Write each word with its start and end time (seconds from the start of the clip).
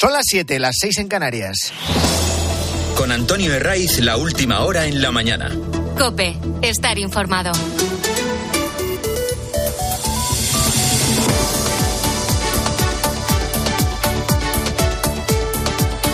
Son 0.00 0.12
las 0.12 0.26
7, 0.28 0.60
las 0.60 0.76
6 0.80 0.98
en 0.98 1.08
Canarias. 1.08 1.72
Con 2.96 3.10
Antonio 3.10 3.52
Herraiz, 3.52 3.98
la 3.98 4.16
última 4.16 4.60
hora 4.60 4.86
en 4.86 5.02
la 5.02 5.10
mañana. 5.10 5.50
Cope, 5.98 6.36
estar 6.62 6.96
informado. 7.00 7.50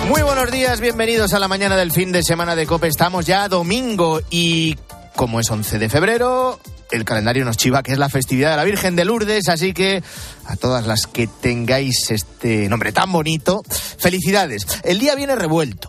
Muy 0.09 0.23
buenos 0.23 0.51
días, 0.51 0.81
bienvenidos 0.81 1.35
a 1.35 1.39
la 1.39 1.49
mañana 1.49 1.77
del 1.77 1.93
fin 1.93 2.11
de 2.11 2.23
semana 2.23 2.57
de 2.57 2.67
Cope. 2.67 2.87
Estamos 2.89 3.27
ya 3.27 3.49
domingo 3.49 4.23
y 4.31 4.79
como 5.17 5.41
es 5.41 5.51
11 5.51 5.79
de 5.79 5.89
febrero, 5.89 6.61
el 6.91 7.05
calendario 7.05 7.45
nos 7.45 7.57
chiva 7.57 7.83
que 7.83 7.93
es 7.93 7.99
la 7.99 8.09
festividad 8.09 8.51
de 8.51 8.57
la 8.57 8.65
Virgen 8.65 8.97
de 8.97 9.05
Lourdes, 9.05 9.49
así 9.49 9.73
que 9.73 10.03
a 10.47 10.57
todas 10.57 10.87
las 10.87 11.07
que 11.07 11.27
tengáis 11.27 12.11
este 12.11 12.69
nombre 12.69 12.93
tan 12.93 13.11
bonito, 13.13 13.63
felicidades. 13.99 14.67
El 14.85 14.99
día 14.99 15.15
viene 15.15 15.37
revuelto. 15.37 15.89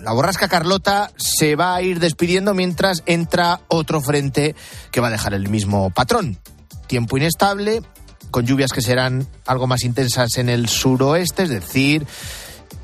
La 0.00 0.12
borrasca 0.12 0.48
Carlota 0.48 1.12
se 1.16 1.56
va 1.56 1.74
a 1.74 1.82
ir 1.82 2.00
despidiendo 2.00 2.54
mientras 2.54 3.02
entra 3.06 3.60
otro 3.68 4.00
frente 4.00 4.54
que 4.90 5.00
va 5.00 5.08
a 5.08 5.10
dejar 5.12 5.34
el 5.34 5.48
mismo 5.48 5.90
patrón. 5.90 6.38
Tiempo 6.86 7.18
inestable, 7.18 7.82
con 8.30 8.46
lluvias 8.46 8.72
que 8.72 8.80
serán 8.80 9.26
algo 9.46 9.66
más 9.66 9.84
intensas 9.84 10.38
en 10.38 10.48
el 10.48 10.68
suroeste, 10.68 11.42
es 11.42 11.50
decir, 11.50 12.06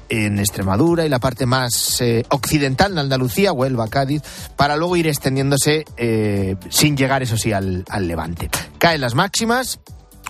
en 0.09 0.38
Extremadura 0.38 1.05
y 1.05 1.09
la 1.09 1.19
parte 1.19 1.46
más 1.46 2.01
eh, 2.01 2.24
occidental 2.30 2.95
de 2.95 3.01
Andalucía, 3.01 3.52
Huelva, 3.52 3.88
Cádiz, 3.88 4.23
para 4.56 4.77
luego 4.77 4.96
ir 4.96 5.06
extendiéndose 5.06 5.84
eh, 5.96 6.56
sin 6.69 6.96
llegar, 6.96 7.23
eso 7.23 7.37
sí, 7.37 7.52
al, 7.52 7.84
levante. 8.01 8.51
Caen 8.79 9.01
las 9.01 9.15
máximas. 9.15 9.80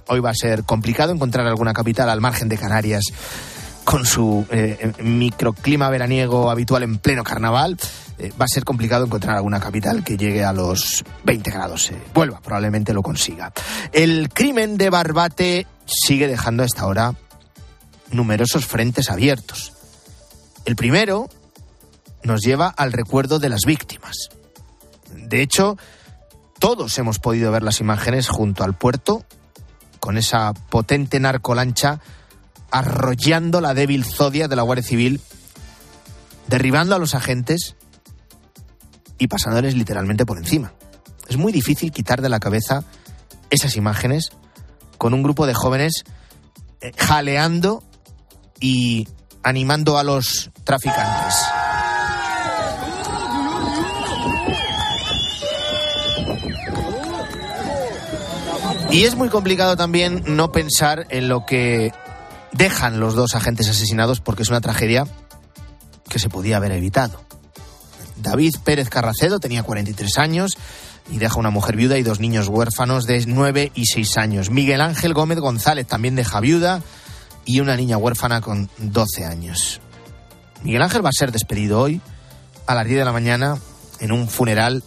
Hoy 0.09 0.21
va 0.21 0.31
a 0.31 0.35
ser 0.35 0.65
complicado 0.65 1.13
encontrar 1.13 1.47
alguna 1.47 1.73
capital 1.73 2.09
al 2.09 2.21
margen 2.21 2.49
de 2.49 2.57
Canarias 2.57 3.05
con 3.85 4.07
su 4.07 4.47
eh, 4.51 4.93
microclima 5.03 5.91
veraniego 5.91 6.51
habitual 6.51 6.83
en 6.83 6.99
pleno 6.99 7.25
carnaval. 7.25 7.77
va 8.41 8.45
a 8.45 8.49
ser 8.49 8.65
complicado 8.65 9.05
encontrar 9.05 9.37
alguna 9.37 9.59
capital 9.59 10.05
que 10.05 10.17
llegue 10.17 10.45
a 10.45 10.53
los 10.53 11.05
20 11.25 11.51
grados. 11.51 11.91
Huelva 12.15 12.41
probablemente 12.41 12.93
lo 12.93 13.03
consiga. 13.03 13.53
El 13.93 14.29
crimen 14.29 14.77
de 14.77 14.91
Barbate 14.91 15.67
sigue 15.87 16.29
dejando 16.29 16.63
a 16.63 16.67
esta 16.67 16.87
hora 16.87 17.15
numerosos 18.11 18.67
frentes 18.67 19.11
abiertos. 19.11 19.73
El 20.65 20.77
primero 20.77 21.29
nos 22.23 22.43
lleva 22.43 22.69
al 22.69 22.93
recuerdo 22.93 23.39
de 23.39 23.49
las 23.49 23.63
víctimas. 23.67 24.29
De 25.15 25.43
hecho, 25.43 25.77
todos 26.59 26.99
hemos 26.99 27.19
podido 27.19 27.53
ver 27.53 27.63
las 27.63 27.81
imágenes 27.81 28.29
junto 28.29 28.65
al 28.65 28.75
puerto, 28.75 29.25
con 30.01 30.19
esa 30.19 30.53
potente 30.53 31.21
narcolancha 31.21 32.01
arrollando 32.71 33.61
la 33.61 33.75
débil 33.75 34.05
zodia 34.05 34.49
de 34.49 34.57
la 34.57 34.63
Guardia 34.63 34.85
Civil, 34.85 35.21
derribando 36.49 36.95
a 36.95 36.99
los 36.99 37.15
agentes 37.15 37.77
y 39.19 39.29
pasándoles 39.29 39.75
literalmente 39.75 40.27
por 40.27 40.39
encima. 40.39 40.73
Es 41.29 41.37
muy 41.37 41.53
difícil 41.53 41.93
quitar 41.93 42.23
de 42.23 42.29
la 42.29 42.41
cabeza 42.41 42.85
esas 43.51 43.77
imágenes 43.77 44.31
con 44.99 45.15
un 45.15 45.23
grupo 45.23 45.47
de 45.47 45.55
jóvenes 45.55 46.05
eh, 46.81 46.93
jaleando 46.97 47.83
y 48.61 49.09
animando 49.43 49.99
a 49.99 50.05
los 50.05 50.51
traficantes. 50.65 51.35
Y 58.91 59.05
es 59.05 59.15
muy 59.15 59.29
complicado 59.29 59.77
también 59.77 60.23
no 60.27 60.53
pensar 60.53 61.07
en 61.11 61.29
lo 61.29 61.45
que 61.45 61.93
dejan 62.53 62.99
los 62.99 63.15
dos 63.15 63.35
agentes 63.35 63.69
asesinados 63.69 64.21
porque 64.21 64.43
es 64.43 64.49
una 64.49 64.61
tragedia 64.61 65.07
que 66.09 66.19
se 66.19 66.29
podía 66.29 66.57
haber 66.57 66.73
evitado. 66.73 67.21
David 68.17 68.57
Pérez 68.65 68.89
Carracedo 68.89 69.39
tenía 69.39 69.63
43 69.63 70.19
años 70.19 70.57
y 71.11 71.19
deja 71.19 71.39
una 71.39 71.51
mujer 71.51 71.77
viuda 71.77 71.99
y 71.99 72.03
dos 72.03 72.21
niños 72.21 72.49
huérfanos 72.49 73.07
de 73.07 73.25
9 73.27 73.73
y 73.75 73.87
6 73.87 74.17
años. 74.17 74.51
Miguel 74.51 74.81
Ángel 74.81 75.15
Gómez 75.15 75.41
González 75.41 75.87
también 75.87 76.17
deja 76.17 76.41
viuda 76.41 76.83
y 77.47 77.61
una 77.61 77.77
niña 77.77 77.97
huérfana 77.97 78.43
con 78.43 78.69
12 78.77 79.25
años. 79.25 79.81
Miguel 80.63 80.83
Ángel 80.83 81.05
va 81.05 81.11
a 81.11 81.19
ser 81.19 81.33
despedido 81.33 81.81
hoy 81.81 82.01
a 82.67 82.75
las 82.75 82.85
10 82.85 82.99
de 82.99 83.05
la 83.05 83.13
mañana 83.13 83.57
en 84.01 84.13
un 84.13 84.29
funeral 84.29 84.83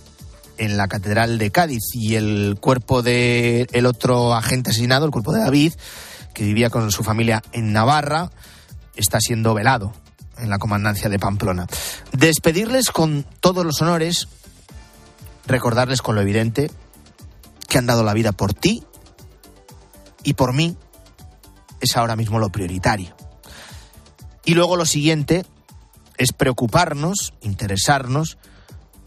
en 0.58 0.76
la 0.78 0.88
Catedral 0.88 1.38
de 1.38 1.52
Cádiz 1.52 1.84
y 1.94 2.16
el 2.16 2.58
cuerpo 2.60 3.02
del 3.02 3.68
el 3.72 3.86
otro 3.86 4.36
agente 4.36 4.72
asesinado, 4.72 5.06
el 5.06 5.12
cuerpo 5.12 5.32
de 5.32 5.40
David, 5.40 5.74
que 6.34 6.44
vivía 6.44 6.70
con 6.70 6.92
su 6.92 7.04
familia 7.04 7.42
en 7.54 7.72
Navarra, 7.72 8.30
está 8.96 9.20
siendo 9.22 9.54
velado 9.54 9.94
en 10.38 10.50
la 10.50 10.60
comandancia 10.60 11.10
de 11.10 11.18
Pamplona. 11.18 11.66
Despedirles 12.12 12.92
con 12.92 13.26
todos 13.40 13.66
los 13.66 13.82
honores, 13.82 14.28
recordarles 15.48 16.02
con 16.02 16.16
lo 16.16 16.22
evidente 16.22 16.70
que 17.68 17.78
han 17.78 17.86
dado 17.86 18.04
la 18.04 18.14
vida 18.14 18.34
por 18.34 18.54
ti 18.54 18.84
y 20.24 20.34
por 20.34 20.54
mí 20.54 20.76
es 21.82 21.98
ahora 21.98 22.16
mismo 22.16 22.40
lo 22.40 22.50
prioritario. 22.50 23.16
Y 24.46 24.54
luego 24.54 24.76
lo 24.76 24.86
siguiente 24.86 25.46
es 26.18 26.34
preocuparnos, 26.34 27.34
interesarnos 27.42 28.38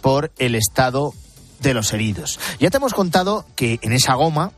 por 0.00 0.32
el 0.38 0.54
estado 0.54 1.14
de 1.60 1.74
los 1.74 1.92
heridos. 1.92 2.38
Ya 2.58 2.70
te 2.70 2.76
hemos 2.78 2.94
contado 2.94 3.46
que 3.54 3.78
en 3.82 3.92
esa 3.92 4.14
goma, 4.14 4.52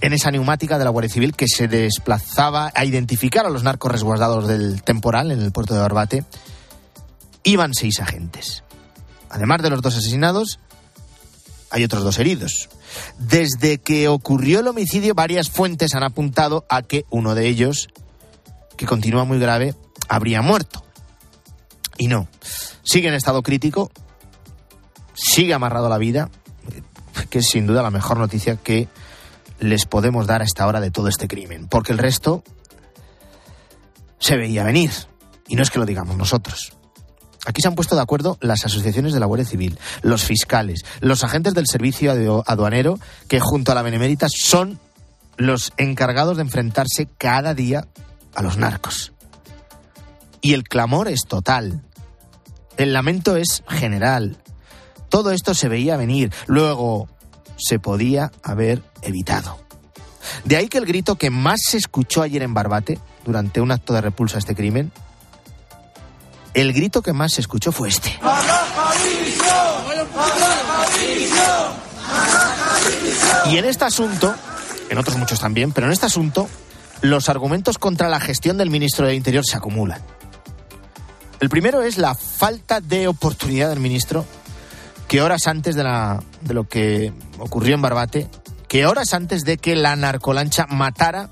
en 0.00 0.12
esa 0.12 0.30
neumática 0.30 0.78
de 0.78 0.84
la 0.84 0.90
Guardia 0.90 1.12
Civil 1.12 1.34
que 1.34 1.48
se 1.48 1.68
desplazaba 1.68 2.70
a 2.74 2.84
identificar 2.84 3.46
a 3.46 3.50
los 3.50 3.62
narcos 3.62 3.92
resguardados 3.92 4.46
del 4.46 4.82
temporal 4.82 5.30
en 5.30 5.40
el 5.40 5.52
puerto 5.52 5.74
de 5.74 5.80
Barbate, 5.80 6.24
iban 7.44 7.74
seis 7.74 8.00
agentes. 8.00 8.62
Además 9.30 9.62
de 9.62 9.70
los 9.70 9.82
dos 9.82 9.96
asesinados, 9.96 10.58
hay 11.70 11.84
otros 11.84 12.04
dos 12.04 12.18
heridos. 12.18 12.68
Desde 13.18 13.78
que 13.78 14.08
ocurrió 14.08 14.60
el 14.60 14.68
homicidio, 14.68 15.14
varias 15.14 15.50
fuentes 15.50 15.94
han 15.94 16.02
apuntado 16.02 16.64
a 16.68 16.82
que 16.82 17.04
uno 17.10 17.34
de 17.34 17.48
ellos, 17.48 17.88
que 18.76 18.86
continúa 18.86 19.24
muy 19.24 19.38
grave, 19.38 19.74
habría 20.08 20.42
muerto. 20.42 20.84
Y 21.98 22.08
no, 22.08 22.28
sigue 22.82 23.08
en 23.08 23.14
estado 23.14 23.42
crítico, 23.42 23.90
sigue 25.14 25.54
amarrado 25.54 25.86
a 25.86 25.90
la 25.90 25.98
vida, 25.98 26.30
que 27.30 27.38
es 27.38 27.48
sin 27.48 27.66
duda 27.66 27.82
la 27.82 27.90
mejor 27.90 28.18
noticia 28.18 28.56
que 28.56 28.88
les 29.58 29.86
podemos 29.86 30.26
dar 30.26 30.42
a 30.42 30.44
esta 30.44 30.66
hora 30.66 30.80
de 30.80 30.90
todo 30.90 31.08
este 31.08 31.28
crimen, 31.28 31.66
porque 31.68 31.92
el 31.92 31.98
resto 31.98 32.44
se 34.18 34.36
veía 34.36 34.64
venir, 34.64 34.90
y 35.48 35.56
no 35.56 35.62
es 35.62 35.70
que 35.70 35.78
lo 35.78 35.86
digamos 35.86 36.16
nosotros. 36.16 36.75
Aquí 37.44 37.62
se 37.62 37.68
han 37.68 37.74
puesto 37.74 37.94
de 37.94 38.02
acuerdo 38.02 38.38
las 38.40 38.64
asociaciones 38.64 39.12
de 39.12 39.20
la 39.20 39.26
Guardia 39.26 39.46
Civil, 39.46 39.78
los 40.02 40.24
fiscales, 40.24 40.84
los 41.00 41.22
agentes 41.24 41.54
del 41.54 41.66
servicio 41.66 42.44
aduanero, 42.46 42.98
que 43.28 43.40
junto 43.40 43.72
a 43.72 43.74
la 43.74 43.82
Benemérita 43.82 44.26
son 44.28 44.80
los 45.36 45.72
encargados 45.76 46.36
de 46.36 46.42
enfrentarse 46.42 47.08
cada 47.18 47.54
día 47.54 47.86
a 48.34 48.42
los 48.42 48.56
narcos. 48.56 49.12
Y 50.40 50.54
el 50.54 50.64
clamor 50.64 51.08
es 51.08 51.22
total. 51.26 51.82
El 52.76 52.92
lamento 52.92 53.36
es 53.36 53.62
general. 53.68 54.38
Todo 55.08 55.30
esto 55.30 55.54
se 55.54 55.68
veía 55.68 55.96
venir. 55.96 56.32
Luego 56.46 57.08
se 57.56 57.78
podía 57.78 58.30
haber 58.42 58.82
evitado. 59.02 59.58
De 60.44 60.56
ahí 60.56 60.68
que 60.68 60.78
el 60.78 60.86
grito 60.86 61.16
que 61.16 61.30
más 61.30 61.60
se 61.66 61.78
escuchó 61.78 62.22
ayer 62.22 62.42
en 62.42 62.54
Barbate, 62.54 62.98
durante 63.24 63.60
un 63.60 63.72
acto 63.72 63.92
de 63.92 64.00
repulsa 64.00 64.36
a 64.36 64.38
este 64.38 64.54
crimen, 64.54 64.92
el 66.56 66.72
grito 66.72 67.02
que 67.02 67.12
más 67.12 67.34
se 67.34 67.42
escuchó 67.42 67.70
fue 67.70 67.90
este. 67.90 68.18
Y 73.50 73.58
en 73.58 73.64
este 73.66 73.84
asunto, 73.84 74.34
en 74.88 74.96
otros 74.96 75.18
muchos 75.18 75.38
también, 75.38 75.72
pero 75.72 75.86
en 75.86 75.92
este 75.92 76.06
asunto, 76.06 76.48
los 77.02 77.28
argumentos 77.28 77.76
contra 77.76 78.08
la 78.08 78.20
gestión 78.20 78.56
del 78.56 78.70
ministro 78.70 79.06
del 79.06 79.16
Interior 79.16 79.44
se 79.44 79.58
acumulan. 79.58 80.00
El 81.40 81.50
primero 81.50 81.82
es 81.82 81.98
la 81.98 82.14
falta 82.14 82.80
de 82.80 83.06
oportunidad 83.06 83.68
del 83.68 83.80
ministro, 83.80 84.24
que 85.08 85.20
horas 85.20 85.46
antes 85.48 85.76
de, 85.76 85.84
la, 85.84 86.22
de 86.40 86.54
lo 86.54 86.66
que 86.66 87.12
ocurrió 87.38 87.74
en 87.74 87.82
Barbate, 87.82 88.30
que 88.66 88.86
horas 88.86 89.12
antes 89.12 89.44
de 89.44 89.58
que 89.58 89.76
la 89.76 89.94
narcolancha 89.94 90.64
matara 90.70 91.28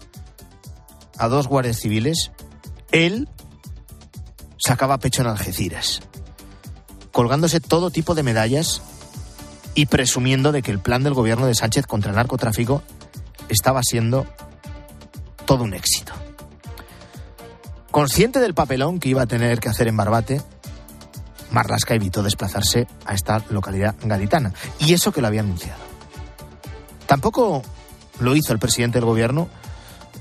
a 1.16 1.28
dos 1.28 1.48
guardias 1.48 1.78
civiles, 1.78 2.30
él 2.92 3.26
sacaba 4.58 4.98
pecho 4.98 5.22
en 5.22 5.28
Algeciras, 5.28 6.02
colgándose 7.12 7.60
todo 7.60 7.90
tipo 7.90 8.14
de 8.14 8.22
medallas 8.22 8.82
y 9.74 9.86
presumiendo 9.86 10.52
de 10.52 10.62
que 10.62 10.70
el 10.70 10.78
plan 10.78 11.02
del 11.02 11.14
gobierno 11.14 11.46
de 11.46 11.54
Sánchez 11.54 11.86
contra 11.86 12.10
el 12.10 12.16
narcotráfico 12.16 12.82
estaba 13.48 13.82
siendo 13.82 14.26
todo 15.46 15.64
un 15.64 15.74
éxito. 15.74 16.12
Consciente 17.90 18.40
del 18.40 18.54
papelón 18.54 18.98
que 18.98 19.08
iba 19.08 19.22
a 19.22 19.26
tener 19.26 19.60
que 19.60 19.68
hacer 19.68 19.86
en 19.88 19.96
Barbate, 19.96 20.42
Marlasca 21.50 21.94
evitó 21.94 22.22
desplazarse 22.22 22.88
a 23.06 23.14
esta 23.14 23.44
localidad 23.50 23.94
gaditana, 24.02 24.52
y 24.80 24.94
eso 24.94 25.12
que 25.12 25.20
lo 25.20 25.28
había 25.28 25.42
anunciado. 25.42 25.80
Tampoco 27.06 27.62
lo 28.18 28.34
hizo 28.34 28.52
el 28.52 28.58
presidente 28.58 28.98
del 28.98 29.04
gobierno, 29.04 29.48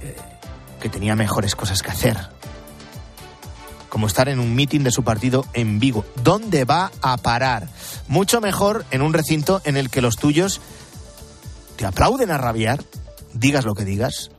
eh, 0.01 0.15
que 0.79 0.89
tenía 0.89 1.15
mejores 1.15 1.55
cosas 1.55 1.81
que 1.81 1.91
hacer 1.91 2.32
como 3.93 4.07
estar 4.07 4.27
en 4.27 4.39
un 4.39 4.55
mitin 4.55 4.83
de 4.83 4.89
su 4.89 5.03
partido 5.03 5.45
en 5.53 5.77
Vigo. 5.77 6.03
¿Dónde 6.23 6.65
va 6.65 6.91
a 7.03 7.15
parar? 7.17 7.69
Mucho 8.07 8.41
mejor 8.41 8.87
en 8.89 9.03
un 9.03 9.13
recinto 9.13 9.61
en 9.65 9.77
el 9.77 9.91
que 9.91 10.01
los 10.01 10.15
tuyos 10.15 10.61
te 11.75 11.85
aplauden 11.85 12.31
a 12.31 12.39
rabiar, 12.39 12.83
digas 13.35 13.65
lo 13.65 13.75
que 13.75 13.85
digas 13.85 14.31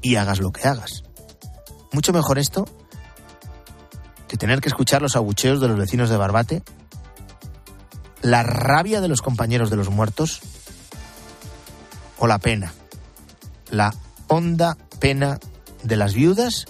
y 0.00 0.16
hagas 0.16 0.40
lo 0.40 0.50
que 0.50 0.66
hagas. 0.66 1.04
Mucho 1.92 2.12
mejor 2.12 2.40
esto 2.40 2.64
que 4.26 4.36
tener 4.36 4.60
que 4.60 4.70
escuchar 4.70 5.02
los 5.02 5.14
abucheos 5.14 5.60
de 5.60 5.68
los 5.68 5.78
vecinos 5.78 6.10
de 6.10 6.16
Barbate, 6.16 6.64
la 8.22 8.42
rabia 8.42 9.00
de 9.00 9.06
los 9.06 9.22
compañeros 9.22 9.70
de 9.70 9.76
los 9.76 9.88
muertos 9.88 10.40
o 12.18 12.26
la 12.26 12.40
pena, 12.40 12.74
la 13.70 13.94
honda 14.26 14.76
pena 14.98 15.38
de 15.84 15.96
las 15.96 16.14
viudas 16.14 16.66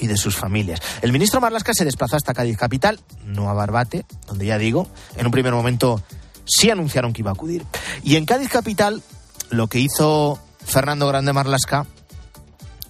y 0.00 0.06
de 0.06 0.16
sus 0.16 0.36
familias. 0.36 0.80
El 1.02 1.12
ministro 1.12 1.40
Marlasca 1.40 1.72
se 1.74 1.84
desplazó 1.84 2.16
hasta 2.16 2.34
Cádiz 2.34 2.56
capital, 2.56 3.00
no 3.24 3.48
a 3.50 3.54
Barbate, 3.54 4.04
donde 4.26 4.46
ya 4.46 4.58
digo, 4.58 4.88
en 5.16 5.26
un 5.26 5.32
primer 5.32 5.52
momento 5.52 6.02
sí 6.44 6.70
anunciaron 6.70 7.12
que 7.12 7.22
iba 7.22 7.30
a 7.30 7.34
acudir. 7.34 7.64
Y 8.02 8.16
en 8.16 8.24
Cádiz 8.24 8.48
capital 8.48 9.02
lo 9.50 9.68
que 9.68 9.78
hizo 9.78 10.38
Fernando 10.64 11.06
Grande 11.06 11.32
Marlasca 11.32 11.86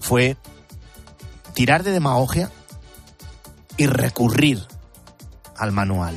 fue 0.00 0.36
tirar 1.54 1.82
de 1.82 1.90
demagogia 1.90 2.50
y 3.76 3.86
recurrir 3.86 4.64
al 5.56 5.72
manual. 5.72 6.16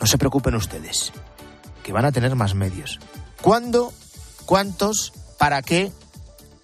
No 0.00 0.06
se 0.06 0.18
preocupen 0.18 0.54
ustedes, 0.54 1.12
que 1.82 1.92
van 1.92 2.04
a 2.04 2.12
tener 2.12 2.34
más 2.34 2.54
medios. 2.54 3.00
¿Cuándo? 3.40 3.92
¿Cuántos? 4.44 5.12
¿Para 5.38 5.62
qué? 5.62 5.92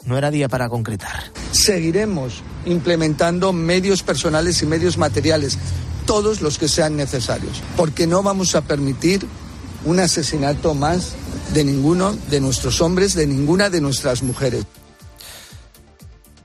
No 0.05 0.17
era 0.17 0.31
día 0.31 0.49
para 0.49 0.69
concretar. 0.69 1.33
Seguiremos 1.53 2.43
implementando 2.65 3.53
medios 3.53 4.03
personales 4.03 4.63
y 4.63 4.67
medios 4.67 4.97
materiales, 4.97 5.59
todos 6.07 6.41
los 6.41 6.59
que 6.59 6.69
sean 6.69 6.97
necesarios, 6.97 7.63
porque 7.77 8.07
no 8.07 8.23
vamos 8.23 8.55
a 8.55 8.63
permitir 8.63 9.27
un 9.85 10.01
asesinato 10.01 10.75
más 10.75 11.15
de 11.53 11.65
ninguno 11.65 12.13
de 12.31 12.41
nuestros 12.41 12.81
hombres, 12.81 13.15
de 13.15 13.27
ninguna 13.27 13.71
de 13.71 13.81
nuestras 13.81 14.23
mujeres. 14.23 14.65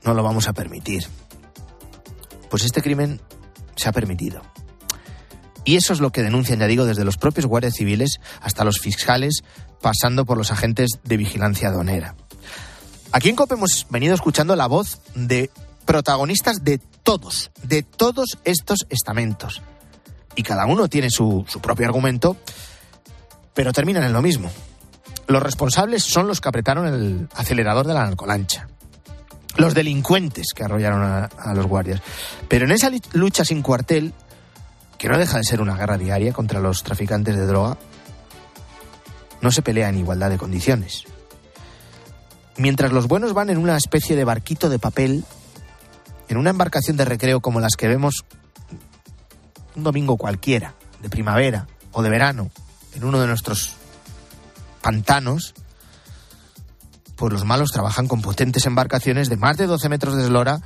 No 0.04 0.14
lo 0.14 0.22
vamos 0.22 0.48
a 0.48 0.52
permitir. 0.52 1.06
Pues 2.50 2.64
este 2.64 2.82
crimen 2.82 3.20
se 3.74 3.88
ha 3.88 3.92
permitido. 3.92 4.42
Y 5.64 5.76
eso 5.76 5.92
es 5.92 6.00
lo 6.00 6.12
que 6.12 6.22
denuncian, 6.22 6.60
ya 6.60 6.66
digo, 6.66 6.84
desde 6.84 7.04
los 7.04 7.16
propios 7.16 7.46
guardias 7.46 7.74
civiles 7.74 8.20
hasta 8.40 8.64
los 8.64 8.78
fiscales, 8.78 9.42
pasando 9.82 10.24
por 10.24 10.38
los 10.38 10.52
agentes 10.52 10.90
de 11.02 11.16
vigilancia 11.16 11.68
aduanera. 11.68 12.14
Aquí 13.16 13.30
en 13.30 13.36
COPE 13.36 13.54
hemos 13.54 13.86
venido 13.88 14.14
escuchando 14.14 14.54
la 14.56 14.66
voz 14.66 15.00
de 15.14 15.50
protagonistas 15.86 16.62
de 16.62 16.76
todos, 17.02 17.50
de 17.62 17.82
todos 17.82 18.36
estos 18.44 18.86
estamentos. 18.90 19.62
Y 20.34 20.42
cada 20.42 20.66
uno 20.66 20.86
tiene 20.88 21.08
su, 21.08 21.42
su 21.48 21.62
propio 21.62 21.86
argumento, 21.86 22.36
pero 23.54 23.72
terminan 23.72 24.04
en 24.04 24.12
lo 24.12 24.20
mismo. 24.20 24.50
Los 25.28 25.42
responsables 25.42 26.04
son 26.04 26.28
los 26.28 26.42
que 26.42 26.50
apretaron 26.50 26.88
el 26.88 27.26
acelerador 27.34 27.86
de 27.86 27.94
la 27.94 28.04
narcolancha. 28.04 28.68
Los 29.56 29.72
delincuentes 29.72 30.48
que 30.54 30.64
arrollaron 30.64 31.02
a, 31.02 31.24
a 31.24 31.54
los 31.54 31.66
guardias. 31.66 32.02
Pero 32.48 32.66
en 32.66 32.72
esa 32.72 32.90
lucha 33.14 33.46
sin 33.46 33.62
cuartel, 33.62 34.12
que 34.98 35.08
no 35.08 35.16
deja 35.16 35.38
de 35.38 35.44
ser 35.44 35.62
una 35.62 35.78
guerra 35.78 35.96
diaria 35.96 36.34
contra 36.34 36.60
los 36.60 36.82
traficantes 36.82 37.34
de 37.34 37.46
droga, 37.46 37.78
no 39.40 39.50
se 39.50 39.62
pelea 39.62 39.88
en 39.88 39.96
igualdad 39.96 40.28
de 40.28 40.36
condiciones. 40.36 41.06
Mientras 42.58 42.92
los 42.92 43.06
buenos 43.06 43.34
van 43.34 43.50
en 43.50 43.58
una 43.58 43.76
especie 43.76 44.16
de 44.16 44.24
barquito 44.24 44.68
de 44.68 44.78
papel, 44.78 45.24
en 46.28 46.36
una 46.38 46.50
embarcación 46.50 46.96
de 46.96 47.04
recreo 47.04 47.40
como 47.40 47.60
las 47.60 47.76
que 47.76 47.88
vemos 47.88 48.24
un 49.74 49.82
domingo 49.82 50.16
cualquiera, 50.16 50.74
de 51.02 51.10
primavera 51.10 51.66
o 51.92 52.02
de 52.02 52.10
verano, 52.10 52.50
en 52.94 53.04
uno 53.04 53.20
de 53.20 53.26
nuestros 53.26 53.74
pantanos, 54.80 55.54
pues 57.16 57.32
los 57.32 57.44
malos 57.44 57.72
trabajan 57.72 58.08
con 58.08 58.22
potentes 58.22 58.66
embarcaciones 58.66 59.28
de 59.28 59.36
más 59.36 59.56
de 59.56 59.66
12 59.66 59.88
metros 59.88 60.16
de 60.16 60.24
eslora 60.24 60.60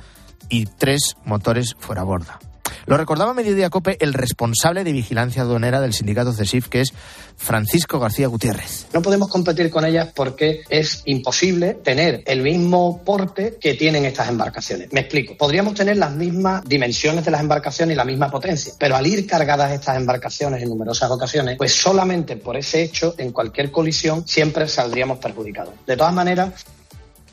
y 0.49 0.65
tres 0.65 1.15
motores 1.25 1.75
fuera 1.79 2.03
borda. 2.03 2.39
Lo 2.85 2.97
recordaba 2.97 3.31
a 3.31 3.33
Mediodía 3.33 3.69
Cope 3.69 3.97
el 3.99 4.13
responsable 4.13 4.83
de 4.83 4.91
vigilancia 4.91 5.43
aduanera 5.43 5.81
del 5.81 5.93
sindicato 5.93 6.33
CESIF, 6.33 6.67
que 6.67 6.81
es 6.81 6.93
Francisco 7.37 7.99
García 7.99 8.27
Gutiérrez. 8.27 8.87
No 8.93 9.01
podemos 9.01 9.29
competir 9.29 9.69
con 9.69 9.85
ellas 9.85 10.09
porque 10.15 10.63
es 10.69 11.03
imposible 11.05 11.75
tener 11.75 12.23
el 12.25 12.41
mismo 12.41 13.01
porte 13.03 13.57
que 13.59 13.75
tienen 13.75 14.05
estas 14.05 14.29
embarcaciones. 14.29 14.91
Me 14.91 15.01
explico. 15.01 15.37
Podríamos 15.37 15.73
tener 15.73 15.97
las 15.97 16.11
mismas 16.11 16.63
dimensiones 16.65 17.23
de 17.25 17.31
las 17.31 17.41
embarcaciones 17.41 17.93
y 17.93 17.97
la 17.97 18.05
misma 18.05 18.29
potencia, 18.29 18.73
pero 18.79 18.95
al 18.95 19.05
ir 19.05 19.27
cargadas 19.27 19.71
estas 19.71 19.97
embarcaciones 19.97 20.61
en 20.61 20.69
numerosas 20.69 21.09
ocasiones, 21.11 21.57
pues 21.57 21.73
solamente 21.73 22.37
por 22.37 22.57
ese 22.57 22.81
hecho, 22.81 23.15
en 23.17 23.31
cualquier 23.31 23.71
colisión, 23.71 24.27
siempre 24.27 24.67
saldríamos 24.67 25.19
perjudicados. 25.19 25.73
De 25.85 25.95
todas 25.97 26.13
maneras. 26.13 26.65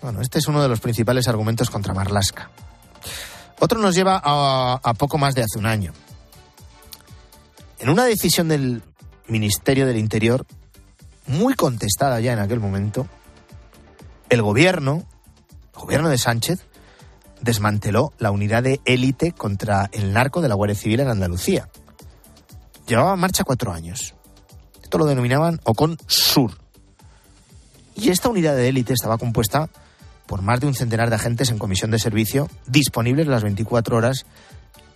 Bueno, 0.02 0.20
este 0.20 0.38
es 0.38 0.46
uno 0.46 0.62
de 0.62 0.68
los 0.68 0.80
principales 0.80 1.26
argumentos 1.26 1.70
contra 1.70 1.92
Marlasca. 1.92 2.50
Otro 3.60 3.80
nos 3.80 3.94
lleva 3.94 4.20
a, 4.22 4.80
a, 4.82 4.94
poco 4.94 5.18
más 5.18 5.34
de 5.34 5.42
hace 5.42 5.58
un 5.58 5.66
año. 5.66 5.92
En 7.78 7.88
una 7.88 8.04
decisión 8.04 8.48
del 8.48 8.82
Ministerio 9.26 9.86
del 9.86 9.96
Interior, 9.96 10.46
muy 11.26 11.54
contestada 11.54 12.20
ya 12.20 12.32
en 12.32 12.38
aquel 12.38 12.60
momento, 12.60 13.06
el 14.28 14.42
gobierno, 14.42 15.04
el 15.74 15.80
gobierno 15.80 16.08
de 16.08 16.18
Sánchez, 16.18 16.60
desmanteló 17.40 18.12
la 18.18 18.30
unidad 18.30 18.62
de 18.62 18.80
élite 18.84 19.32
contra 19.32 19.88
el 19.92 20.12
narco 20.12 20.40
de 20.40 20.48
la 20.48 20.54
Guardia 20.54 20.76
Civil 20.76 21.00
en 21.00 21.08
Andalucía. 21.08 21.68
Llevaba 22.86 23.14
en 23.14 23.20
marcha 23.20 23.44
cuatro 23.44 23.72
años. 23.72 24.14
Esto 24.82 24.98
lo 24.98 25.06
denominaban 25.06 25.60
Ocon 25.64 25.98
Sur. 26.06 26.52
Y 27.94 28.10
esta 28.10 28.28
unidad 28.28 28.56
de 28.56 28.68
élite 28.68 28.92
estaba 28.92 29.18
compuesta 29.18 29.68
por 30.28 30.42
más 30.42 30.60
de 30.60 30.66
un 30.66 30.74
centenar 30.74 31.08
de 31.08 31.16
agentes 31.16 31.50
en 31.50 31.58
comisión 31.58 31.90
de 31.90 31.98
servicio 31.98 32.48
disponibles 32.66 33.26
las 33.26 33.42
24 33.42 33.96
horas 33.96 34.26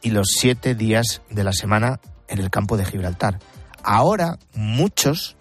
y 0.03 0.11
los 0.11 0.29
7 0.39 0.75
días 0.75 1.23
de 1.31 1.43
la 1.43 1.53
semana 1.53 2.01
en 2.29 2.39
el 2.39 2.51
campo 2.51 2.77
de 2.77 2.85
Gibraltar. 2.85 3.41
Ahora 3.83 4.39
muchos, 4.55 5.37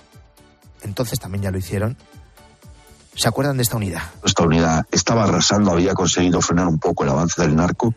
entonces 0.82 1.20
también 1.20 1.44
ya 1.44 1.52
lo 1.52 1.58
hicieron, 1.58 1.98
se 3.14 3.28
acuerdan 3.28 3.58
de 3.58 3.64
esta 3.64 3.76
unidad. 3.76 4.04
Esta 4.24 4.44
unidad 4.44 4.86
estaba 4.92 5.26
arrasando, 5.26 5.72
había 5.72 5.94
conseguido 5.94 6.42
frenar 6.42 6.68
un 6.68 6.80
poco 6.80 7.04
el 7.04 7.10
avance 7.10 7.42
del 7.42 7.56
narco. 7.56 7.94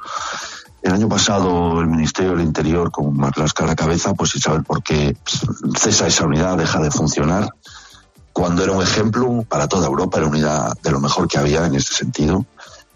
El 0.83 0.93
año 0.93 1.09
pasado 1.09 1.81
el 1.81 1.87
Ministerio 1.87 2.33
del 2.33 2.43
Interior, 2.45 2.91
con 2.91 3.17
Marlasca 3.17 3.65
a 3.65 3.69
la 3.69 3.77
cabeza, 3.77 4.13
pues 4.15 4.33
sin 4.33 4.43
saber 4.43 4.65
por 4.65 4.83
qué 4.83 5.17
cesa 5.79 6.09
esa 6.09 6.27
unidad, 6.27 6.59
deja 6.59 6.81
de 6.81 6.91
funcionar 6.91 7.49
cuando 8.35 8.65
era 8.65 8.73
un 8.73 8.83
ejemplo 8.83 9.47
para 9.49 9.69
toda 9.69 9.87
Europa, 9.87 10.19
era 10.19 10.27
unidad 10.27 10.77
de 10.83 10.91
lo 10.91 11.01
mejor 11.01 11.29
que 11.29 11.39
había 11.39 11.65
en 11.65 11.77
este 11.77 11.95
sentido, 11.95 12.45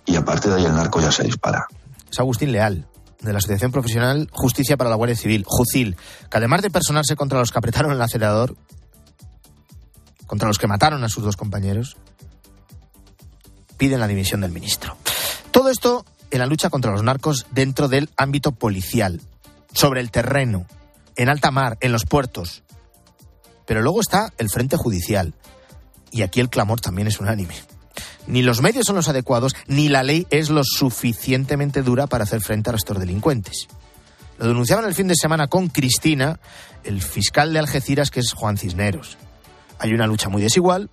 y 0.05 0.17
aparte 0.17 0.49
de 0.51 0.57
ahí 0.57 0.65
el 0.65 0.75
narco 0.75 1.01
ya 1.01 1.13
se 1.13 1.23
dispara. 1.23 1.67
Es 2.11 2.19
Agustín 2.19 2.51
Leal, 2.51 2.89
de 3.23 3.33
la 3.33 3.39
Asociación 3.39 3.71
Profesional 3.71 4.29
Justicia 4.33 4.77
para 4.77 4.91
la 4.91 4.97
Guardia 4.97 5.17
Civil, 5.17 5.45
JUCIL, 5.47 5.97
que 6.29 6.37
además 6.37 6.63
de 6.63 6.71
personarse 6.71 7.15
contra 7.15 7.39
los 7.39 7.53
que 7.53 7.59
apretaron 7.59 7.93
el 7.93 8.03
acelerador, 8.03 8.57
contra 10.27 10.49
los 10.49 10.59
que 10.59 10.67
mataron 10.67 11.05
a 11.05 11.09
sus 11.09 11.23
dos 11.23 11.37
compañeros, 11.37 11.97
piden 13.77 14.01
la 14.01 14.09
dimisión 14.09 14.41
del 14.41 14.51
ministro. 14.51 14.97
Todo 15.53 15.71
esto 15.71 16.05
en 16.33 16.41
la 16.41 16.47
lucha 16.47 16.69
contra 16.69 16.91
los 16.91 17.05
narcos 17.05 17.47
dentro 17.53 17.87
del 17.87 18.11
ámbito 18.17 18.51
policial, 18.51 19.21
sobre 19.73 20.01
el 20.01 20.11
terreno, 20.11 20.67
en 21.15 21.29
alta 21.29 21.53
mar, 21.53 21.79
en 21.81 21.93
los 21.93 22.07
puertos, 22.07 22.65
pero 23.69 23.83
luego 23.83 24.01
está 24.01 24.33
el 24.39 24.49
frente 24.49 24.79
judicial. 24.79 25.35
Y 26.11 26.23
aquí 26.23 26.41
el 26.41 26.49
clamor 26.49 26.81
también 26.81 27.07
es 27.07 27.21
unánime. 27.21 27.55
Ni 28.27 28.41
los 28.41 28.63
medios 28.63 28.87
son 28.87 28.97
los 28.97 29.11
adecuados, 29.11 29.55
ni 29.67 29.91
la 29.91 30.03
ley 30.03 30.27
es 30.31 30.49
lo 30.49 30.65
suficientemente 30.65 31.83
dura 31.83 32.07
para 32.07 32.25
hacer 32.25 32.41
frente 32.41 32.71
a 32.71 32.75
estos 32.75 32.99
delincuentes. 32.99 33.69
Lo 34.39 34.49
denunciaban 34.49 34.87
el 34.87 34.95
fin 34.95 35.07
de 35.07 35.17
semana 35.17 35.49
con 35.49 35.69
Cristina, 35.69 36.41
el 36.83 37.03
fiscal 37.03 37.53
de 37.53 37.59
Algeciras, 37.59 38.11
que 38.11 38.21
es 38.21 38.33
Juan 38.33 38.57
Cisneros. 38.57 39.19
Hay 39.79 39.93
una 39.93 40.07
lucha 40.07 40.31
muy 40.31 40.41
desigual, 40.41 40.89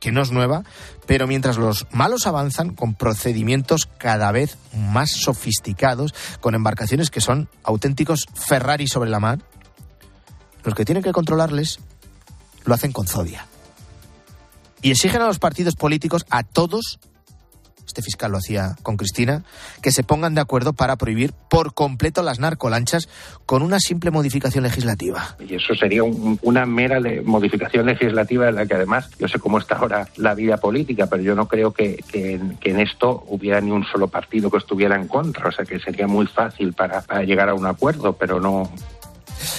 que 0.00 0.10
no 0.10 0.20
es 0.20 0.32
nueva, 0.32 0.64
pero 1.06 1.28
mientras 1.28 1.58
los 1.58 1.86
malos 1.92 2.26
avanzan 2.26 2.74
con 2.74 2.94
procedimientos 2.94 3.88
cada 3.98 4.32
vez 4.32 4.58
más 4.74 5.12
sofisticados, 5.12 6.12
con 6.40 6.56
embarcaciones 6.56 7.10
que 7.10 7.20
son 7.20 7.48
auténticos 7.62 8.26
Ferrari 8.34 8.88
sobre 8.88 9.10
la 9.10 9.20
mar, 9.20 9.38
los 10.64 10.74
que 10.74 10.84
tienen 10.84 11.04
que 11.04 11.12
controlarles 11.12 11.78
lo 12.66 12.74
hacen 12.74 12.92
con 12.92 13.06
Zodia. 13.06 13.46
Y 14.82 14.90
exigen 14.90 15.22
a 15.22 15.26
los 15.26 15.38
partidos 15.38 15.74
políticos, 15.74 16.26
a 16.30 16.42
todos, 16.42 16.98
este 17.86 18.02
fiscal 18.02 18.32
lo 18.32 18.38
hacía 18.38 18.76
con 18.82 18.96
Cristina, 18.96 19.42
que 19.80 19.90
se 19.90 20.02
pongan 20.02 20.34
de 20.34 20.40
acuerdo 20.40 20.74
para 20.74 20.96
prohibir 20.96 21.32
por 21.48 21.72
completo 21.72 22.22
las 22.22 22.38
narcolanchas 22.40 23.08
con 23.46 23.62
una 23.62 23.78
simple 23.80 24.10
modificación 24.10 24.64
legislativa. 24.64 25.36
Y 25.40 25.54
eso 25.54 25.74
sería 25.74 26.02
una 26.04 26.66
mera 26.66 27.00
modificación 27.24 27.86
legislativa 27.86 28.48
en 28.48 28.56
la 28.56 28.66
que 28.66 28.74
además, 28.74 29.08
yo 29.18 29.28
sé 29.28 29.38
cómo 29.38 29.58
está 29.58 29.76
ahora 29.76 30.08
la 30.16 30.34
vida 30.34 30.58
política, 30.58 31.06
pero 31.06 31.22
yo 31.22 31.34
no 31.34 31.48
creo 31.48 31.72
que, 31.72 32.04
en 32.12 32.80
esto 32.80 33.24
hubiera 33.28 33.60
ni 33.60 33.70
un 33.70 33.84
solo 33.84 34.08
partido 34.08 34.50
que 34.50 34.58
estuviera 34.58 34.96
en 34.96 35.08
contra. 35.08 35.48
O 35.48 35.52
sea 35.52 35.64
que 35.64 35.78
sería 35.78 36.06
muy 36.06 36.26
fácil 36.26 36.74
para 36.74 37.02
llegar 37.22 37.48
a 37.48 37.54
un 37.54 37.66
acuerdo, 37.66 38.12
pero 38.12 38.40
no, 38.40 38.70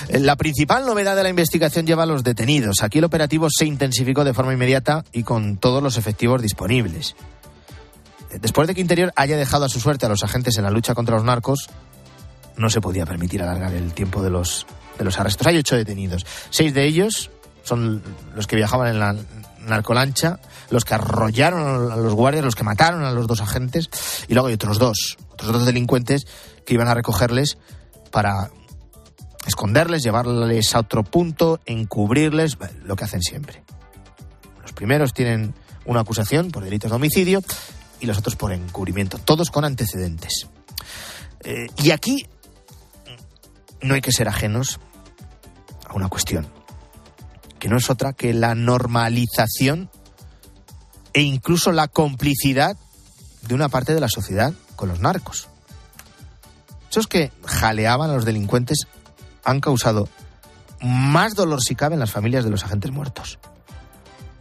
la 0.09 0.35
principal 0.35 0.85
novedad 0.85 1.15
de 1.15 1.23
la 1.23 1.29
investigación 1.29 1.85
lleva 1.85 2.03
a 2.03 2.05
los 2.05 2.23
detenidos. 2.23 2.83
Aquí 2.83 2.99
el 2.99 3.05
operativo 3.05 3.47
se 3.49 3.65
intensificó 3.65 4.23
de 4.23 4.33
forma 4.33 4.53
inmediata 4.53 5.03
y 5.11 5.23
con 5.23 5.57
todos 5.57 5.81
los 5.81 5.97
efectivos 5.97 6.41
disponibles. 6.41 7.15
Después 8.41 8.67
de 8.67 8.75
que 8.75 8.81
Interior 8.81 9.13
haya 9.15 9.37
dejado 9.37 9.65
a 9.65 9.69
su 9.69 9.79
suerte 9.79 10.05
a 10.05 10.09
los 10.09 10.23
agentes 10.23 10.57
en 10.57 10.63
la 10.63 10.71
lucha 10.71 10.93
contra 10.93 11.15
los 11.15 11.23
narcos, 11.23 11.69
no 12.57 12.69
se 12.69 12.81
podía 12.81 13.05
permitir 13.05 13.41
alargar 13.41 13.73
el 13.73 13.93
tiempo 13.93 14.21
de 14.21 14.29
los, 14.29 14.65
de 14.97 15.05
los 15.05 15.19
arrestos. 15.19 15.47
Hay 15.47 15.57
ocho 15.57 15.75
detenidos. 15.75 16.25
Seis 16.49 16.73
de 16.73 16.85
ellos 16.85 17.31
son 17.63 18.01
los 18.35 18.47
que 18.47 18.55
viajaban 18.55 18.89
en 18.89 18.99
la 18.99 19.15
narcolancha, 19.59 20.39
los 20.69 20.85
que 20.85 20.93
arrollaron 20.93 21.91
a 21.91 21.95
los 21.95 22.13
guardias, 22.13 22.43
los 22.43 22.55
que 22.55 22.63
mataron 22.63 23.03
a 23.03 23.11
los 23.11 23.27
dos 23.27 23.41
agentes, 23.41 23.89
y 24.27 24.33
luego 24.33 24.47
hay 24.47 24.53
otros 24.53 24.79
dos, 24.79 25.17
otros 25.31 25.51
dos 25.51 25.65
delincuentes 25.65 26.25
que 26.65 26.73
iban 26.73 26.87
a 26.87 26.93
recogerles 26.93 27.57
para 28.11 28.49
esconderles, 29.47 30.03
llevarles 30.03 30.75
a 30.75 30.79
otro 30.79 31.03
punto, 31.03 31.59
encubrirles, 31.65 32.57
lo 32.83 32.95
que 32.95 33.05
hacen 33.05 33.21
siempre. 33.21 33.63
Los 34.61 34.73
primeros 34.73 35.13
tienen 35.13 35.53
una 35.85 36.01
acusación 36.01 36.51
por 36.51 36.63
delitos 36.63 36.91
de 36.91 36.95
homicidio 36.95 37.41
y 37.99 38.05
los 38.05 38.17
otros 38.17 38.35
por 38.35 38.51
encubrimiento, 38.51 39.17
todos 39.17 39.49
con 39.49 39.65
antecedentes. 39.65 40.47
Eh, 41.43 41.67
y 41.77 41.91
aquí 41.91 42.27
no 43.81 43.93
hay 43.93 44.01
que 44.01 44.11
ser 44.11 44.27
ajenos 44.27 44.79
a 45.87 45.93
una 45.93 46.09
cuestión, 46.09 46.47
que 47.59 47.69
no 47.69 47.77
es 47.77 47.89
otra 47.89 48.13
que 48.13 48.33
la 48.33 48.53
normalización 48.53 49.89
e 51.13 51.21
incluso 51.21 51.71
la 51.71 51.87
complicidad 51.87 52.77
de 53.47 53.55
una 53.55 53.69
parte 53.69 53.93
de 53.93 54.01
la 54.01 54.09
sociedad 54.09 54.53
con 54.75 54.89
los 54.89 54.99
narcos. 54.99 55.47
Esos 56.91 57.07
que 57.07 57.31
jaleaban 57.45 58.09
a 58.09 58.15
los 58.15 58.25
delincuentes 58.25 58.87
han 59.47 59.61
causado 59.61 60.09
más 60.81 61.33
dolor 61.33 61.61
si 61.63 61.73
cabe 61.73 61.93
en 61.93 62.01
las 62.01 62.11
familias 62.11 62.43
de 62.43 62.51
los 62.51 62.65
agentes 62.65 62.91
muertos. 62.91 63.39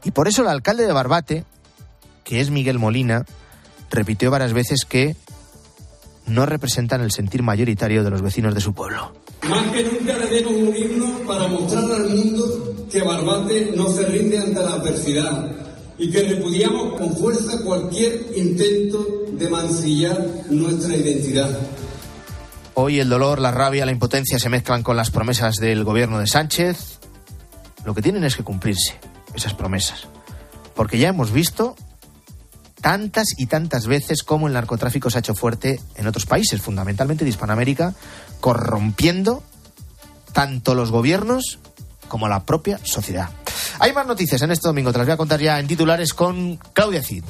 Y 0.04 0.10
por 0.10 0.26
eso 0.26 0.42
el 0.42 0.48
alcalde 0.48 0.84
de 0.84 0.92
Barbate, 0.92 1.44
que 2.24 2.40
es 2.40 2.50
Miguel 2.50 2.80
Molina, 2.80 3.24
repitió 3.88 4.32
varias 4.32 4.52
veces 4.52 4.84
que 4.84 5.16
no 6.26 6.44
representan 6.44 7.02
el 7.02 7.12
sentir 7.12 7.44
mayoritario 7.44 8.02
de 8.02 8.10
los 8.10 8.20
vecinos 8.20 8.52
de 8.52 8.60
su 8.60 8.74
pueblo. 8.74 9.12
Más 9.48 9.70
que 9.70 9.84
nunca 9.84 10.18
debemos 10.18 10.54
unirnos 10.54 11.20
para 11.20 11.46
mostrar 11.46 11.84
al 11.84 12.08
mundo 12.08 12.86
que 12.90 13.00
Barbate 13.02 13.74
no 13.76 13.88
se 13.88 14.06
rinde 14.06 14.38
ante 14.38 14.60
la 14.60 14.72
adversidad 14.72 15.52
y 15.98 16.10
que 16.10 16.22
repudiamos 16.22 16.98
con 16.98 17.16
fuerza 17.16 17.62
cualquier 17.64 18.26
intento 18.34 19.06
de 19.32 19.48
mancillar 19.48 20.26
nuestra 20.50 20.96
identidad. 20.96 21.56
Hoy 22.78 23.00
el 23.00 23.08
dolor, 23.08 23.40
la 23.40 23.52
rabia, 23.52 23.86
la 23.86 23.92
impotencia 23.92 24.38
se 24.38 24.50
mezclan 24.50 24.82
con 24.82 24.98
las 24.98 25.10
promesas 25.10 25.56
del 25.56 25.82
gobierno 25.82 26.18
de 26.18 26.26
Sánchez. 26.26 26.98
Lo 27.86 27.94
que 27.94 28.02
tienen 28.02 28.22
es 28.22 28.36
que 28.36 28.44
cumplirse 28.44 29.00
esas 29.34 29.54
promesas. 29.54 30.08
Porque 30.74 30.98
ya 30.98 31.08
hemos 31.08 31.32
visto 31.32 31.74
tantas 32.82 33.28
y 33.38 33.46
tantas 33.46 33.86
veces 33.86 34.22
cómo 34.22 34.46
el 34.46 34.52
narcotráfico 34.52 35.08
se 35.08 35.16
ha 35.16 35.20
hecho 35.20 35.34
fuerte 35.34 35.80
en 35.94 36.06
otros 36.06 36.26
países, 36.26 36.60
fundamentalmente 36.60 37.24
de 37.24 37.30
Hispanoamérica, 37.30 37.94
corrompiendo 38.40 39.42
tanto 40.34 40.74
los 40.74 40.90
gobiernos 40.90 41.58
como 42.08 42.28
la 42.28 42.44
propia 42.44 42.78
sociedad. 42.84 43.30
Hay 43.78 43.94
más 43.94 44.06
noticias 44.06 44.42
en 44.42 44.50
este 44.50 44.68
domingo, 44.68 44.92
te 44.92 44.98
las 44.98 45.06
voy 45.06 45.14
a 45.14 45.16
contar 45.16 45.40
ya 45.40 45.58
en 45.58 45.66
titulares 45.66 46.12
con 46.12 46.56
Claudia 46.74 47.02
Cid. 47.02 47.24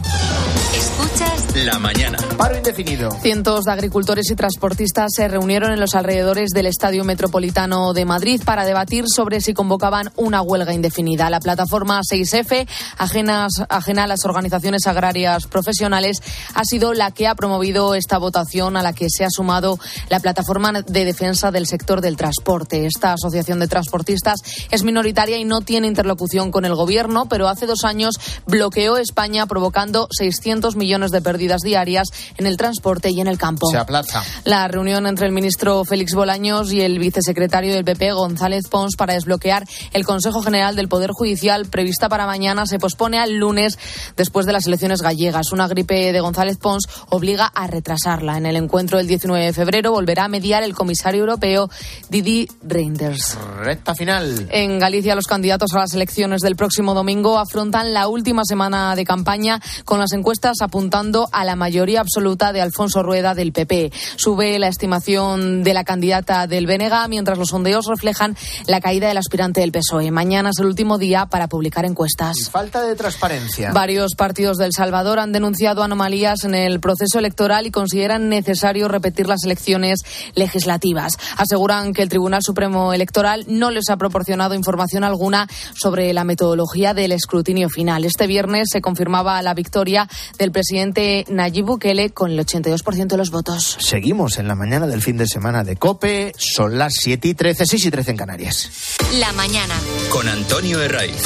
Escuchas 0.75 1.36
la 1.65 1.79
mañana. 1.79 2.19
Paro 2.37 2.57
indefinido. 2.57 3.11
Cientos 3.23 3.65
de 3.65 3.73
agricultores 3.73 4.31
y 4.31 4.37
transportistas 4.37 5.13
se 5.15 5.27
reunieron 5.27 5.73
en 5.73 5.81
los 5.81 5.95
alrededores 5.95 6.51
del 6.51 6.67
Estadio 6.67 7.03
Metropolitano 7.05 7.95
de 7.95 8.05
Madrid 8.05 8.43
para 8.45 8.67
debatir 8.67 9.07
sobre 9.09 9.41
si 9.41 9.55
convocaban 9.55 10.13
una 10.17 10.43
huelga 10.43 10.75
indefinida. 10.75 11.31
La 11.31 11.41
plataforma 11.41 12.01
6F, 12.01 12.69
ajenas, 12.99 13.63
ajena 13.69 14.05
a 14.05 14.07
las 14.07 14.25
organizaciones 14.27 14.87
agrarias 14.87 15.47
profesionales, 15.47 16.19
ha 16.55 16.65
sido 16.65 16.93
la 16.93 17.11
que 17.13 17.27
ha 17.27 17.35
promovido 17.35 17.95
esta 17.95 18.19
votación 18.19 18.77
a 18.77 18.83
la 18.83 18.93
que 18.93 19.09
se 19.09 19.25
ha 19.25 19.31
sumado 19.31 19.79
la 20.11 20.21
plataforma 20.21 20.73
de 20.73 21.05
defensa 21.05 21.51
del 21.51 21.67
sector 21.67 22.03
del 22.03 22.17
transporte. 22.17 22.87
Esta 22.87 23.15
asociación 23.15 23.61
de 23.61 23.69
transportistas 23.69 24.41
es 24.71 24.83
minoritaria 24.83 25.39
y 25.39 25.45
no 25.45 25.63
tiene 25.63 25.87
interlocución 25.87 26.51
con 26.51 26.65
el 26.67 26.75
gobierno, 26.75 27.27
pero 27.29 27.49
hace 27.49 27.67
dos 27.67 27.85
años 27.85 28.17
bloqueó 28.47 28.99
España 28.99 29.47
provocando 29.47 30.09
600 30.11 30.77
millones 30.77 31.13
de 31.13 31.23
pérdidas 31.23 31.46
diarias 31.63 32.09
en 32.37 32.47
el 32.47 32.57
transporte 32.57 33.11
y 33.11 33.21
en 33.21 33.29
el 33.29 33.39
campo. 33.39 33.69
Se 33.71 33.79
aplaza. 33.79 34.23
La 34.45 34.69
reunión 34.69 35.07
entre 35.07 35.27
el 35.27 35.33
ministro 35.33 35.85
Félix 35.85 36.15
Bolaños 36.15 36.73
y 36.73 36.81
el 36.81 36.99
vicesecretario 36.99 37.75
del 37.75 37.85
PP, 37.85 38.13
González 38.13 38.69
Pons, 38.69 38.97
para 38.97 39.15
desbloquear 39.15 39.65
el 39.93 40.05
Consejo 40.05 40.43
General 40.43 40.77
del 40.77 40.89
Poder 40.89 41.11
Judicial 41.11 41.67
prevista 41.67 42.09
para 42.09 42.27
mañana 42.27 42.67
se 42.67 42.79
pospone 42.79 43.19
al 43.19 43.37
lunes 43.37 43.79
después 44.17 44.47
de 44.47 44.53
las 44.53 44.67
elecciones 44.67 45.03
gallegas. 45.03 45.53
Una 45.53 45.69
gripe 45.69 46.13
de 46.13 46.21
González 46.21 46.57
Pons 46.59 46.87
obliga 47.11 47.47
a 47.47 47.67
retrasarla. 47.67 48.37
En 48.37 48.47
el 48.47 48.57
encuentro 48.57 48.99
del 48.99 49.07
19 49.07 49.45
de 49.45 49.53
febrero 49.53 49.93
volverá 49.93 50.25
a 50.25 50.29
mediar 50.29 50.63
el 50.63 50.75
comisario 50.75 51.21
europeo 51.21 51.69
Didi 52.09 52.49
Reinders. 52.63 53.37
Recta 53.59 53.95
final. 53.95 54.49
En 54.51 54.79
Galicia, 54.79 55.15
los 55.15 55.27
candidatos 55.27 55.73
a 55.75 55.79
las 55.79 55.95
elecciones 55.95 56.41
del 56.41 56.57
próximo 56.57 56.95
domingo 56.95 57.39
afrontan 57.39 57.93
la 57.93 58.09
última 58.09 58.43
semana 58.45 58.95
de 58.95 59.05
campaña 59.05 59.61
con 59.85 59.99
las 59.99 60.13
encuestas 60.13 60.57
apuntando 60.61 61.29
a 61.37 61.45
la 61.45 61.55
mayoría 61.55 62.01
absoluta 62.01 62.55
de 62.55 62.63
Alfonso 62.63 63.03
Rueda 63.03 63.35
del 63.35 63.53
PP. 63.53 63.93
Sube 64.17 64.59
la 64.59 64.69
estimación 64.69 65.63
de 65.63 65.75
la 65.75 65.85
candidata 65.85 66.47
del 66.47 66.67
Benega, 66.67 67.07
mientras 67.09 67.37
los 67.37 67.51
sondeos 67.51 67.85
reflejan 67.87 68.35
la 68.67 68.81
caída 68.81 69.09
del 69.09 69.19
aspirante 69.19 69.61
del 69.61 69.71
PSOE. 69.71 70.11
Mañana 70.11 70.49
es 70.49 70.59
el 70.61 70.67
último 70.67 70.97
día 70.97 71.27
para 71.27 71.47
publicar 71.47 71.85
encuestas. 71.85 72.49
falta 72.51 72.83
de 72.83 72.97
transparencia. 72.97 73.71
Varios 73.73 74.15
partidos 74.15 74.57
del 74.57 74.73
Salvador 74.73 75.19
han 75.19 75.33
denunciado 75.33 75.83
anomalías 75.83 76.45
en 76.45 76.55
el 76.55 76.81
proceso 76.81 77.19
electoral 77.19 77.67
y 77.67 77.71
consideran 77.71 78.31
necesario 78.31 78.89
repetir 78.89 79.29
las 79.29 79.45
elecciones 79.45 80.01
legislativas. 80.35 81.19
Aseguran 81.37 81.93
que 81.93 82.01
el 82.01 82.09
Tribunal 82.09 82.43
Supremo 82.43 82.95
Electoral 82.95 83.45
no 83.47 83.71
les 83.71 83.91
ha 83.91 83.99
proporcionado 83.99 84.55
información 84.55 85.05
alguna 85.05 85.49
sobre 85.75 86.15
la 86.15 86.25
metodología 86.25 86.95
del 86.95 87.13
escrutinio 87.13 87.69
final. 87.69 88.07
Este 88.07 88.27
viernes 88.27 88.69
se 88.73 88.81
confirmaba 88.81 89.43
la 89.43 89.53
victoria 89.53 90.09
del 90.39 90.51
presidente 90.51 91.16
Nayib 91.29 91.67
Bukele 91.67 92.11
con 92.11 92.31
el 92.31 92.39
82% 92.39 93.07
de 93.07 93.17
los 93.17 93.31
votos. 93.31 93.77
Seguimos 93.81 94.39
en 94.39 94.49
la 94.49 94.55
mañana 94.55 94.87
del 94.87 95.03
fin 95.03 95.17
de 95.17 95.27
semana 95.27 95.65
de 95.65 95.77
COPE. 95.77 96.33
Son 96.37 96.79
las 96.79 96.95
7 97.01 97.29
y 97.29 97.35
13, 97.35 97.67
6 97.67 97.87
y 97.87 97.91
13 97.91 98.11
en 98.13 98.17
Canarias. 98.17 98.71
La 99.19 99.33
mañana. 99.33 99.75
Con 100.11 100.29
Antonio 100.29 100.83
Herraiz. 100.83 101.23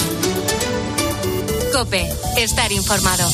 COPE. 1.72 2.08
Estar 2.36 2.72
informado. 2.72 3.28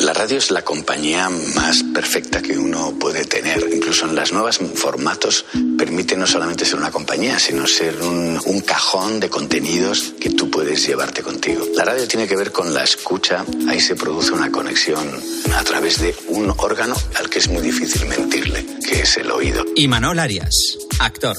La 0.00 0.12
radio 0.12 0.38
es 0.38 0.50
la 0.50 0.62
compañía 0.62 1.28
más 1.28 1.82
perfecta 1.94 2.42
que 2.42 2.58
uno 2.58 2.94
puede 2.98 3.24
tener. 3.24 3.68
Incluso 3.72 4.06
en 4.06 4.14
las 4.14 4.32
nuevas 4.32 4.58
formatos 4.74 5.46
permite 5.78 6.16
no 6.16 6.26
solamente 6.26 6.64
ser 6.64 6.78
una 6.78 6.90
compañía, 6.90 7.38
sino 7.38 7.66
ser 7.66 8.00
un, 8.02 8.40
un, 8.44 8.60
cajón 8.60 9.20
de 9.20 9.30
contenidos 9.30 10.14
que 10.20 10.30
tú 10.30 10.50
puedes 10.50 10.86
llevarte 10.86 11.22
contigo. 11.22 11.64
La 11.74 11.84
radio 11.84 12.06
tiene 12.08 12.26
que 12.26 12.36
ver 12.36 12.52
con 12.52 12.74
la 12.74 12.84
escucha. 12.84 13.44
Ahí 13.68 13.80
se 13.80 13.94
produce 13.94 14.32
una 14.32 14.50
conexión 14.50 15.08
a 15.54 15.62
través 15.64 16.00
de 16.00 16.14
un 16.28 16.52
órgano 16.56 16.94
al 17.18 17.30
que 17.30 17.38
es 17.38 17.48
muy 17.48 17.62
difícil 17.62 18.06
mentirle, 18.06 18.66
que 18.86 19.02
es 19.02 19.16
el 19.16 19.30
oído. 19.30 19.64
Y 19.76 19.88
Manol 19.88 20.18
Arias, 20.18 20.78
actor. 21.00 21.36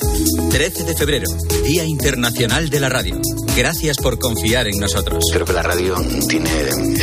13 0.51 0.83
de 0.83 0.95
febrero, 0.95 1.27
Día 1.63 1.85
Internacional 1.85 2.69
de 2.69 2.79
la 2.79 2.89
Radio. 2.89 3.19
Gracias 3.55 3.97
por 3.97 4.19
confiar 4.19 4.67
en 4.67 4.79
nosotros. 4.79 5.23
Creo 5.31 5.45
que 5.45 5.53
la 5.53 5.63
radio 5.63 5.95
tiene 6.27 6.49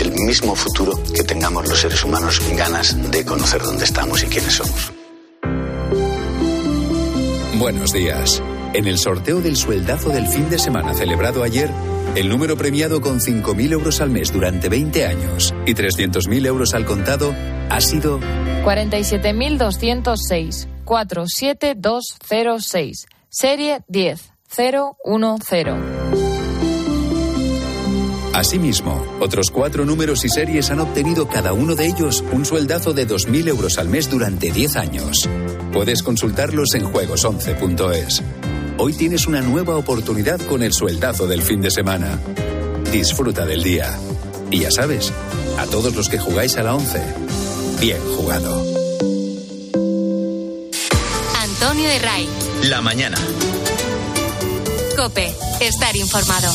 el 0.01 0.13
mismo 0.27 0.55
futuro 0.55 1.01
que 1.15 1.25
tengamos 1.25 1.69
los 1.69 1.81
seres 1.81 2.05
humanos 2.05 2.41
ganas 2.57 3.11
de 3.11 3.25
conocer 3.25 3.63
dónde 3.63 3.85
estamos 3.85 4.23
y 4.23 4.27
quiénes 4.27 4.55
somos. 4.55 4.93
Buenos 7.59 7.93
días. 7.93 8.43
En 8.75 8.87
el 8.87 8.99
sorteo 8.99 9.41
del 9.41 9.57
sueldazo 9.57 10.09
del 10.09 10.27
fin 10.27 10.49
de 10.49 10.59
semana 10.59 10.95
celebrado 10.95 11.43
ayer, 11.43 11.71
el 12.17 12.29
número 12.29 12.57
premiado 12.57 13.01
con 13.01 13.21
5.000 13.21 13.73
euros 13.73 14.01
al 14.01 14.11
mes 14.11 14.33
durante 14.33 14.69
20 14.69 15.07
años 15.07 15.55
y 15.67 15.75
300.000 15.75 16.47
euros 16.47 16.75
al 16.75 16.85
contado 16.85 17.35
ha 17.69 17.81
sido 17.81 18.19
47.206 18.65 20.72
47206 20.93 23.07
serie 23.31 23.81
10010. 23.89 24.31
Asimismo, 28.35 29.03
otros 29.19 29.51
cuatro 29.51 29.87
números 29.87 30.27
y 30.27 30.29
series 30.29 30.71
han 30.71 30.81
obtenido 30.81 31.27
cada 31.29 31.55
uno 31.55 31.77
de 31.77 31.87
ellos 31.87 32.23
un 32.33 32.45
sueldazo 32.45 32.93
de 32.93 33.09
2.000 33.09 33.49
euros 33.49 33.79
al 33.79 33.89
mes 33.89 34.11
durante 34.11 34.53
10 34.53 34.77
años. 34.77 35.27
Puedes 35.73 36.03
consultarlos 36.03 36.75
en 36.75 36.85
juegos11.es. 36.85 38.23
Hoy 38.77 38.93
tienes 38.93 39.27
una 39.27 39.41
nueva 39.41 39.77
oportunidad 39.77 40.43
con 40.43 40.63
el 40.63 40.75
sueldazo 40.75 41.27
del 41.27 41.41
fin 41.41 41.63
de 41.63 41.71
semana. 41.71 42.19
Disfruta 42.93 43.47
del 43.47 43.63
día. 43.63 43.99
Y 44.51 44.59
ya 44.61 44.71
sabes, 44.71 45.11
a 45.59 45.65
todos 45.65 45.97
los 45.97 46.11
que 46.11 46.19
jugáis 46.19 46.59
a 46.59 46.63
la 46.63 46.75
11, 46.75 47.01
bien 47.81 48.03
jugado. 48.15 48.82
Antonio 51.83 51.99
de 51.99 52.07
Ray. 52.07 52.29
La 52.65 52.81
mañana. 52.81 53.17
Cope, 54.97 55.35
estar 55.61 55.97
informado. 55.97 56.53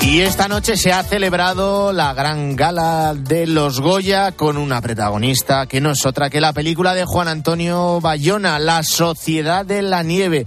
Y 0.00 0.22
esta 0.22 0.48
noche 0.48 0.76
se 0.76 0.92
ha 0.92 1.04
celebrado 1.04 1.92
la 1.92 2.14
gran 2.14 2.56
gala 2.56 3.14
de 3.14 3.46
los 3.46 3.80
Goya 3.80 4.32
con 4.32 4.56
una 4.56 4.80
protagonista 4.80 5.66
que 5.66 5.80
no 5.80 5.92
es 5.92 6.04
otra 6.04 6.30
que 6.30 6.40
la 6.40 6.52
película 6.52 6.94
de 6.94 7.04
Juan 7.04 7.28
Antonio 7.28 8.00
Bayona, 8.00 8.58
La 8.58 8.82
Sociedad 8.82 9.64
de 9.64 9.82
la 9.82 10.02
Nieve, 10.02 10.46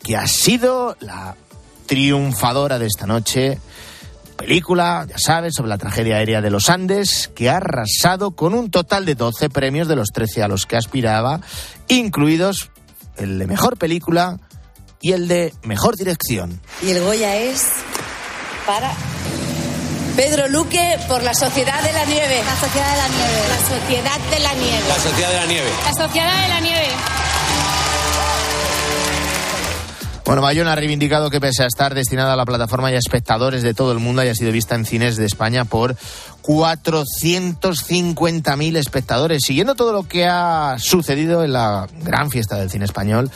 que 0.00 0.16
ha 0.16 0.28
sido 0.28 0.96
la 1.00 1.34
triunfadora 1.86 2.78
de 2.78 2.86
esta 2.86 3.06
noche. 3.06 3.58
Película, 4.36 5.06
ya 5.08 5.18
sabes, 5.18 5.54
sobre 5.54 5.68
la 5.68 5.78
tragedia 5.78 6.16
aérea 6.16 6.40
de 6.40 6.50
los 6.50 6.68
Andes, 6.70 7.30
que 7.34 7.50
ha 7.50 7.58
arrasado 7.58 8.32
con 8.32 8.54
un 8.54 8.70
total 8.70 9.04
de 9.04 9.14
12 9.14 9.50
premios 9.50 9.88
de 9.88 9.96
los 9.96 10.08
13 10.08 10.42
a 10.42 10.48
los 10.48 10.66
que 10.66 10.76
aspiraba, 10.76 11.40
incluidos 11.88 12.70
el 13.16 13.38
de 13.38 13.46
mejor 13.46 13.76
película 13.76 14.38
y 15.00 15.12
el 15.12 15.28
de 15.28 15.52
mejor 15.62 15.96
dirección. 15.96 16.60
Y 16.82 16.90
el 16.90 17.02
Goya 17.02 17.36
es 17.36 17.66
para 18.66 18.92
Pedro 20.16 20.48
Luque 20.48 20.98
por 21.08 21.22
la 21.22 21.34
Sociedad 21.34 21.82
de 21.82 21.92
la 21.92 22.04
Nieve. 22.04 22.42
La 22.44 22.56
Sociedad 22.56 22.90
de 22.90 22.96
la 22.96 23.08
Nieve. 23.08 23.48
La 23.48 23.78
Sociedad 23.78 24.30
de 24.30 24.40
la 24.40 24.54
Nieve. 24.54 24.88
La 24.88 24.94
Sociedad 24.94 25.30
de 25.30 25.36
la 25.36 25.46
Nieve. 25.46 25.70
La 25.84 26.06
Sociedad 26.06 26.42
de 26.42 26.48
la 26.48 26.60
Nieve. 26.60 27.21
Bueno, 30.24 30.40
Bayona 30.40 30.72
ha 30.72 30.76
reivindicado 30.76 31.30
que 31.30 31.40
pese 31.40 31.64
a 31.64 31.66
estar 31.66 31.94
destinada 31.94 32.34
a 32.34 32.36
la 32.36 32.44
plataforma 32.44 32.92
y 32.92 32.94
a 32.94 32.98
espectadores 32.98 33.64
de 33.64 33.74
todo 33.74 33.90
el 33.90 33.98
mundo, 33.98 34.22
haya 34.22 34.36
sido 34.36 34.52
vista 34.52 34.76
en 34.76 34.84
cines 34.84 35.16
de 35.16 35.26
España 35.26 35.64
por 35.64 35.96
450.000 36.42 38.76
espectadores. 38.76 39.42
Siguiendo 39.44 39.74
todo 39.74 39.92
lo 39.92 40.04
que 40.04 40.26
ha 40.26 40.76
sucedido 40.78 41.42
en 41.42 41.52
la 41.52 41.88
gran 42.02 42.30
fiesta 42.30 42.54
del 42.56 42.70
cine 42.70 42.84
español, 42.84 43.32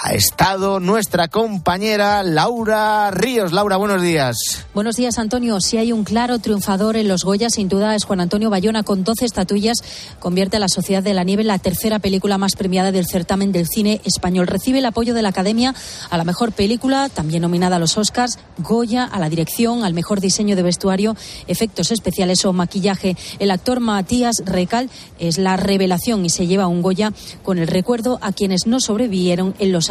ha 0.00 0.12
estado 0.12 0.78
nuestra 0.78 1.26
compañera 1.26 2.22
Laura 2.22 3.10
Ríos. 3.10 3.52
Laura, 3.52 3.76
buenos 3.76 4.00
días. 4.00 4.36
Buenos 4.72 4.94
días, 4.94 5.18
Antonio. 5.18 5.60
Si 5.60 5.76
hay 5.76 5.90
un 5.90 6.04
claro 6.04 6.38
triunfador 6.38 6.96
en 6.96 7.08
los 7.08 7.24
Goya, 7.24 7.50
sin 7.50 7.68
duda 7.68 7.96
es 7.96 8.04
Juan 8.04 8.20
Antonio 8.20 8.48
Bayona. 8.48 8.84
Con 8.84 9.02
12 9.02 9.24
estatuillas, 9.24 9.78
convierte 10.20 10.56
a 10.56 10.60
La 10.60 10.68
Sociedad 10.68 11.02
de 11.02 11.14
la 11.14 11.24
Nieve 11.24 11.42
en 11.42 11.48
la 11.48 11.58
tercera 11.58 11.98
película 11.98 12.38
más 12.38 12.54
premiada 12.54 12.92
del 12.92 13.06
certamen 13.06 13.50
del 13.50 13.66
cine 13.66 14.00
español. 14.04 14.46
Recibe 14.46 14.78
el 14.78 14.86
apoyo 14.86 15.14
de 15.14 15.22
la 15.22 15.30
Academia 15.30 15.74
a 16.10 16.16
la 16.16 16.24
mejor 16.24 16.52
película, 16.52 17.08
también 17.08 17.42
nominada 17.42 17.76
a 17.76 17.80
los 17.80 17.98
Oscars, 17.98 18.38
Goya, 18.58 19.04
a 19.04 19.18
la 19.18 19.28
dirección, 19.28 19.82
al 19.82 19.94
mejor 19.94 20.20
diseño 20.20 20.54
de 20.54 20.62
vestuario, 20.62 21.16
efectos 21.48 21.90
especiales 21.90 22.44
o 22.44 22.52
maquillaje. 22.52 23.16
El 23.40 23.50
actor 23.50 23.80
Matías 23.80 24.42
Recal 24.44 24.90
es 25.18 25.38
la 25.38 25.56
revelación 25.56 26.24
y 26.24 26.30
se 26.30 26.46
lleva 26.46 26.68
un 26.68 26.82
Goya 26.82 27.12
con 27.42 27.58
el 27.58 27.66
recuerdo 27.66 28.20
a 28.22 28.30
quienes 28.30 28.68
no 28.68 28.78
sobrevivieron 28.78 29.56
en 29.58 29.72
los 29.72 29.87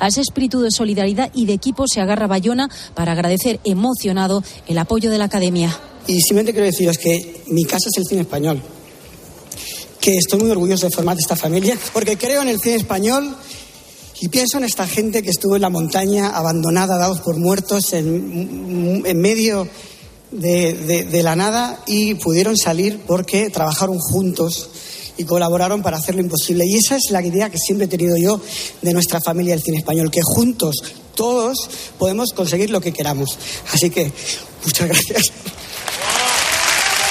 A 0.00 0.08
ese 0.08 0.20
espíritu 0.20 0.60
de 0.60 0.70
solidaridad 0.70 1.30
y 1.34 1.46
de 1.46 1.54
equipo 1.54 1.86
se 1.88 2.00
agarra 2.00 2.26
Bayona 2.26 2.68
para 2.94 3.12
agradecer 3.12 3.60
emocionado 3.64 4.42
el 4.68 4.78
apoyo 4.78 5.10
de 5.10 5.18
la 5.18 5.24
Academia. 5.24 5.76
Y 6.06 6.20
simplemente 6.20 6.52
quiero 6.52 6.66
deciros 6.66 6.98
que 6.98 7.42
mi 7.46 7.64
casa 7.64 7.88
es 7.90 7.98
el 7.98 8.04
cine 8.04 8.22
español. 8.22 8.60
Que 10.00 10.16
estoy 10.16 10.40
muy 10.40 10.50
orgulloso 10.50 10.86
de 10.86 10.94
formar 10.94 11.16
esta 11.18 11.36
familia, 11.36 11.78
porque 11.92 12.16
creo 12.16 12.42
en 12.42 12.48
el 12.48 12.60
cine 12.60 12.76
español 12.76 13.36
y 14.20 14.28
pienso 14.28 14.58
en 14.58 14.64
esta 14.64 14.86
gente 14.86 15.22
que 15.22 15.30
estuvo 15.30 15.56
en 15.56 15.62
la 15.62 15.70
montaña, 15.70 16.28
abandonada, 16.30 16.98
dados 16.98 17.20
por 17.20 17.36
muertos, 17.36 17.92
en, 17.92 19.20
medio 19.20 19.68
de 20.30 21.20
la 21.22 21.36
nada 21.36 21.82
y 21.86 22.14
pudieron 22.14 22.56
salir 22.56 23.00
porque 23.06 23.50
trabajaron 23.50 23.98
juntos 23.98 24.68
y 25.16 25.24
colaboraron 25.24 25.82
para 25.82 25.98
hacer 25.98 26.14
lo 26.14 26.20
imposible. 26.20 26.64
Y 26.66 26.76
esa 26.76 26.96
es 26.96 27.10
la 27.10 27.24
idea 27.24 27.50
que 27.50 27.58
siempre 27.58 27.86
he 27.86 27.88
tenido 27.88 28.16
yo 28.16 28.40
de 28.80 28.92
nuestra 28.92 29.20
familia 29.20 29.54
del 29.54 29.62
cine 29.62 29.78
español, 29.78 30.10
que 30.10 30.20
juntos, 30.22 30.76
todos, 31.14 31.68
podemos 31.98 32.32
conseguir 32.32 32.70
lo 32.70 32.80
que 32.80 32.92
queramos. 32.92 33.38
Así 33.72 33.90
que, 33.90 34.10
muchas 34.64 34.88
gracias. 34.88 35.32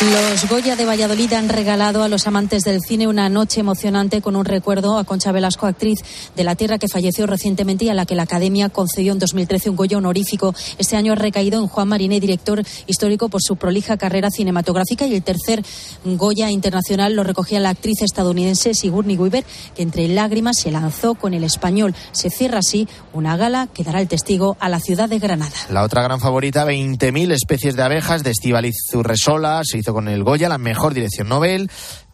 Los 0.02 0.50
Goya 0.50 0.76
de 0.76 0.86
Valladolid 0.86 1.32
han 1.34 1.48
regalado 1.48 2.02
a 2.02 2.08
los 2.08 2.26
amantes 2.26 2.64
del 2.64 2.82
cine 2.82 3.08
una 3.08 3.30
noche 3.30 3.60
emocionante 3.60 4.20
con 4.20 4.36
un 4.36 4.46
recuerdo 4.46 4.98
a 4.98 5.04
Concha 5.04 5.32
Velasco, 5.32 5.68
actriz 5.68 6.00
de 6.36 6.44
la 6.44 6.56
tierra 6.56 6.80
que 6.80 6.88
falleció 6.88 7.28
recientemente 7.28 7.86
y 7.86 7.90
a 7.90 7.94
la 7.94 8.08
que 8.08 8.16
la 8.16 8.24
Academia 8.24 8.70
concedió 8.70 9.14
en 9.14 9.20
2013 9.20 9.70
un 9.70 9.76
Goya 9.76 10.00
honorífico. 10.00 10.56
Este 10.80 10.98
año 10.98 11.14
ha 11.14 11.18
recaído 11.18 11.62
en 11.62 11.68
Juan 11.68 11.88
Mariné, 11.88 12.20
director 12.20 12.64
histórico 12.88 13.30
por 13.30 13.44
su 13.44 13.58
prolija 13.58 13.96
carrera 13.98 14.32
cinematográfica 14.32 15.06
y 15.06 15.14
el 15.14 15.22
tercer 15.22 15.64
Goya 16.04 16.50
internacional 16.50 17.14
lo 17.14 17.24
recogía 17.24 17.60
la 17.60 17.70
actriz 17.70 18.02
estadounidense 18.02 18.74
Sigourney 18.74 19.18
Weaver, 19.18 19.46
que 19.76 19.84
entre 19.84 20.08
lágrimas 20.08 20.58
se 20.58 20.72
lanzó 20.72 21.14
con 21.14 21.36
el 21.36 21.44
español. 21.44 21.94
Se 22.12 22.32
cierra 22.32 22.60
así 22.60 22.88
una 23.14 23.38
gala 23.38 23.68
que 23.72 23.84
dará 23.84 24.02
el 24.02 24.08
testigo 24.08 24.58
a 24.60 24.68
la 24.68 24.80
ciudad 24.80 25.10
de 25.10 25.20
Granada. 25.20 25.54
La 25.70 25.84
otra 25.84 26.02
gran 26.02 26.20
favorita, 26.20 26.66
20.000 26.66 27.34
especies 27.34 27.76
de 27.76 27.84
abejas 27.84 28.24
de 28.24 28.32
Estivaliz 28.32 28.76
Urresola, 28.96 29.62
se 29.64 29.78
hizo 29.78 29.91
con 29.94 30.08
el 30.08 30.24
Goya, 30.24 30.50
la 30.50 30.58
mejor 30.58 30.94
dirección 30.94 31.30
Nobel 31.30 31.70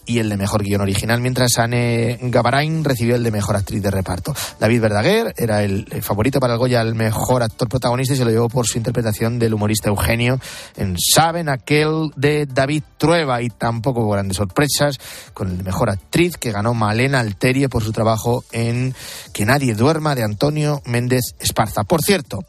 y 0.08 0.20
el 0.20 0.30
de 0.30 0.38
mejor 0.38 0.64
guion 0.64 0.82
original, 0.82 1.20
mientras 1.20 1.58
Anne 1.60 2.18
Gavarain 2.22 2.84
recibió 2.84 3.16
el 3.16 3.24
de 3.24 3.30
mejor 3.30 3.58
actriz 3.58 3.84
de 3.84 3.92
reparto. 3.92 4.34
David 4.58 4.82
Verdaguer 4.82 5.34
era 5.38 5.64
el 5.64 5.86
favorito 6.02 6.40
para 6.40 6.54
el 6.54 6.60
Goya, 6.60 6.82
el 6.82 6.96
mejor 6.96 7.44
actor 7.44 7.68
protagonista, 7.68 8.14
y 8.14 8.18
se 8.18 8.24
lo 8.24 8.32
llevó 8.32 8.48
por 8.48 8.66
su 8.66 8.78
interpretación 8.78 9.38
del 9.38 9.54
humorista 9.54 9.90
Eugenio 9.90 10.40
en 10.78 10.96
Saben, 10.98 11.50
aquel 11.50 12.12
de 12.16 12.46
David 12.46 12.84
Trueba, 12.98 13.42
y 13.42 13.50
tampoco 13.50 14.02
hubo 14.02 14.14
grandes 14.14 14.38
sorpresas 14.38 14.98
con 15.34 15.50
el 15.50 15.58
de 15.58 15.64
mejor 15.64 15.90
actriz 15.90 16.38
que 16.38 16.54
ganó 16.54 16.74
Malena 16.74 17.20
Alterie 17.20 17.68
por 17.68 17.84
su 17.84 17.92
trabajo 17.92 18.46
en 18.54 18.96
Que 19.34 19.46
nadie 19.46 19.76
duerma 19.76 20.16
de 20.16 20.24
Antonio 20.24 20.82
Méndez 20.86 21.36
Esparza. 21.40 21.84
Por 21.84 22.02
cierto, 22.02 22.40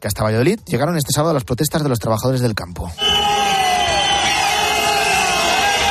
que 0.00 0.08
hasta 0.08 0.24
Valladolid 0.24 0.58
llegaron 0.66 0.96
este 0.96 1.12
sábado 1.12 1.34
las 1.34 1.44
protestas 1.44 1.84
de 1.84 1.88
los 1.88 2.00
trabajadores 2.00 2.40
del 2.40 2.54
campo. 2.54 2.90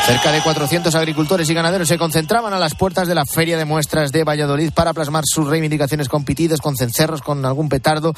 Cerca 0.10 0.32
de 0.32 0.42
400 0.42 0.96
agricultores 0.96 1.48
y 1.52 1.54
ganaderos 1.54 1.88
se 1.88 2.00
concentraban 2.00 2.52
a 2.52 2.58
las 2.58 2.74
puertas 2.74 3.08
de 3.08 3.14
la 3.14 3.28
Feria 3.28 3.60
de 3.60 3.66
Muestras 3.66 4.12
de 4.12 4.24
Valladolid 4.24 4.72
para 4.74 4.92
plasmar 4.92 5.24
sus 5.24 5.48
reivindicaciones 5.48 6.10
con 6.10 6.26
pitidos, 6.26 6.62
con 6.62 6.76
cencerros, 6.76 7.22
con 7.22 7.46
algún 7.46 7.70
petardo, 7.70 8.16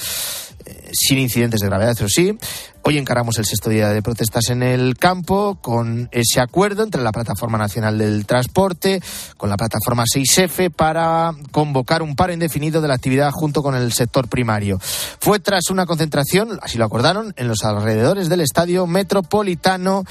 sin 0.91 1.19
incidentes 1.19 1.60
de 1.62 1.67
gravedad, 1.67 1.91
eso 1.91 2.08
sí. 2.08 2.38
Hoy 2.84 2.97
encaramos 2.97 3.38
el 3.38 3.45
sexto 3.45 3.69
día 3.69 3.89
de 3.89 4.01
protestas 4.01 4.49
en 4.49 4.63
el 4.63 4.97
campo 4.97 5.60
con 5.62 6.10
ese 6.12 6.41
acuerdo 6.41 6.84
entre 6.84 7.04
la 7.04 7.12
Plataforma 7.12 7.60
Nacional 7.60 7.99
del 7.99 8.25
Transporte, 8.25 9.01
con 9.38 9.49
la 9.49 9.58
Plataforma 9.58 10.04
6F, 10.04 10.71
para 10.71 11.32
convocar 11.51 12.01
un 12.01 12.15
paro 12.15 12.34
indefinido 12.34 12.82
de 12.82 12.88
la 12.88 12.95
actividad 12.95 13.30
junto 13.32 13.62
con 13.62 13.75
el 13.75 13.93
sector 13.93 14.27
primario. 14.27 14.80
Fue 14.80 15.39
tras 15.39 15.69
una 15.69 15.86
concentración, 15.86 16.60
así 16.62 16.80
lo 16.80 16.86
acordaron, 16.86 17.34
en 17.38 17.47
los 17.47 17.63
alrededores 17.63 18.30
del 18.30 18.41
Estadio 18.41 18.88
Metropolitano, 18.88 20.04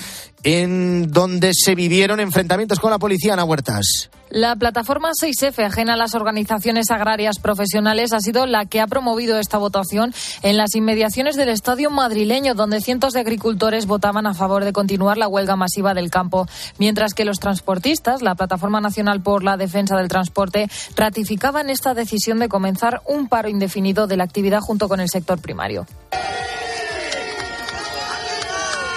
en 0.44 1.10
donde 1.10 1.50
se 1.54 1.74
vivieron 1.74 2.20
enfrentamientos 2.20 2.78
con 2.78 2.92
la 2.92 2.98
policía, 3.00 3.32
Ana 3.32 3.44
Huertas. 3.44 4.10
La 4.30 4.54
plataforma 4.54 5.10
6F, 5.10 5.64
ajena 5.64 5.94
a 5.94 5.96
las 5.96 6.14
organizaciones 6.14 6.92
agrarias 6.92 7.40
profesionales, 7.40 8.12
ha 8.12 8.20
sido 8.20 8.46
la 8.46 8.64
que 8.64 8.80
ha 8.80 8.86
promovido 8.86 9.40
esta 9.40 9.58
votación 9.58 10.14
en 10.42 10.56
las 10.56 10.76
inmediaciones 10.76 11.34
del 11.34 11.48
estadio 11.48 11.90
madrileño, 11.90 12.54
donde 12.54 12.80
cientos 12.80 13.12
de 13.12 13.20
agricultores 13.20 13.86
votaban 13.86 14.28
a 14.28 14.34
favor 14.34 14.64
de 14.64 14.72
continuar 14.72 15.18
la 15.18 15.26
huelga 15.26 15.56
masiva 15.56 15.94
del 15.94 16.10
campo, 16.10 16.46
mientras 16.78 17.12
que 17.12 17.24
los 17.24 17.40
transportistas, 17.40 18.22
la 18.22 18.36
Plataforma 18.36 18.80
Nacional 18.80 19.20
por 19.20 19.42
la 19.42 19.56
Defensa 19.56 19.96
del 19.96 20.06
Transporte, 20.06 20.68
ratificaban 20.94 21.68
esta 21.68 21.94
decisión 21.94 22.38
de 22.38 22.48
comenzar 22.48 23.02
un 23.06 23.26
paro 23.26 23.48
indefinido 23.48 24.06
de 24.06 24.16
la 24.16 24.24
actividad 24.24 24.60
junto 24.60 24.88
con 24.88 25.00
el 25.00 25.08
sector 25.08 25.40
primario. 25.40 25.86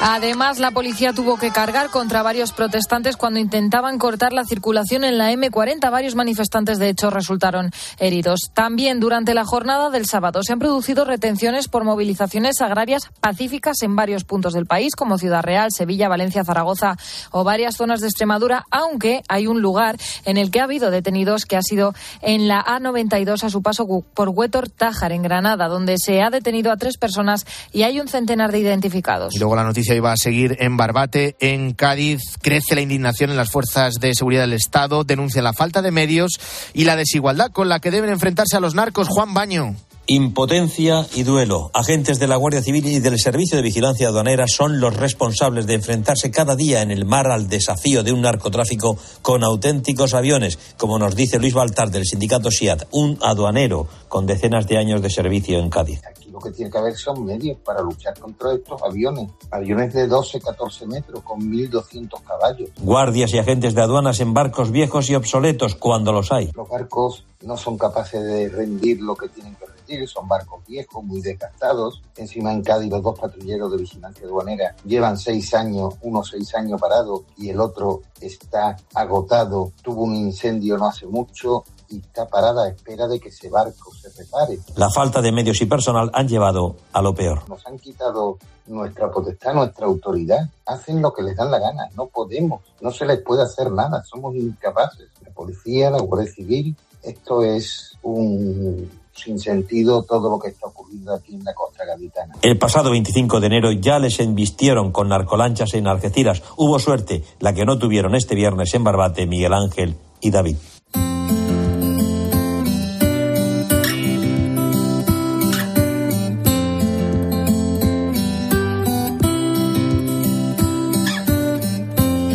Además, 0.05 0.59
la 0.59 0.71
policía 0.71 1.13
tuvo 1.13 1.37
que 1.37 1.51
cargar 1.51 1.89
contra 1.89 2.21
varios 2.23 2.51
protestantes 2.51 3.15
cuando 3.15 3.39
intentaban 3.39 3.97
cortar 3.97 4.33
la 4.33 4.43
circulación 4.43 5.05
en 5.05 5.17
la 5.17 5.31
M40. 5.31 5.89
Varios 5.89 6.15
manifestantes, 6.15 6.77
de 6.77 6.89
hecho, 6.89 7.09
resultaron 7.09 7.71
heridos. 7.99 8.51
También 8.53 8.99
durante 8.99 9.33
la 9.33 9.45
jornada 9.45 9.89
del 9.91 10.05
sábado 10.05 10.41
se 10.43 10.51
han 10.51 10.59
producido 10.59 11.05
retenciones 11.05 11.69
por 11.69 11.85
movilizaciones 11.85 12.59
agrarias 12.59 13.11
pacíficas 13.21 13.81
en 13.81 13.95
varios 13.95 14.25
puntos 14.25 14.51
del 14.51 14.65
país, 14.65 14.93
como 14.93 15.17
Ciudad 15.17 15.41
Real, 15.41 15.69
Sevilla, 15.71 16.09
Valencia, 16.09 16.43
Zaragoza 16.43 16.97
o 17.31 17.45
varias 17.45 17.77
zonas 17.77 18.01
de 18.01 18.07
Extremadura, 18.07 18.65
aunque 18.71 19.21
hay 19.29 19.47
un 19.47 19.61
lugar 19.61 19.95
en 20.25 20.35
el 20.35 20.51
que 20.51 20.59
ha 20.59 20.65
habido 20.65 20.91
detenidos 20.91 21.45
que 21.45 21.55
ha 21.55 21.61
sido 21.61 21.93
en 22.21 22.49
la 22.49 22.61
A92 22.61 23.41
a 23.45 23.49
su 23.49 23.61
paso 23.61 23.87
por 24.13 24.27
Huétor 24.27 24.67
Tájar, 24.67 25.13
en 25.13 25.21
Granada, 25.21 25.69
donde 25.69 25.95
se 25.97 26.21
ha 26.21 26.29
detenido 26.29 26.73
a 26.73 26.75
tres 26.75 26.97
personas 26.97 27.45
y 27.71 27.83
hay 27.83 28.01
un 28.01 28.09
centenar 28.09 28.51
de 28.51 28.59
identificados. 28.59 29.33
Y 29.33 29.39
luego 29.39 29.55
la 29.55 29.63
noticia 29.63 29.92
iba 29.95 30.11
a 30.11 30.17
seguir 30.17 30.57
en 30.59 30.77
Barbate, 30.77 31.35
en 31.39 31.73
Cádiz. 31.73 32.21
Crece 32.41 32.75
la 32.75 32.81
indignación 32.81 33.29
en 33.29 33.37
las 33.37 33.51
fuerzas 33.51 33.95
de 33.99 34.13
seguridad 34.13 34.41
del 34.41 34.53
Estado, 34.53 35.03
denuncia 35.03 35.41
la 35.41 35.53
falta 35.53 35.81
de 35.81 35.91
medios 35.91 36.31
y 36.73 36.85
la 36.85 36.95
desigualdad 36.95 37.51
con 37.51 37.69
la 37.69 37.79
que 37.79 37.91
deben 37.91 38.09
enfrentarse 38.09 38.57
a 38.57 38.59
los 38.59 38.75
narcos. 38.75 39.07
Juan 39.07 39.33
Baño. 39.33 39.75
Impotencia 40.05 41.07
y 41.15 41.23
duelo. 41.23 41.71
Agentes 41.73 42.19
de 42.19 42.27
la 42.27 42.35
Guardia 42.35 42.61
Civil 42.61 42.85
y 42.87 42.99
del 42.99 43.17
Servicio 43.17 43.55
de 43.55 43.63
Vigilancia 43.63 44.09
Aduanera 44.09 44.47
son 44.47 44.81
los 44.81 44.97
responsables 44.97 45.65
de 45.65 45.75
enfrentarse 45.75 46.29
cada 46.29 46.57
día 46.57 46.81
en 46.81 46.91
el 46.91 47.05
mar 47.05 47.31
al 47.31 47.47
desafío 47.47 48.03
de 48.03 48.11
un 48.11 48.21
narcotráfico 48.21 48.97
con 49.21 49.45
auténticos 49.45 50.13
aviones, 50.13 50.59
como 50.75 50.99
nos 50.99 51.15
dice 51.15 51.39
Luis 51.39 51.53
Baltar 51.53 51.89
del 51.89 52.05
sindicato 52.05 52.51
SIAT, 52.51 52.83
un 52.91 53.17
aduanero 53.21 53.87
con 54.09 54.25
decenas 54.25 54.67
de 54.67 54.77
años 54.77 55.01
de 55.01 55.09
servicio 55.09 55.57
en 55.57 55.69
Cádiz 55.69 56.01
lo 56.33 56.39
que 56.39 56.49
tiene 56.49 56.71
que 56.71 56.79
haber 56.79 56.95
son 56.95 57.23
medios 57.23 57.59
para 57.59 57.81
luchar 57.81 58.19
contra 58.19 58.51
estos 58.53 58.81
aviones. 58.81 59.29
Aviones 59.51 59.93
de 59.93 60.07
12, 60.07 60.41
14 60.41 60.87
metros 60.87 61.21
con 61.21 61.39
1.200 61.39 62.23
caballos. 62.23 62.71
Guardias 62.81 63.31
y 63.35 63.37
agentes 63.37 63.75
de 63.75 63.83
aduanas 63.83 64.19
en 64.19 64.33
barcos 64.33 64.71
viejos 64.71 65.11
y 65.11 65.15
obsoletos 65.15 65.75
cuando 65.75 66.11
los 66.11 66.31
hay. 66.31 66.49
Los 66.55 66.67
barcos 66.67 67.23
no 67.43 67.55
son 67.55 67.77
capaces 67.77 68.23
de 68.23 68.49
rendir 68.49 69.01
lo 69.01 69.15
que 69.15 69.29
tienen 69.29 69.55
que 69.55 69.65
rendir, 69.65 70.09
son 70.09 70.27
barcos 70.27 70.65
viejos, 70.65 71.03
muy 71.03 71.21
desgastados. 71.21 72.01
Encima 72.17 72.51
en 72.51 72.63
Cádiz 72.63 72.89
los 72.89 73.03
dos 73.03 73.19
patrulleros 73.19 73.71
de 73.71 73.77
vigilancia 73.77 74.25
aduanera 74.25 74.75
llevan 74.85 75.19
seis 75.19 75.53
años, 75.53 75.93
uno 76.01 76.23
seis 76.23 76.55
años 76.55 76.81
parado 76.81 77.25
y 77.37 77.49
el 77.49 77.59
otro 77.59 78.01
está 78.19 78.75
agotado. 78.95 79.71
Tuvo 79.83 80.03
un 80.03 80.15
incendio 80.15 80.79
no 80.79 80.87
hace 80.87 81.05
mucho 81.05 81.63
y 81.93 81.97
está 81.99 82.27
parada 82.27 82.65
a 82.65 82.69
espera 82.69 83.07
de 83.07 83.19
que 83.19 83.29
ese 83.29 83.49
barco 83.49 83.91
se 83.93 84.09
repare. 84.09 84.57
La 84.75 84.89
falta 84.89 85.21
de 85.21 85.31
medios 85.31 85.61
y 85.61 85.65
personal 85.65 86.09
han 86.13 86.27
llevado 86.27 86.75
a 86.91 87.01
lo 87.01 87.13
peor. 87.13 87.47
Nos 87.47 87.65
han 87.67 87.77
quitado 87.77 88.37
nuestra 88.67 89.11
potestad, 89.11 89.53
nuestra 89.53 89.85
autoridad. 89.85 90.49
Hacen 90.65 91.01
lo 91.01 91.13
que 91.13 91.21
les 91.21 91.35
dan 91.35 91.51
la 91.51 91.59
gana. 91.59 91.89
No 91.95 92.07
podemos. 92.07 92.61
No 92.81 92.91
se 92.91 93.05
les 93.05 93.21
puede 93.21 93.43
hacer 93.43 93.71
nada. 93.71 94.03
Somos 94.03 94.35
incapaces. 94.35 95.09
La 95.23 95.31
policía, 95.31 95.91
la 95.91 96.01
Guardia 96.01 96.31
Civil. 96.31 96.75
Esto 97.03 97.43
es 97.43 97.97
un 98.01 98.89
sin 99.13 99.39
sentido 99.39 100.03
todo 100.03 100.29
lo 100.29 100.39
que 100.39 100.49
está 100.49 100.67
ocurriendo 100.67 101.13
aquí 101.13 101.35
en 101.35 101.43
la 101.43 101.53
costa 101.53 101.85
gaditana. 101.85 102.35
El 102.41 102.57
pasado 102.57 102.89
25 102.89 103.39
de 103.39 103.47
enero 103.47 103.71
ya 103.71 103.99
les 103.99 104.19
embistieron 104.19 104.91
con 104.91 105.09
narcolanchas 105.09 105.75
en 105.75 105.87
Algeciras. 105.87 106.41
Hubo 106.57 106.79
suerte, 106.79 107.23
la 107.39 107.53
que 107.53 107.65
no 107.65 107.77
tuvieron 107.77 108.15
este 108.15 108.33
viernes 108.33 108.73
en 108.73 108.83
Barbate 108.83 109.27
Miguel 109.27 109.53
Ángel 109.53 109.95
y 110.19 110.31
David. 110.31 110.55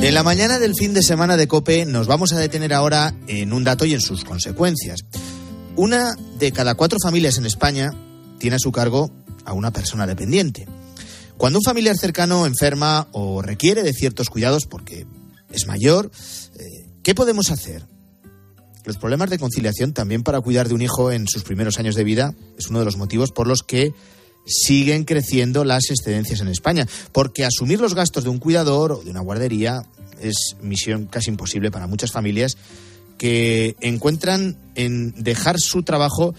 En 0.08 0.14
la 0.14 0.22
mañana 0.22 0.58
del 0.58 0.74
fin 0.74 0.94
de 0.94 1.02
semana 1.02 1.36
de 1.36 1.46
Cope 1.46 1.84
nos 1.84 2.06
vamos 2.06 2.32
a 2.32 2.38
detener 2.38 2.72
ahora 2.72 3.14
en 3.26 3.52
un 3.52 3.62
dato 3.62 3.84
y 3.84 3.92
en 3.92 4.00
sus 4.00 4.24
consecuencias. 4.24 5.00
Una 5.76 6.16
de 6.38 6.50
cada 6.50 6.76
cuatro 6.76 6.96
familias 6.98 7.36
en 7.36 7.44
España 7.44 7.90
tiene 8.38 8.56
a 8.56 8.58
su 8.58 8.72
cargo 8.72 9.10
a 9.44 9.52
una 9.52 9.70
persona 9.70 10.06
dependiente. 10.06 10.66
Cuando 11.36 11.58
un 11.58 11.62
familiar 11.62 11.98
cercano 11.98 12.46
enferma 12.46 13.08
o 13.12 13.42
requiere 13.42 13.82
de 13.82 13.92
ciertos 13.92 14.30
cuidados 14.30 14.64
porque 14.64 15.06
es 15.52 15.66
mayor, 15.66 16.10
eh, 16.58 16.88
¿qué 17.02 17.14
podemos 17.14 17.50
hacer? 17.50 17.84
Los 18.86 18.96
problemas 18.96 19.28
de 19.28 19.38
conciliación 19.38 19.92
también 19.92 20.22
para 20.22 20.40
cuidar 20.40 20.68
de 20.68 20.74
un 20.74 20.80
hijo 20.80 21.12
en 21.12 21.28
sus 21.28 21.42
primeros 21.42 21.78
años 21.78 21.96
de 21.96 22.04
vida 22.04 22.34
es 22.56 22.68
uno 22.68 22.78
de 22.78 22.86
los 22.86 22.96
motivos 22.96 23.30
por 23.30 23.46
los 23.46 23.62
que 23.62 23.92
siguen 24.46 25.04
creciendo 25.04 25.64
las 25.64 25.90
excedencias 25.90 26.40
en 26.40 26.48
España, 26.48 26.88
porque 27.12 27.44
asumir 27.44 27.78
los 27.78 27.94
gastos 27.94 28.24
de 28.24 28.30
un 28.30 28.38
cuidador 28.38 28.92
o 28.92 29.02
de 29.04 29.10
una 29.10 29.20
guardería 29.20 29.82
es 30.20 30.56
misión 30.60 31.06
casi 31.06 31.30
imposible 31.30 31.70
para 31.70 31.86
muchas 31.86 32.12
familias 32.12 32.56
que 33.18 33.76
encuentran 33.80 34.56
en 34.74 35.12
dejar 35.22 35.58
su 35.58 35.82
trabajo, 35.82 36.34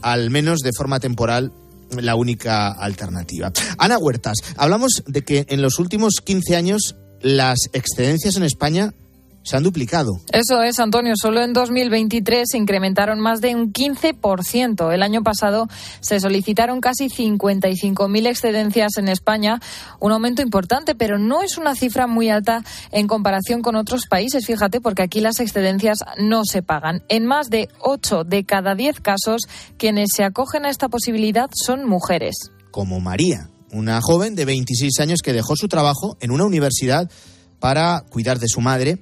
al 0.00 0.30
menos 0.30 0.60
de 0.60 0.70
forma 0.76 0.98
temporal, 0.98 1.52
la 1.90 2.14
única 2.14 2.72
alternativa. 2.72 3.52
Ana 3.78 3.98
Huertas, 3.98 4.38
hablamos 4.56 5.02
de 5.06 5.22
que 5.22 5.44
en 5.48 5.60
los 5.60 5.78
últimos 5.78 6.14
15 6.24 6.56
años 6.56 6.96
las 7.20 7.58
excedencias 7.72 8.36
en 8.36 8.42
España 8.44 8.94
se 9.42 9.56
han 9.56 9.62
duplicado. 9.62 10.20
Eso 10.32 10.62
es, 10.62 10.78
Antonio. 10.78 11.14
Solo 11.20 11.42
en 11.42 11.52
2023 11.52 12.48
se 12.50 12.58
incrementaron 12.58 13.20
más 13.20 13.40
de 13.40 13.54
un 13.54 13.72
15%. 13.72 14.92
El 14.92 15.02
año 15.02 15.22
pasado 15.22 15.68
se 16.00 16.20
solicitaron 16.20 16.80
casi 16.80 17.08
55.000 17.08 18.26
excedencias 18.26 18.96
en 18.96 19.08
España, 19.08 19.60
un 20.00 20.12
aumento 20.12 20.42
importante, 20.42 20.94
pero 20.94 21.18
no 21.18 21.42
es 21.42 21.58
una 21.58 21.74
cifra 21.74 22.06
muy 22.06 22.30
alta 22.30 22.64
en 22.90 23.06
comparación 23.06 23.62
con 23.62 23.76
otros 23.76 24.06
países. 24.08 24.46
Fíjate, 24.46 24.80
porque 24.80 25.02
aquí 25.02 25.20
las 25.20 25.40
excedencias 25.40 25.98
no 26.18 26.44
se 26.44 26.62
pagan. 26.62 27.02
En 27.08 27.26
más 27.26 27.50
de 27.50 27.68
8 27.80 28.24
de 28.24 28.44
cada 28.44 28.74
10 28.74 29.00
casos, 29.00 29.42
quienes 29.76 30.10
se 30.14 30.24
acogen 30.24 30.64
a 30.64 30.70
esta 30.70 30.88
posibilidad 30.88 31.50
son 31.52 31.88
mujeres. 31.88 32.36
Como 32.70 33.00
María, 33.00 33.50
una 33.72 34.00
joven 34.00 34.34
de 34.34 34.44
26 34.44 35.00
años 35.00 35.20
que 35.22 35.32
dejó 35.32 35.56
su 35.56 35.68
trabajo 35.68 36.16
en 36.20 36.30
una 36.30 36.44
universidad 36.44 37.10
para 37.58 38.04
cuidar 38.10 38.38
de 38.38 38.48
su 38.48 38.60
madre 38.60 38.98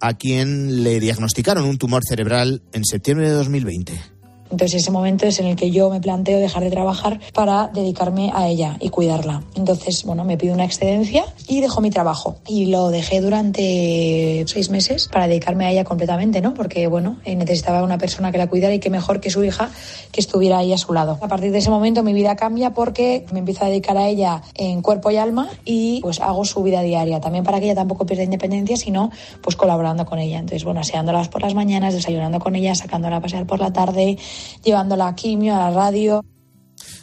a 0.00 0.14
quien 0.14 0.82
le 0.84 1.00
diagnosticaron 1.00 1.64
un 1.64 1.78
tumor 1.78 2.02
cerebral 2.04 2.62
en 2.72 2.84
septiembre 2.84 3.28
de 3.28 3.34
2020. 3.34 4.15
Entonces 4.50 4.82
ese 4.82 4.90
momento 4.90 5.26
es 5.26 5.38
en 5.40 5.46
el 5.46 5.56
que 5.56 5.70
yo 5.70 5.90
me 5.90 6.00
planteo 6.00 6.38
dejar 6.38 6.62
de 6.62 6.70
trabajar 6.70 7.20
para 7.32 7.68
dedicarme 7.68 8.30
a 8.34 8.48
ella 8.48 8.76
y 8.80 8.90
cuidarla. 8.90 9.42
Entonces, 9.54 10.04
bueno, 10.04 10.24
me 10.24 10.36
pido 10.36 10.54
una 10.54 10.64
excedencia 10.64 11.24
y 11.48 11.60
dejo 11.60 11.80
mi 11.80 11.90
trabajo. 11.90 12.36
Y 12.46 12.66
lo 12.66 12.90
dejé 12.90 13.20
durante 13.20 14.44
seis 14.46 14.70
meses 14.70 15.08
para 15.08 15.28
dedicarme 15.28 15.66
a 15.66 15.70
ella 15.72 15.84
completamente, 15.84 16.40
¿no? 16.40 16.54
Porque, 16.54 16.86
bueno, 16.86 17.18
eh, 17.24 17.34
necesitaba 17.34 17.82
una 17.82 17.98
persona 17.98 18.32
que 18.32 18.38
la 18.38 18.48
cuidara 18.48 18.74
y 18.74 18.78
que 18.78 18.90
mejor 18.90 19.20
que 19.20 19.30
su 19.30 19.42
hija 19.44 19.70
que 20.12 20.20
estuviera 20.20 20.58
ahí 20.58 20.72
a 20.72 20.78
su 20.78 20.92
lado. 20.92 21.18
A 21.20 21.28
partir 21.28 21.52
de 21.52 21.58
ese 21.58 21.70
momento 21.70 22.02
mi 22.02 22.12
vida 22.12 22.36
cambia 22.36 22.70
porque 22.70 23.26
me 23.32 23.40
empiezo 23.40 23.64
a 23.64 23.68
dedicar 23.68 23.96
a 23.96 24.08
ella 24.08 24.42
en 24.54 24.82
cuerpo 24.82 25.10
y 25.10 25.16
alma 25.16 25.48
y 25.64 26.00
pues 26.00 26.20
hago 26.20 26.44
su 26.44 26.62
vida 26.62 26.82
diaria. 26.82 27.20
También 27.20 27.44
para 27.44 27.58
que 27.58 27.66
ella 27.66 27.74
tampoco 27.74 28.06
pierda 28.06 28.24
independencia, 28.24 28.76
sino 28.76 29.10
pues 29.42 29.56
colaborando 29.56 30.06
con 30.06 30.18
ella. 30.18 30.38
Entonces, 30.38 30.64
bueno, 30.64 30.80
aseándolas 30.80 31.28
por 31.28 31.42
las 31.42 31.54
mañanas, 31.54 31.94
desayunando 31.94 32.38
con 32.38 32.54
ella, 32.54 32.74
sacándola 32.74 33.16
a 33.16 33.20
pasear 33.20 33.46
por 33.46 33.60
la 33.60 33.72
tarde, 33.72 34.16
llevándola 34.64 35.08
a 35.08 35.14
quimio, 35.14 35.54
a 35.54 35.58
la 35.58 35.70
radio. 35.70 36.24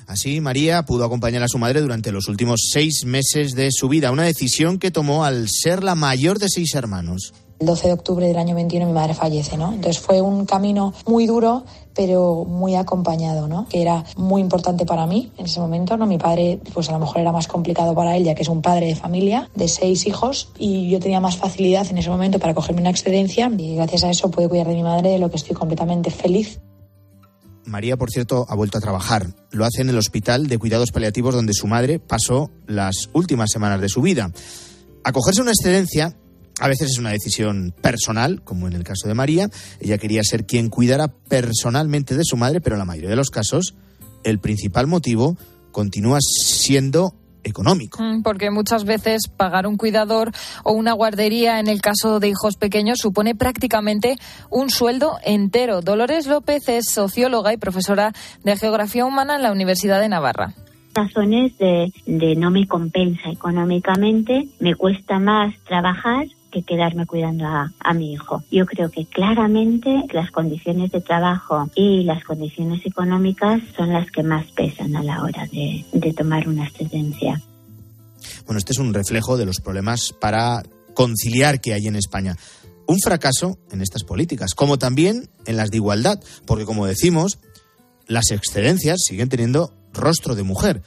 Así, 0.07 0.41
María 0.41 0.83
pudo 0.83 1.05
acompañar 1.05 1.43
a 1.43 1.47
su 1.47 1.57
madre 1.57 1.81
durante 1.81 2.11
los 2.11 2.27
últimos 2.27 2.69
seis 2.71 3.05
meses 3.05 3.53
de 3.55 3.71
su 3.71 3.87
vida, 3.89 4.11
una 4.11 4.23
decisión 4.23 4.77
que 4.77 4.91
tomó 4.91 5.25
al 5.25 5.47
ser 5.49 5.83
la 5.83 5.95
mayor 5.95 6.39
de 6.39 6.49
seis 6.49 6.75
hermanos. 6.75 7.33
El 7.59 7.67
12 7.67 7.87
de 7.87 7.93
octubre 7.93 8.27
del 8.27 8.37
año 8.37 8.55
21 8.55 8.87
mi 8.87 8.91
madre 8.91 9.13
fallece, 9.13 9.57
¿no? 9.57 9.71
Entonces 9.71 9.99
fue 9.99 10.19
un 10.21 10.45
camino 10.45 10.93
muy 11.05 11.27
duro, 11.27 11.63
pero 11.95 12.43
muy 12.45 12.75
acompañado, 12.75 13.47
¿no? 13.47 13.67
Que 13.69 13.81
era 13.81 14.03
muy 14.17 14.41
importante 14.41 14.85
para 14.85 15.05
mí 15.05 15.31
en 15.37 15.45
ese 15.45 15.61
momento, 15.61 15.95
¿no? 15.95 16.05
Mi 16.05 16.17
padre, 16.17 16.59
pues 16.73 16.89
a 16.89 16.91
lo 16.91 16.99
mejor 16.99 17.21
era 17.21 17.31
más 17.31 17.47
complicado 17.47 17.95
para 17.95 18.17
él, 18.17 18.25
ya 18.25 18.35
que 18.35 18.41
es 18.41 18.49
un 18.49 18.61
padre 18.61 18.87
de 18.87 18.95
familia, 18.95 19.49
de 19.55 19.67
seis 19.67 20.05
hijos, 20.07 20.49
y 20.57 20.89
yo 20.89 20.99
tenía 20.99 21.21
más 21.21 21.37
facilidad 21.37 21.87
en 21.89 21.99
ese 21.99 22.09
momento 22.09 22.39
para 22.39 22.53
cogerme 22.53 22.81
una 22.81 22.89
excedencia, 22.89 23.49
y 23.57 23.75
gracias 23.75 24.03
a 24.03 24.09
eso 24.09 24.29
pude 24.29 24.49
cuidar 24.49 24.67
de 24.67 24.75
mi 24.75 24.83
madre, 24.83 25.11
de 25.11 25.19
lo 25.19 25.29
que 25.29 25.37
estoy 25.37 25.55
completamente 25.55 26.11
feliz. 26.11 26.59
María, 27.65 27.97
por 27.97 28.09
cierto, 28.11 28.45
ha 28.49 28.55
vuelto 28.55 28.77
a 28.77 28.81
trabajar. 28.81 29.33
Lo 29.51 29.65
hace 29.65 29.81
en 29.81 29.89
el 29.89 29.97
hospital 29.97 30.47
de 30.47 30.57
cuidados 30.57 30.91
paliativos 30.91 31.33
donde 31.33 31.53
su 31.53 31.67
madre 31.67 31.99
pasó 31.99 32.51
las 32.67 33.09
últimas 33.13 33.51
semanas 33.51 33.81
de 33.81 33.89
su 33.89 34.01
vida. 34.01 34.31
Acogerse 35.03 35.41
a 35.41 35.43
una 35.43 35.51
excedencia 35.51 36.15
a 36.59 36.67
veces 36.67 36.91
es 36.91 36.97
una 36.99 37.09
decisión 37.09 37.73
personal, 37.81 38.43
como 38.43 38.67
en 38.67 38.73
el 38.73 38.83
caso 38.83 39.07
de 39.07 39.15
María. 39.15 39.49
Ella 39.79 39.97
quería 39.97 40.23
ser 40.23 40.45
quien 40.45 40.69
cuidara 40.69 41.07
personalmente 41.07 42.15
de 42.15 42.23
su 42.23 42.37
madre, 42.37 42.61
pero 42.61 42.75
en 42.75 42.79
la 42.79 42.85
mayoría 42.85 43.09
de 43.09 43.15
los 43.15 43.31
casos 43.31 43.75
el 44.23 44.39
principal 44.39 44.87
motivo 44.87 45.35
continúa 45.71 46.19
siendo 46.21 47.15
económico. 47.43 48.01
Mm, 48.01 48.23
porque 48.23 48.51
muchas 48.51 48.85
veces 48.85 49.27
pagar 49.27 49.67
un 49.67 49.77
cuidador 49.77 50.31
o 50.63 50.73
una 50.73 50.93
guardería 50.93 51.59
en 51.59 51.67
el 51.67 51.81
caso 51.81 52.19
de 52.19 52.29
hijos 52.29 52.55
pequeños 52.57 52.99
supone 52.99 53.35
prácticamente 53.35 54.15
un 54.49 54.69
sueldo 54.69 55.17
entero. 55.23 55.81
Dolores 55.81 56.27
López 56.27 56.67
es 56.69 56.89
socióloga 56.89 57.53
y 57.53 57.57
profesora 57.57 58.13
de 58.43 58.57
Geografía 58.57 59.05
Humana 59.05 59.35
en 59.35 59.43
la 59.43 59.51
Universidad 59.51 59.99
de 59.99 60.09
Navarra. 60.09 60.53
razones 60.93 61.57
de, 61.57 61.91
de 62.05 62.35
no 62.35 62.51
me 62.51 62.67
compensa 62.67 63.29
económicamente, 63.31 64.47
me 64.59 64.75
cuesta 64.75 65.17
más 65.17 65.55
trabajar 65.65 66.27
que 66.53 66.61
quedarme 66.61 67.07
cuidando 67.07 67.45
a, 67.45 67.93
mi 67.93 68.13
hijo. 68.13 68.43
Yo 68.51 68.65
creo 68.65 68.89
que 68.89 69.05
claramente 69.05 70.03
las 70.13 70.29
condiciones 70.29 70.91
de 70.91 71.01
trabajo 71.01 71.69
y 71.75 72.03
las 72.03 72.23
condiciones 72.23 72.85
económicas 72.85 73.61
son 73.75 73.91
las 73.91 74.09
que 74.11 74.21
más 74.21 74.45
pesan 74.51 74.95
a 74.95 75.03
la 75.03 75.23
hora 75.23 75.47
de, 75.51 76.13
tomar 76.15 76.47
una 76.47 76.65
excedencia. 76.65 77.41
Bueno, 78.45 78.59
este 78.59 78.73
es 78.73 78.79
un 78.79 78.93
reflejo 78.93 79.35
de 79.35 79.45
los 79.45 79.59
problemas 79.59 80.13
para 80.21 80.61
conciliar 80.93 81.59
que 81.59 81.73
hay 81.73 81.87
en 81.87 81.95
España. 81.95 82.35
Un 82.85 82.99
fracaso 82.99 83.57
en 83.71 83.81
estas 83.81 84.03
políticas, 84.03 84.53
como 84.53 84.77
también 84.77 85.29
en 85.47 85.57
las 85.57 85.71
de 85.71 85.77
igualdad, 85.77 86.19
porque 86.45 86.65
como 86.65 86.85
decimos, 86.85 87.39
las 88.07 88.29
excedencias 88.31 88.99
siguen 89.03 89.29
teniendo 89.29 89.73
rostro 89.91 90.35
de 90.35 90.43
mujer 90.43 90.83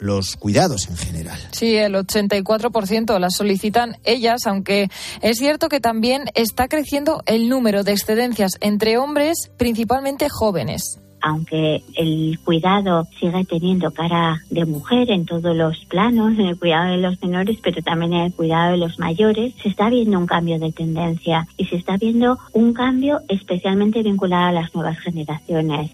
los 0.00 0.36
cuidados 0.36 0.88
en 0.88 0.96
general. 0.96 1.38
Sí, 1.52 1.76
el 1.76 1.94
84% 1.94 3.18
las 3.18 3.34
solicitan 3.36 3.96
ellas, 4.04 4.46
aunque 4.46 4.88
es 5.22 5.38
cierto 5.38 5.68
que 5.68 5.80
también 5.80 6.24
está 6.34 6.68
creciendo 6.68 7.22
el 7.26 7.48
número 7.48 7.84
de 7.84 7.92
excedencias 7.92 8.52
entre 8.60 8.98
hombres, 8.98 9.50
principalmente 9.56 10.28
jóvenes 10.28 10.98
aunque 11.22 11.82
el 11.96 12.38
cuidado 12.44 13.06
sigue 13.18 13.44
teniendo 13.44 13.90
cara 13.90 14.40
de 14.50 14.64
mujer 14.64 15.10
en 15.10 15.26
todos 15.26 15.54
los 15.54 15.84
planos, 15.86 16.32
en 16.38 16.46
el 16.46 16.58
cuidado 16.58 16.92
de 16.92 16.98
los 16.98 17.20
menores, 17.22 17.58
pero 17.62 17.82
también 17.82 18.12
en 18.12 18.20
el 18.26 18.32
cuidado 18.32 18.72
de 18.72 18.78
los 18.78 18.98
mayores, 18.98 19.54
se 19.62 19.68
está 19.68 19.88
viendo 19.88 20.18
un 20.18 20.26
cambio 20.26 20.58
de 20.58 20.72
tendencia 20.72 21.46
y 21.56 21.66
se 21.66 21.76
está 21.76 21.96
viendo 21.96 22.38
un 22.52 22.72
cambio 22.72 23.20
especialmente 23.28 24.02
vinculado 24.02 24.48
a 24.48 24.52
las 24.52 24.74
nuevas 24.74 24.98
generaciones. 24.98 25.90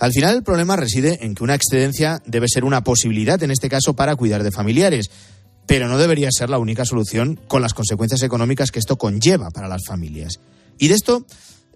Al 0.00 0.12
final 0.12 0.34
el 0.34 0.42
problema 0.42 0.76
reside 0.76 1.24
en 1.24 1.34
que 1.34 1.44
una 1.44 1.54
excedencia 1.54 2.22
debe 2.24 2.48
ser 2.48 2.64
una 2.64 2.82
posibilidad, 2.82 3.42
en 3.42 3.50
este 3.50 3.68
caso, 3.68 3.94
para 3.94 4.16
cuidar 4.16 4.42
de 4.42 4.50
familiares, 4.50 5.10
pero 5.66 5.88
no 5.88 5.98
debería 5.98 6.30
ser 6.32 6.48
la 6.48 6.58
única 6.58 6.86
solución 6.86 7.38
con 7.46 7.60
las 7.60 7.74
consecuencias 7.74 8.22
económicas 8.22 8.70
que 8.70 8.78
esto 8.78 8.96
conlleva 8.96 9.50
para 9.50 9.68
las 9.68 9.84
familias. 9.86 10.40
Y 10.78 10.88
de 10.88 10.94
esto 10.94 11.26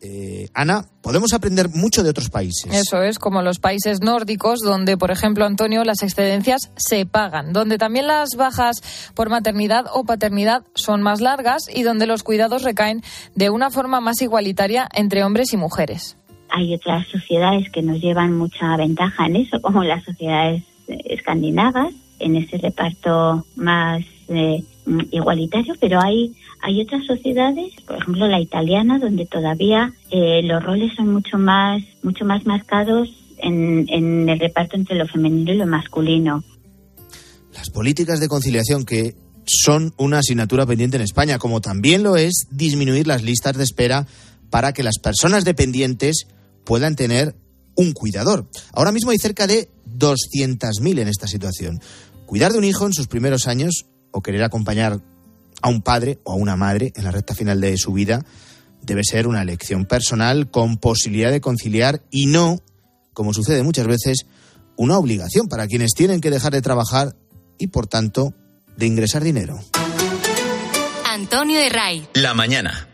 eh, 0.01 0.49
Ana, 0.53 0.87
podemos 1.01 1.33
aprender 1.33 1.71
mucho 1.71 2.03
de 2.03 2.11
otros 2.11 2.29
países. 2.29 2.73
Eso 2.73 3.03
es, 3.03 3.19
como 3.19 3.41
los 3.43 3.59
países 3.59 4.01
nórdicos, 4.01 4.61
donde, 4.61 4.99
por 4.99 5.11
ejemplo, 5.11 5.47
Antonio, 5.47 5.83
las 5.85 6.03
excedencias 6.03 6.71
se 6.77 7.07
pagan, 7.07 7.53
donde 7.53 7.79
también 7.79 8.07
las 8.07 8.37
bajas 8.37 8.83
por 9.15 9.31
maternidad 9.31 9.87
o 9.93 10.05
paternidad 10.05 10.65
son 10.75 11.01
más 11.01 11.21
largas 11.21 11.63
y 11.73 11.85
donde 11.85 12.07
los 12.07 12.23
cuidados 12.23 12.63
recaen 12.63 13.03
de 13.35 13.49
una 13.49 13.71
forma 13.71 14.01
más 14.01 14.21
igualitaria 14.21 14.89
entre 14.95 15.25
hombres 15.25 15.53
y 15.53 15.57
mujeres 15.57 16.17
hay 16.55 16.73
otras 16.73 17.07
sociedades 17.09 17.69
que 17.71 17.83
nos 17.83 18.01
llevan 18.01 18.39
mucha 18.39 18.77
ventaja 18.77 19.27
en 19.27 19.37
eso, 19.37 19.61
como 19.61 19.83
las 19.83 20.05
sociedades 20.05 20.63
escandinavas, 20.87 21.93
en 22.21 22.37
ese 22.37 22.59
reparto 22.59 23.45
más 23.57 24.05
eh, 24.29 24.63
igualitario, 25.11 25.75
pero 25.81 26.01
hay, 26.01 26.33
hay 26.63 26.81
otras 26.81 27.05
sociedades, 27.07 27.73
por 27.85 27.97
ejemplo 27.97 28.29
la 28.29 28.41
italiana, 28.41 29.01
donde 29.01 29.27
todavía 29.27 29.93
eh, 30.13 30.43
los 30.45 30.63
roles 30.63 30.93
son 30.95 31.13
mucho 31.13 31.39
más, 31.39 31.83
mucho 32.05 32.25
más 32.25 32.47
marcados 32.47 33.09
en, 33.39 33.87
en 33.89 34.29
el 34.29 34.39
reparto 34.39 34.77
entre 34.77 34.97
lo 34.97 35.09
femenino 35.09 35.53
y 35.53 35.57
lo 35.57 35.67
masculino. 35.67 36.45
Las 37.53 37.71
políticas 37.71 38.21
de 38.21 38.29
conciliación 38.29 38.85
que 38.85 39.17
son 39.45 39.93
una 39.97 40.19
asignatura 40.19 40.67
pendiente 40.67 40.97
en 40.99 41.03
España, 41.03 41.39
como 41.39 41.61
también 41.61 42.05
lo 42.05 42.17
es 42.17 42.47
disminuir 42.53 43.09
las 43.09 43.25
listas 43.25 43.57
de 43.57 43.65
espera 43.65 44.07
para 44.51 44.73
que 44.73 44.85
las 44.85 44.99
personas 44.99 45.45
dependientes 45.45 46.29
puedan 46.65 46.97
tener 46.97 47.35
un 47.77 47.93
cuidador. 47.93 48.49
Ahora 48.73 48.93
mismo 48.93 49.11
hay 49.11 49.19
cerca 49.19 49.47
de 49.47 49.69
200.000 49.99 51.01
en 51.01 51.09
esta 51.09 51.27
situación. 51.27 51.81
Cuidar 52.27 52.53
de 52.53 52.59
un 52.59 52.65
hijo 52.65 52.87
en 52.87 52.93
sus 52.93 53.07
primeros 53.07 53.47
años 53.47 53.87
o 54.11 54.23
querer 54.23 54.43
acompañar 54.43 55.01
a 55.63 55.69
un 55.69 55.83
padre 55.83 56.19
o 56.25 56.33
a 56.33 56.37
una 56.37 56.57
madre 56.57 56.93
en 56.95 57.05
la 57.05 57.11
recta 57.11 57.35
final 57.35 57.61
de 57.61 57.77
su 57.77 57.93
vida 57.93 58.25
debe 58.83 59.03
ser 59.03 59.27
una 59.27 59.43
elección 59.43 59.87
personal 59.87 60.51
con 60.51 60.77
posibilidad 60.77 61.31
de 61.31 61.41
conciliar 61.41 62.03
y 62.11 62.27
no, 62.27 62.61
como 63.13 63.33
sucede 63.33 63.63
muchas 63.63 63.87
veces, 63.87 64.27
una 64.77 64.99
obligación 64.99 65.49
para 65.49 65.67
quienes 65.67 65.93
tienen 65.95 66.21
que 66.21 66.31
dejar 66.31 66.53
de 66.53 66.63
trabajar 66.63 67.17
y, 67.59 67.69
por 67.69 67.87
tanto, 67.87 68.35
de 68.77 68.87
ingresar 68.87 69.23
dinero. 69.23 69.59
Antonio 71.07 71.59
de 71.59 71.69
Ray. 71.69 72.07
La 72.15 72.35
mañana. 72.35 72.94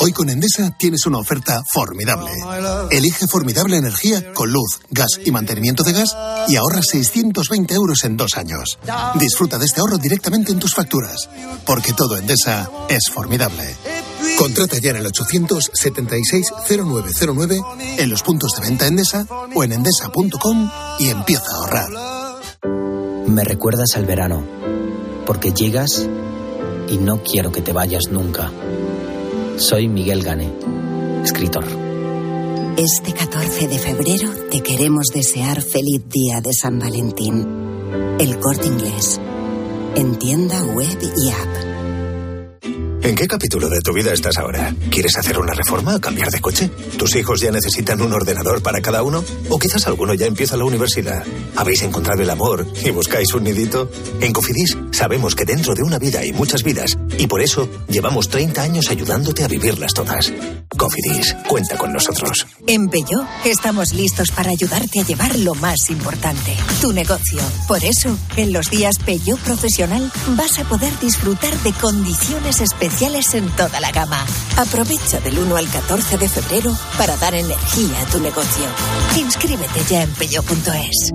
Hoy 0.00 0.12
con 0.12 0.30
Endesa 0.30 0.70
tienes 0.78 1.06
una 1.06 1.18
oferta 1.18 1.64
formidable. 1.72 2.30
Elige 2.92 3.26
formidable 3.26 3.76
energía 3.76 4.32
con 4.32 4.52
luz, 4.52 4.78
gas 4.90 5.18
y 5.24 5.32
mantenimiento 5.32 5.82
de 5.82 5.92
gas 5.92 6.16
y 6.46 6.54
ahorra 6.54 6.82
620 6.82 7.74
euros 7.74 8.04
en 8.04 8.16
dos 8.16 8.36
años. 8.36 8.78
Disfruta 9.16 9.58
de 9.58 9.66
este 9.66 9.80
ahorro 9.80 9.98
directamente 9.98 10.52
en 10.52 10.60
tus 10.60 10.72
facturas, 10.72 11.28
porque 11.66 11.94
todo 11.94 12.16
Endesa 12.16 12.70
es 12.88 13.10
formidable. 13.12 13.74
Contrata 14.38 14.78
ya 14.78 14.90
en 14.90 14.98
el 14.98 15.06
876-0909, 15.06 17.98
en 17.98 18.08
los 18.08 18.22
puntos 18.22 18.52
de 18.52 18.60
venta 18.68 18.86
Endesa 18.86 19.26
o 19.52 19.64
en 19.64 19.72
endesa.com 19.72 20.70
y 21.00 21.08
empieza 21.08 21.50
a 21.50 21.56
ahorrar. 21.56 21.88
Me 23.26 23.42
recuerdas 23.42 23.96
al 23.96 24.06
verano, 24.06 24.46
porque 25.26 25.52
llegas 25.52 26.06
y 26.88 26.98
no 26.98 27.22
quiero 27.22 27.52
que 27.52 27.60
te 27.60 27.72
vayas 27.72 28.04
nunca. 28.10 28.50
Soy 29.56 29.88
Miguel 29.88 30.22
Gane, 30.22 30.50
escritor. 31.22 31.64
Este 32.76 33.12
14 33.12 33.68
de 33.68 33.78
febrero 33.78 34.30
te 34.50 34.62
queremos 34.62 35.06
desear 35.12 35.60
feliz 35.60 36.02
día 36.08 36.40
de 36.40 36.52
San 36.54 36.78
Valentín. 36.78 37.46
El 38.18 38.38
corte 38.38 38.66
inglés. 38.66 39.20
En 39.94 40.18
tienda 40.18 40.64
web 40.64 40.98
y 41.16 41.30
app. 41.30 41.72
¿En 43.04 43.16
qué 43.16 43.26
capítulo 43.26 43.68
de 43.68 43.80
tu 43.80 43.92
vida 43.92 44.12
estás 44.12 44.38
ahora? 44.38 44.74
¿Quieres 44.88 45.18
hacer 45.18 45.36
una 45.38 45.52
reforma 45.52 45.96
o 45.96 46.00
cambiar 46.00 46.30
de 46.30 46.40
coche? 46.40 46.70
¿Tus 46.96 47.16
hijos 47.16 47.40
ya 47.40 47.50
necesitan 47.50 48.00
un 48.00 48.12
ordenador 48.12 48.62
para 48.62 48.80
cada 48.80 49.02
uno? 49.02 49.24
¿O 49.50 49.58
quizás 49.58 49.86
alguno 49.88 50.14
ya 50.14 50.26
empieza 50.26 50.56
la 50.56 50.64
universidad? 50.64 51.24
¿Habéis 51.56 51.82
encontrado 51.82 52.22
el 52.22 52.30
amor 52.30 52.64
y 52.84 52.90
buscáis 52.90 53.34
un 53.34 53.42
nidito? 53.42 53.90
En 54.20 54.32
Cofidis 54.32 54.76
sabemos 54.92 55.34
que 55.34 55.44
dentro 55.44 55.74
de 55.74 55.82
una 55.82 55.98
vida 55.98 56.20
hay 56.20 56.32
muchas 56.32 56.62
vidas 56.62 56.96
y 57.18 57.26
por 57.26 57.42
eso 57.42 57.68
llevamos 57.88 58.28
30 58.28 58.62
años 58.62 58.90
ayudándote 58.90 59.44
a 59.44 59.48
vivirlas 59.48 59.94
todas. 59.94 60.32
Cofidis, 60.76 61.34
cuenta 61.48 61.76
con 61.76 61.92
nosotros. 61.92 62.46
En 62.66 62.88
Bello 62.88 63.26
estamos 63.44 63.92
listos 63.92 64.30
para 64.30 64.50
ayudarte 64.50 65.00
a 65.00 65.04
llevar 65.04 65.36
lo 65.38 65.54
más 65.54 65.90
importante, 65.90 66.56
tu 66.80 66.92
negocio. 66.92 67.40
Por 67.68 67.84
eso, 67.84 68.16
en 68.36 68.52
los 68.52 68.70
días 68.70 68.96
Bello 69.04 69.36
Profesional 69.38 70.10
vas 70.36 70.58
a 70.58 70.64
poder 70.64 70.92
disfrutar 71.00 71.56
de 71.62 71.72
condiciones 71.72 72.60
especiales 72.60 73.34
en 73.34 73.48
toda 73.50 73.80
la 73.80 73.92
gama. 73.92 74.24
Aprovecha 74.56 75.20
del 75.20 75.38
1 75.38 75.56
al 75.56 75.68
14 75.68 76.18
de 76.18 76.28
febrero 76.28 76.76
para 76.96 77.16
dar 77.16 77.34
energía 77.34 78.00
a 78.00 78.06
tu 78.06 78.20
negocio. 78.20 78.64
Inscríbete 79.16 79.80
ya 79.88 80.02
en 80.02 80.10
peyo.es. 80.12 81.12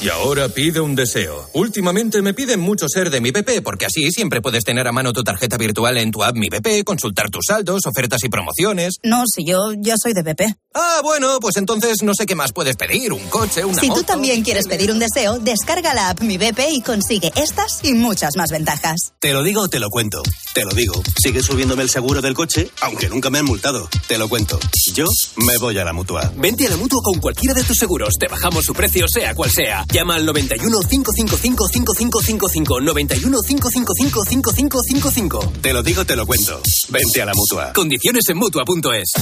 Y 0.00 0.08
ahora 0.10 0.48
pide 0.48 0.80
un 0.80 0.94
deseo. 0.94 1.50
Últimamente 1.54 2.22
me 2.22 2.32
piden 2.32 2.60
mucho 2.60 2.86
ser 2.88 3.10
de 3.10 3.20
mi 3.20 3.32
BP, 3.32 3.62
porque 3.64 3.86
así 3.86 4.12
siempre 4.12 4.40
puedes 4.40 4.62
tener 4.62 4.86
a 4.86 4.92
mano 4.92 5.12
tu 5.12 5.24
tarjeta 5.24 5.56
virtual 5.56 5.96
en 5.96 6.12
tu 6.12 6.22
app 6.22 6.36
Mi 6.36 6.48
BP, 6.48 6.84
consultar 6.84 7.30
tus 7.30 7.46
saldos, 7.48 7.84
ofertas 7.84 8.22
y 8.22 8.28
promociones. 8.28 8.94
No, 9.02 9.24
si 9.26 9.44
yo 9.44 9.72
ya 9.76 9.94
soy 10.00 10.12
de 10.12 10.22
BP. 10.22 10.54
Ah, 10.74 11.00
bueno, 11.02 11.40
pues 11.40 11.56
entonces 11.56 12.04
no 12.04 12.14
sé 12.14 12.26
qué 12.26 12.36
más 12.36 12.52
puedes 12.52 12.76
pedir, 12.76 13.12
un 13.12 13.26
coche, 13.28 13.64
una 13.64 13.80
Si 13.80 13.88
moto. 13.88 14.00
tú 14.02 14.06
también 14.06 14.44
quieres 14.44 14.68
pedir 14.68 14.92
un 14.92 15.00
deseo, 15.00 15.40
descarga 15.40 15.92
la 15.94 16.10
app 16.10 16.20
Mi 16.20 16.38
BP 16.38 16.60
y 16.70 16.80
consigue 16.82 17.32
estas 17.34 17.80
y 17.82 17.94
muchas 17.94 18.36
más 18.36 18.50
ventajas. 18.52 19.14
Te 19.18 19.32
lo 19.32 19.42
digo, 19.42 19.66
te 19.68 19.80
lo 19.80 19.90
cuento. 19.90 20.22
Te 20.54 20.62
lo 20.64 20.70
digo. 20.70 21.02
Sigue 21.20 21.42
subiéndome 21.42 21.82
el 21.82 21.90
seguro 21.90 22.22
del 22.22 22.34
coche, 22.34 22.70
aunque 22.82 23.08
nunca 23.08 23.30
me 23.30 23.40
han 23.40 23.46
multado. 23.46 23.88
Te 24.06 24.16
lo 24.16 24.28
cuento. 24.28 24.60
Yo 24.94 25.06
me 25.38 25.58
voy 25.58 25.76
a 25.78 25.84
la 25.84 25.92
mutua. 25.92 26.32
Vente 26.36 26.68
a 26.68 26.70
la 26.70 26.76
mutua 26.76 27.00
con 27.02 27.20
cualquiera 27.20 27.54
de 27.54 27.64
tus 27.64 27.76
seguros. 27.76 28.14
Te 28.16 28.28
bajamos 28.28 28.64
su 28.64 28.72
precio, 28.74 29.06
sea 29.08 29.34
cual 29.34 29.50
sea. 29.50 29.84
Llama 29.92 30.16
al 30.16 30.26
91 30.26 30.80
555 30.80 31.68
5555. 31.68 32.80
91 32.80 33.38
555 33.40 34.24
5555. 34.24 35.52
Te 35.62 35.72
lo 35.72 35.82
digo, 35.82 36.04
te 36.04 36.14
lo 36.14 36.26
cuento. 36.26 36.60
Vente 36.90 37.22
a 37.22 37.26
la 37.26 37.32
mutua. 37.34 37.72
Condiciones 37.72 38.28
en 38.28 38.36
mutua.es. 38.36 39.12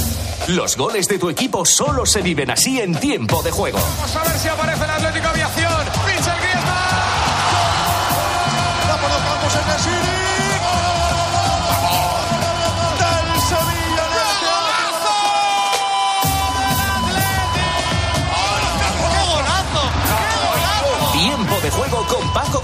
Los 0.48 0.76
goles 0.76 1.07
de 1.09 1.18
tu 1.18 1.31
equipo 1.31 1.64
solo 1.64 2.05
se 2.05 2.20
viven 2.20 2.50
así 2.50 2.81
en 2.81 2.94
tiempo 2.94 3.42
de 3.42 3.50
juego. 3.50 3.79
Vamos 3.79 4.16
a 4.16 4.24
ver 4.24 4.38
si 4.38 4.48
aparece 4.48 4.85
el 4.85 4.90
Atlético 4.90 5.29
Aviación. 5.29 5.76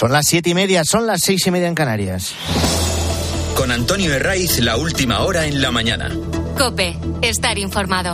Son 0.00 0.12
las 0.12 0.24
siete 0.26 0.48
y 0.48 0.54
media, 0.54 0.82
son 0.82 1.06
las 1.06 1.20
seis 1.20 1.46
y 1.46 1.50
media 1.50 1.68
en 1.68 1.74
Canarias. 1.74 2.32
Con 3.54 3.70
Antonio 3.70 4.14
Herraiz, 4.14 4.58
la 4.60 4.78
última 4.78 5.20
hora 5.20 5.44
en 5.44 5.60
la 5.60 5.70
mañana. 5.72 6.10
Cope, 6.56 6.96
estar 7.20 7.58
informado. 7.58 8.10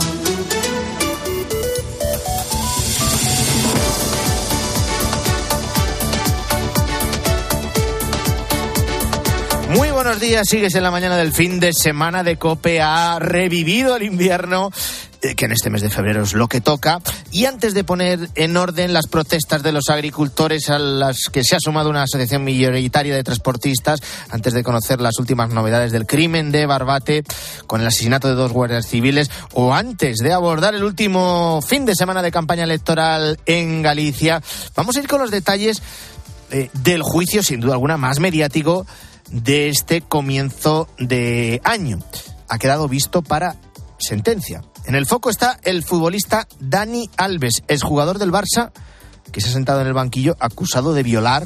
Muy 9.69 9.89
buenos 9.91 10.19
días, 10.19 10.45
sigues 10.49 10.75
en 10.75 10.83
la 10.83 10.91
mañana 10.91 11.15
del 11.15 11.31
fin 11.31 11.61
de 11.61 11.71
semana 11.71 12.21
de 12.23 12.35
Cope, 12.35 12.81
ha 12.81 13.17
revivido 13.19 13.95
el 13.95 14.03
invierno 14.03 14.71
que 15.35 15.45
en 15.45 15.51
este 15.51 15.69
mes 15.69 15.81
de 15.81 15.89
febrero 15.89 16.23
es 16.23 16.33
lo 16.33 16.47
que 16.47 16.61
toca. 16.61 16.99
Y 17.31 17.45
antes 17.45 17.73
de 17.73 17.83
poner 17.83 18.29
en 18.35 18.57
orden 18.57 18.93
las 18.93 19.07
protestas 19.07 19.63
de 19.63 19.71
los 19.71 19.89
agricultores 19.89 20.69
a 20.69 20.79
las 20.79 21.29
que 21.31 21.43
se 21.43 21.55
ha 21.55 21.59
sumado 21.59 21.89
una 21.89 22.03
asociación 22.03 22.43
mayoritaria 22.43 23.15
de 23.15 23.23
transportistas, 23.23 24.01
antes 24.29 24.53
de 24.53 24.63
conocer 24.63 25.01
las 25.01 25.19
últimas 25.19 25.49
novedades 25.49 25.91
del 25.91 26.05
crimen 26.05 26.51
de 26.51 26.65
Barbate 26.65 27.23
con 27.65 27.81
el 27.81 27.87
asesinato 27.87 28.27
de 28.27 28.35
dos 28.35 28.51
guardias 28.51 28.87
civiles, 28.87 29.29
o 29.53 29.73
antes 29.73 30.17
de 30.17 30.33
abordar 30.33 30.75
el 30.75 30.83
último 30.83 31.61
fin 31.61 31.85
de 31.85 31.95
semana 31.95 32.21
de 32.21 32.31
campaña 32.31 32.63
electoral 32.63 33.39
en 33.45 33.81
Galicia, 33.81 34.41
vamos 34.75 34.95
a 34.95 34.99
ir 34.99 35.07
con 35.07 35.21
los 35.21 35.31
detalles 35.31 35.81
eh, 36.51 36.69
del 36.73 37.01
juicio, 37.03 37.43
sin 37.43 37.59
duda 37.59 37.73
alguna, 37.73 37.97
más 37.97 38.19
mediático 38.19 38.85
de 39.29 39.69
este 39.69 40.01
comienzo 40.01 40.87
de 40.97 41.61
año. 41.63 41.99
Ha 42.47 42.57
quedado 42.57 42.87
visto 42.87 43.21
para 43.21 43.57
sentencia. 43.99 44.61
En 44.87 44.95
el 44.95 45.05
foco 45.05 45.29
está 45.29 45.59
el 45.63 45.83
futbolista 45.83 46.47
Dani 46.61 47.09
Alves, 47.17 47.61
exjugador 47.67 48.19
del 48.19 48.31
Barça, 48.31 48.71
que 49.33 49.41
se 49.41 49.49
ha 49.49 49.51
sentado 49.51 49.81
en 49.81 49.87
el 49.87 49.93
banquillo 49.93 50.37
acusado 50.39 50.93
de 50.93 51.03
violar 51.03 51.45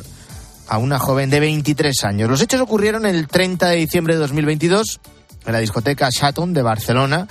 a 0.68 0.78
una 0.78 1.00
joven 1.00 1.32
de 1.32 1.40
23 1.40 2.04
años. 2.04 2.30
Los 2.30 2.40
hechos 2.42 2.62
ocurrieron 2.62 3.08
el 3.08 3.28
30 3.28 3.70
de 3.70 3.78
diciembre 3.78 4.14
de 4.14 4.20
2022 4.20 5.00
en 5.48 5.54
la 5.54 5.58
discoteca 5.58 6.12
Chaton 6.12 6.54
de 6.54 6.62
Barcelona. 6.62 7.28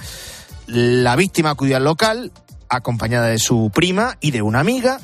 La 0.67 1.15
víctima 1.15 1.51
acudió 1.51 1.77
al 1.77 1.85
local 1.85 2.33
acompañada 2.69 3.29
de 3.29 3.39
su 3.39 3.71
prima 3.73 4.19
y 4.21 4.33
de 4.33 4.43
una 4.43 4.59
amiga 4.59 4.99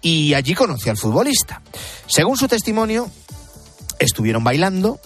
y 0.00 0.32
allí 0.32 0.54
conoció 0.54 0.90
al 0.90 0.96
futbolista. 0.96 1.60
Según 2.06 2.38
su 2.38 2.48
testimonio, 2.48 3.10
estuvieron 3.98 4.42
bailando 4.42 5.00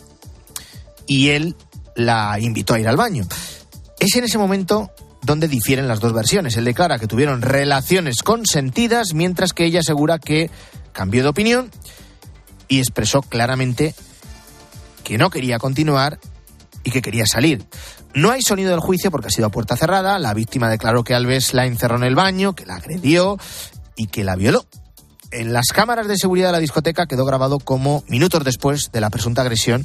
y 1.08 1.30
él 1.30 1.56
la 1.96 2.38
invitó 2.38 2.74
a 2.74 2.78
ir 2.78 2.86
al 2.86 2.96
baño. 2.96 3.26
Es 3.98 4.14
en 4.14 4.22
ese 4.22 4.38
momento 4.38 4.92
donde 5.24 5.48
difieren 5.48 5.88
las 5.88 6.00
dos 6.00 6.12
versiones. 6.12 6.56
Él 6.56 6.64
declara 6.64 6.98
que 6.98 7.06
tuvieron 7.06 7.42
relaciones 7.42 8.22
consentidas, 8.22 9.14
mientras 9.14 9.52
que 9.52 9.64
ella 9.64 9.80
asegura 9.80 10.18
que 10.18 10.50
cambió 10.92 11.22
de 11.22 11.28
opinión 11.28 11.70
y 12.68 12.78
expresó 12.78 13.22
claramente 13.22 13.94
que 15.02 15.18
no 15.18 15.30
quería 15.30 15.58
continuar 15.58 16.18
y 16.82 16.90
que 16.90 17.02
quería 17.02 17.26
salir. 17.26 17.64
No 18.14 18.30
hay 18.30 18.42
sonido 18.42 18.70
del 18.70 18.80
juicio 18.80 19.10
porque 19.10 19.28
ha 19.28 19.30
sido 19.30 19.46
a 19.46 19.50
puerta 19.50 19.76
cerrada. 19.76 20.18
La 20.18 20.34
víctima 20.34 20.68
declaró 20.68 21.02
que 21.02 21.14
Alves 21.14 21.52
la 21.52 21.66
encerró 21.66 21.96
en 21.96 22.04
el 22.04 22.14
baño, 22.14 22.54
que 22.54 22.66
la 22.66 22.76
agredió 22.76 23.38
y 23.96 24.06
que 24.06 24.24
la 24.24 24.36
violó. 24.36 24.66
En 25.30 25.52
las 25.52 25.68
cámaras 25.72 26.06
de 26.06 26.16
seguridad 26.16 26.48
de 26.48 26.52
la 26.52 26.58
discoteca 26.60 27.06
quedó 27.06 27.24
grabado 27.24 27.58
como 27.58 28.04
minutos 28.06 28.44
después 28.44 28.92
de 28.92 29.00
la 29.00 29.10
presunta 29.10 29.42
agresión 29.42 29.84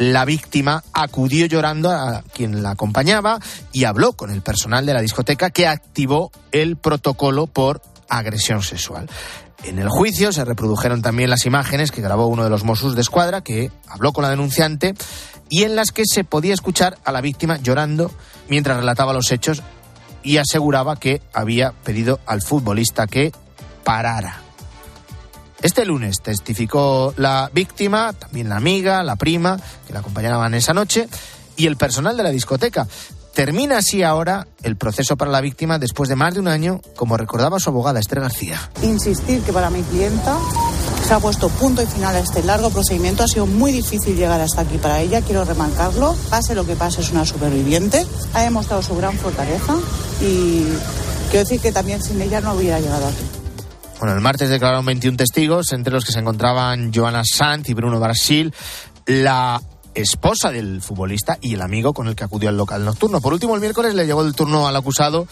la 0.00 0.24
víctima 0.24 0.82
acudió 0.94 1.44
llorando 1.44 1.90
a 1.90 2.22
quien 2.32 2.62
la 2.62 2.70
acompañaba 2.70 3.38
y 3.70 3.84
habló 3.84 4.14
con 4.14 4.30
el 4.30 4.40
personal 4.40 4.86
de 4.86 4.94
la 4.94 5.02
discoteca 5.02 5.50
que 5.50 5.66
activó 5.66 6.32
el 6.52 6.76
protocolo 6.76 7.46
por 7.46 7.82
agresión 8.08 8.62
sexual. 8.62 9.10
En 9.62 9.78
el 9.78 9.90
juicio 9.90 10.32
se 10.32 10.46
reprodujeron 10.46 11.02
también 11.02 11.28
las 11.28 11.44
imágenes 11.44 11.92
que 11.92 12.00
grabó 12.00 12.28
uno 12.28 12.44
de 12.44 12.48
los 12.48 12.64
Mossos 12.64 12.94
de 12.94 13.02
Escuadra, 13.02 13.42
que 13.42 13.70
habló 13.88 14.14
con 14.14 14.22
la 14.22 14.30
denunciante, 14.30 14.94
y 15.50 15.64
en 15.64 15.76
las 15.76 15.90
que 15.90 16.04
se 16.06 16.24
podía 16.24 16.54
escuchar 16.54 16.96
a 17.04 17.12
la 17.12 17.20
víctima 17.20 17.58
llorando 17.58 18.10
mientras 18.48 18.78
relataba 18.78 19.12
los 19.12 19.30
hechos 19.30 19.62
y 20.22 20.38
aseguraba 20.38 20.96
que 20.96 21.20
había 21.34 21.72
pedido 21.72 22.20
al 22.24 22.40
futbolista 22.40 23.06
que 23.06 23.32
parara. 23.84 24.40
Este 25.62 25.84
lunes 25.84 26.22
testificó 26.22 27.12
la 27.16 27.50
víctima, 27.52 28.12
también 28.14 28.48
la 28.48 28.56
amiga, 28.56 29.02
la 29.02 29.16
prima, 29.16 29.58
que 29.86 29.92
la 29.92 30.00
acompañaban 30.00 30.54
esa 30.54 30.72
noche, 30.72 31.08
y 31.56 31.66
el 31.66 31.76
personal 31.76 32.16
de 32.16 32.22
la 32.22 32.30
discoteca. 32.30 32.86
Termina 33.34 33.78
así 33.78 34.02
ahora 34.02 34.46
el 34.62 34.76
proceso 34.76 35.16
para 35.16 35.30
la 35.30 35.40
víctima 35.40 35.78
después 35.78 36.08
de 36.08 36.16
más 36.16 36.34
de 36.34 36.40
un 36.40 36.48
año, 36.48 36.80
como 36.96 37.16
recordaba 37.16 37.60
su 37.60 37.70
abogada 37.70 38.00
Esther 38.00 38.20
García. 38.20 38.70
Insistir 38.82 39.42
que 39.42 39.52
para 39.52 39.70
mi 39.70 39.82
clienta 39.82 40.36
se 41.06 41.14
ha 41.14 41.20
puesto 41.20 41.48
punto 41.48 41.82
y 41.82 41.86
final 41.86 42.16
a 42.16 42.20
este 42.20 42.42
largo 42.42 42.70
procedimiento. 42.70 43.22
Ha 43.22 43.28
sido 43.28 43.46
muy 43.46 43.72
difícil 43.72 44.16
llegar 44.16 44.40
hasta 44.40 44.62
aquí 44.62 44.78
para 44.78 45.00
ella, 45.00 45.22
quiero 45.22 45.44
remarcarlo. 45.44 46.16
Pase 46.28 46.54
lo 46.54 46.66
que 46.66 46.74
pase, 46.74 47.02
es 47.02 47.10
una 47.12 47.24
superviviente. 47.24 48.04
Ha 48.34 48.42
demostrado 48.42 48.82
su 48.82 48.96
gran 48.96 49.16
fortaleza 49.16 49.74
y 50.20 50.64
quiero 51.30 51.44
decir 51.44 51.60
que 51.60 51.70
también 51.70 52.02
sin 52.02 52.20
ella 52.20 52.40
no 52.40 52.54
hubiera 52.54 52.80
llegado 52.80 53.06
aquí. 53.06 53.39
Bueno, 54.00 54.14
el 54.14 54.22
martes 54.22 54.48
declararon 54.48 54.86
21 54.86 55.18
testigos, 55.18 55.72
entre 55.72 55.92
los 55.92 56.06
que 56.06 56.12
se 56.12 56.20
encontraban 56.20 56.90
Joana 56.90 57.22
Sanz 57.22 57.68
y 57.68 57.74
Bruno 57.74 58.00
Brasil, 58.00 58.54
la 59.04 59.60
esposa 59.94 60.50
del 60.50 60.80
futbolista 60.80 61.36
y 61.42 61.52
el 61.52 61.60
amigo 61.60 61.92
con 61.92 62.08
el 62.08 62.16
que 62.16 62.24
acudió 62.24 62.48
al 62.48 62.56
local 62.56 62.82
nocturno. 62.82 63.20
Por 63.20 63.34
último, 63.34 63.54
el 63.54 63.60
miércoles 63.60 63.94
le 63.94 64.06
llegó 64.06 64.22
el 64.22 64.34
turno 64.34 64.66
al 64.66 64.74
acusado 64.74 65.28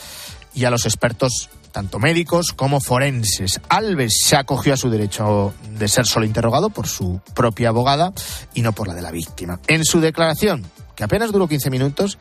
y 0.52 0.66
a 0.66 0.70
los 0.70 0.84
expertos, 0.84 1.48
tanto 1.72 1.98
médicos 1.98 2.52
como 2.52 2.82
forenses. 2.82 3.58
Alves 3.70 4.18
se 4.22 4.36
acogió 4.36 4.74
a 4.74 4.76
su 4.76 4.90
derecho 4.90 5.54
de 5.78 5.88
ser 5.88 6.04
solo 6.06 6.26
interrogado 6.26 6.68
por 6.68 6.88
su 6.88 7.22
propia 7.34 7.70
abogada 7.70 8.12
y 8.52 8.60
no 8.60 8.72
por 8.72 8.86
la 8.86 8.92
de 8.92 9.00
la 9.00 9.12
víctima. 9.12 9.60
En 9.66 9.82
su 9.82 10.00
declaración, 10.00 10.66
que 10.94 11.04
apenas 11.04 11.32
duró 11.32 11.48
15 11.48 11.70
minutos, 11.70 12.18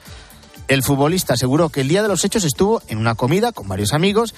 el 0.70 0.82
futbolista 0.82 1.34
aseguró 1.34 1.68
que 1.68 1.82
el 1.82 1.90
día 1.90 2.04
de 2.04 2.08
los 2.08 2.24
hechos 2.24 2.46
estuvo 2.46 2.82
en 2.88 3.00
una 3.00 3.16
comida 3.16 3.52
con 3.52 3.68
varios 3.68 3.92
amigos 3.92 4.34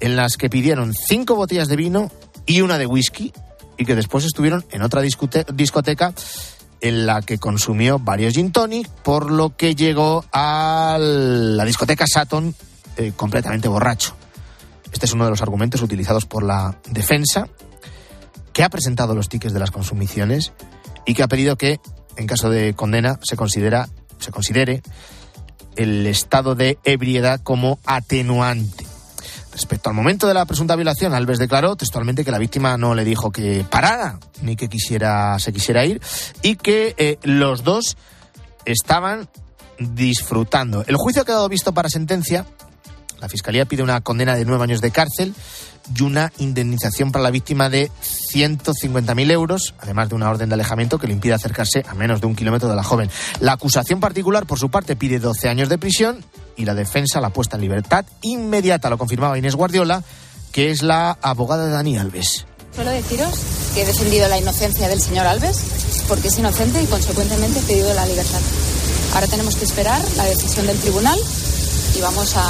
en 0.00 0.16
las 0.16 0.36
que 0.36 0.50
pidieron 0.50 0.92
cinco 0.94 1.34
botellas 1.34 1.68
de 1.68 1.76
vino 1.76 2.10
y 2.46 2.60
una 2.60 2.78
de 2.78 2.86
whisky 2.86 3.32
y 3.76 3.84
que 3.84 3.94
después 3.94 4.24
estuvieron 4.24 4.64
en 4.70 4.82
otra 4.82 5.02
discoteca 5.02 6.14
en 6.80 7.06
la 7.06 7.22
que 7.22 7.38
consumió 7.38 7.98
varios 7.98 8.34
gin 8.34 8.52
tonic, 8.52 8.88
por 8.88 9.30
lo 9.30 9.56
que 9.56 9.74
llegó 9.74 10.24
a 10.32 10.98
la 11.00 11.64
discoteca 11.64 12.04
Saturn 12.06 12.54
eh, 12.96 13.12
completamente 13.16 13.68
borracho. 13.68 14.14
Este 14.92 15.06
es 15.06 15.12
uno 15.12 15.24
de 15.24 15.30
los 15.30 15.42
argumentos 15.42 15.82
utilizados 15.82 16.26
por 16.26 16.42
la 16.42 16.78
defensa, 16.88 17.48
que 18.52 18.62
ha 18.62 18.70
presentado 18.70 19.14
los 19.14 19.28
tickets 19.28 19.52
de 19.52 19.60
las 19.60 19.70
consumiciones 19.70 20.52
y 21.04 21.14
que 21.14 21.22
ha 21.22 21.28
pedido 21.28 21.56
que, 21.56 21.80
en 22.16 22.26
caso 22.26 22.48
de 22.48 22.72
condena, 22.74 23.18
se, 23.22 23.36
considera, 23.36 23.88
se 24.18 24.30
considere 24.30 24.82
el 25.76 26.06
estado 26.06 26.54
de 26.54 26.78
ebriedad 26.84 27.40
como 27.42 27.78
atenuante. 27.84 28.85
Respecto 29.56 29.88
al 29.88 29.96
momento 29.96 30.28
de 30.28 30.34
la 30.34 30.44
presunta 30.44 30.76
violación, 30.76 31.14
Alves 31.14 31.38
declaró 31.38 31.76
textualmente 31.76 32.26
que 32.26 32.30
la 32.30 32.36
víctima 32.36 32.76
no 32.76 32.94
le 32.94 33.06
dijo 33.06 33.30
que 33.32 33.64
parara 33.70 34.18
ni 34.42 34.54
que 34.54 34.68
quisiera, 34.68 35.38
se 35.38 35.50
quisiera 35.50 35.86
ir 35.86 35.98
y 36.42 36.56
que 36.56 36.94
eh, 36.98 37.18
los 37.22 37.64
dos 37.64 37.96
estaban 38.66 39.30
disfrutando. 39.78 40.84
El 40.86 40.96
juicio 40.96 41.22
ha 41.22 41.24
quedado 41.24 41.48
visto 41.48 41.72
para 41.72 41.88
sentencia. 41.88 42.44
La 43.18 43.30
Fiscalía 43.30 43.64
pide 43.64 43.82
una 43.82 44.02
condena 44.02 44.34
de 44.34 44.44
nueve 44.44 44.64
años 44.64 44.82
de 44.82 44.90
cárcel 44.90 45.34
y 45.96 46.02
una 46.02 46.34
indemnización 46.36 47.10
para 47.10 47.22
la 47.22 47.30
víctima 47.30 47.70
de 47.70 47.90
150.000 48.34 49.30
euros, 49.30 49.74
además 49.80 50.10
de 50.10 50.16
una 50.16 50.28
orden 50.28 50.50
de 50.50 50.54
alejamiento 50.54 50.98
que 50.98 51.06
le 51.06 51.14
impide 51.14 51.32
acercarse 51.32 51.82
a 51.88 51.94
menos 51.94 52.20
de 52.20 52.26
un 52.26 52.36
kilómetro 52.36 52.68
de 52.68 52.76
la 52.76 52.84
joven. 52.84 53.08
La 53.40 53.52
acusación 53.52 54.00
particular, 54.00 54.44
por 54.44 54.58
su 54.58 54.68
parte, 54.68 54.96
pide 54.96 55.18
12 55.18 55.48
años 55.48 55.70
de 55.70 55.78
prisión 55.78 56.22
y 56.56 56.64
la 56.64 56.74
defensa 56.74 57.20
la 57.20 57.30
puesta 57.30 57.56
en 57.56 57.62
libertad 57.62 58.04
inmediata, 58.22 58.90
lo 58.90 58.98
confirmaba 58.98 59.38
Inés 59.38 59.54
Guardiola, 59.54 60.02
que 60.52 60.70
es 60.70 60.82
la 60.82 61.18
abogada 61.20 61.66
de 61.66 61.72
Dani 61.72 61.98
Alves. 61.98 62.46
¿Suelo 62.74 62.90
deciros 62.90 63.30
que 63.74 63.82
he 63.82 63.86
defendido 63.86 64.28
la 64.28 64.38
inocencia 64.38 64.88
del 64.88 65.00
señor 65.00 65.26
Alves? 65.26 65.62
porque 66.08 66.28
es 66.28 66.38
inocente 66.38 66.82
y 66.82 66.86
consecuentemente 66.86 67.60
pedido 67.62 67.92
la 67.94 68.06
libertad. 68.06 68.40
Ahora 69.14 69.26
tenemos 69.26 69.56
que 69.56 69.64
esperar 69.64 70.00
la 70.16 70.24
decisión 70.24 70.66
del 70.66 70.78
tribunal 70.78 71.18
y 71.96 72.00
vamos 72.00 72.36
a, 72.36 72.44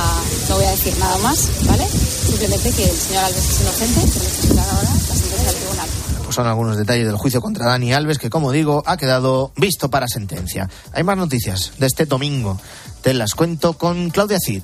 no 0.49 0.57
voy 0.57 0.65
a 0.65 0.71
decir 0.71 0.95
nada 0.99 1.17
más, 1.19 1.49
¿vale? 1.67 1.87
Simplemente 1.87 2.71
que 2.73 2.85
el 2.85 2.97
señor 2.97 3.25
Alves 3.25 3.51
es 3.51 3.61
inocente, 3.61 4.01
tenemos 4.01 4.33
que 4.33 4.41
esperar 4.41 4.67
ahora 4.69 4.91
la 4.91 5.15
sentencia 5.15 5.53
del 5.53 5.61
tribunal. 5.61 5.89
Pues 6.25 6.35
son 6.35 6.47
algunos 6.47 6.77
detalles 6.77 7.07
del 7.07 7.17
juicio 7.17 7.41
contra 7.41 7.67
Dani 7.67 7.93
Alves 7.93 8.19
que, 8.19 8.31
como 8.31 8.51
digo, 8.51 8.83
ha 8.85 8.97
quedado 8.97 9.53
visto 9.57 9.91
para 9.91 10.09
sentencia. 10.09 10.69
Hay 10.93 11.05
más 11.05 11.17
noticias 11.17 11.73
de 11.79 11.87
este 11.87 12.07
domingo. 12.07 12.59
Te 13.03 13.15
las 13.15 13.35
cuento 13.35 13.75
con 13.75 14.11
Claudia 14.11 14.39
Cid. 14.45 14.63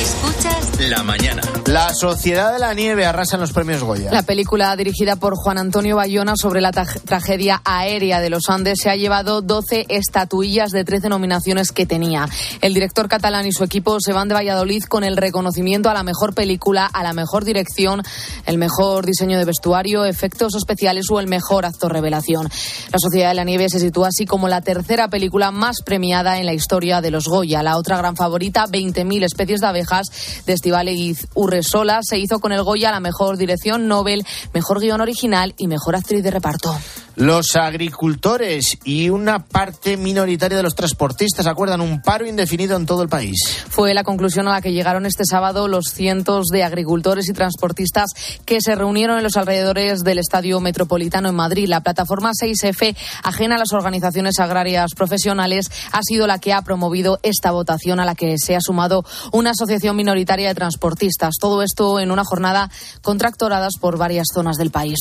Escuchas 0.00 0.80
La 0.88 1.02
mañana. 1.02 1.42
La 1.66 1.92
Sociedad 1.92 2.52
de 2.52 2.60
la 2.60 2.72
Nieve 2.72 3.04
arrasa 3.04 3.34
en 3.36 3.40
los 3.40 3.52
premios 3.52 3.82
Goya. 3.82 4.10
La 4.12 4.22
película 4.22 4.74
dirigida 4.76 5.16
por 5.16 5.34
Juan 5.34 5.58
Antonio 5.58 5.96
Bayona 5.96 6.34
sobre 6.40 6.60
la 6.60 6.70
tra- 6.70 7.00
tragedia 7.02 7.60
aérea 7.64 8.20
de 8.20 8.30
los 8.30 8.48
Andes 8.48 8.78
se 8.80 8.88
ha 8.88 8.96
llevado 8.96 9.42
12 9.42 9.86
estatuillas 9.88 10.70
de 10.70 10.84
13 10.84 11.08
nominaciones 11.08 11.72
que 11.72 11.84
tenía. 11.84 12.26
El 12.60 12.74
director 12.74 13.08
catalán 13.08 13.44
y 13.46 13.52
su 13.52 13.64
equipo 13.64 13.98
se 14.00 14.12
van 14.12 14.28
de 14.28 14.34
Valladolid 14.34 14.84
con 14.84 15.02
el 15.02 15.16
reconocimiento 15.16 15.90
a 15.90 15.94
la 15.94 16.04
mejor 16.04 16.32
película, 16.32 16.86
a 16.86 17.02
la 17.02 17.12
mejor 17.12 17.44
dirección, 17.44 18.00
el 18.46 18.56
mejor 18.56 19.04
diseño 19.04 19.36
de 19.36 19.44
vestuario, 19.44 20.04
efectos 20.04 20.54
especiales 20.54 21.06
o 21.10 21.18
el 21.18 21.26
mejor 21.26 21.66
actor 21.66 21.92
revelación. 21.92 22.48
La 22.92 22.98
Sociedad 22.98 23.30
de 23.30 23.34
la 23.34 23.44
Nieve 23.44 23.68
se 23.68 23.80
sitúa 23.80 24.08
así 24.08 24.26
como 24.26 24.48
la 24.48 24.60
tercera 24.60 25.08
película 25.08 25.50
más 25.50 25.82
premiada 25.84 26.38
en 26.38 26.46
la 26.46 26.54
historia 26.54 27.00
de 27.00 27.10
los 27.10 27.24
Goya. 27.26 27.37
La 27.44 27.76
otra 27.76 27.96
gran 27.96 28.16
favorita, 28.16 28.66
20.000 28.66 29.24
especies 29.24 29.60
de 29.60 29.66
abejas, 29.66 30.08
de 30.44 30.52
Estivaliz 30.52 31.28
Urresola, 31.34 32.00
se 32.02 32.18
hizo 32.18 32.40
con 32.40 32.52
el 32.52 32.64
Goya 32.64 32.90
la 32.90 33.00
mejor 33.00 33.36
dirección 33.36 33.86
Nobel, 33.86 34.26
mejor 34.52 34.80
guion 34.80 35.00
original 35.00 35.54
y 35.56 35.68
mejor 35.68 35.94
actriz 35.94 36.22
de 36.22 36.30
reparto. 36.30 36.76
Los 37.18 37.56
agricultores 37.56 38.78
y 38.84 39.10
una 39.10 39.44
parte 39.44 39.96
minoritaria 39.96 40.56
de 40.56 40.62
los 40.62 40.76
transportistas 40.76 41.48
acuerdan 41.48 41.80
un 41.80 42.00
paro 42.00 42.24
indefinido 42.24 42.76
en 42.76 42.86
todo 42.86 43.02
el 43.02 43.08
país. 43.08 43.64
Fue 43.68 43.92
la 43.92 44.04
conclusión 44.04 44.46
a 44.46 44.52
la 44.52 44.60
que 44.60 44.72
llegaron 44.72 45.04
este 45.04 45.24
sábado 45.24 45.66
los 45.66 45.86
cientos 45.86 46.46
de 46.46 46.62
agricultores 46.62 47.28
y 47.28 47.32
transportistas 47.32 48.10
que 48.44 48.60
se 48.60 48.76
reunieron 48.76 49.16
en 49.16 49.24
los 49.24 49.36
alrededores 49.36 50.04
del 50.04 50.18
Estadio 50.18 50.60
Metropolitano 50.60 51.28
en 51.28 51.34
Madrid. 51.34 51.68
La 51.68 51.80
plataforma 51.80 52.30
6F, 52.40 52.94
ajena 53.24 53.56
a 53.56 53.58
las 53.58 53.72
organizaciones 53.72 54.38
agrarias 54.38 54.92
profesionales, 54.94 55.72
ha 55.90 56.02
sido 56.04 56.28
la 56.28 56.38
que 56.38 56.52
ha 56.52 56.62
promovido 56.62 57.18
esta 57.28 57.50
votación 57.50 58.00
a 58.00 58.04
la 58.04 58.14
que 58.14 58.36
se 58.38 58.56
ha 58.56 58.60
sumado 58.60 59.04
una 59.32 59.50
asociación 59.50 59.96
minoritaria 59.96 60.48
de 60.48 60.54
transportistas. 60.54 61.36
Todo 61.40 61.62
esto 61.62 62.00
en 62.00 62.10
una 62.10 62.24
jornada 62.24 62.70
contractoradas 63.02 63.74
por 63.80 63.98
varias 63.98 64.26
zonas 64.32 64.56
del 64.56 64.70
país. 64.70 64.98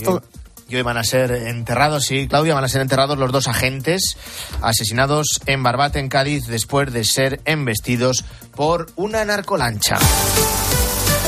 Y 0.69 0.75
hoy 0.75 0.81
van 0.81 0.97
a 0.97 1.03
ser 1.03 1.31
enterrados, 1.31 2.05
sí, 2.05 2.27
Claudia, 2.27 2.53
van 2.53 2.65
a 2.65 2.69
ser 2.69 2.81
enterrados 2.81 3.17
los 3.17 3.31
dos 3.31 3.47
agentes 3.47 4.17
asesinados 4.61 5.39
en 5.45 5.63
Barbate, 5.63 5.99
en 5.99 6.09
Cádiz, 6.09 6.45
después 6.45 6.91
de 6.91 7.05
ser 7.05 7.39
embestidos 7.45 8.25
por 8.53 8.87
una 8.97 9.23
narcolancha. 9.23 9.97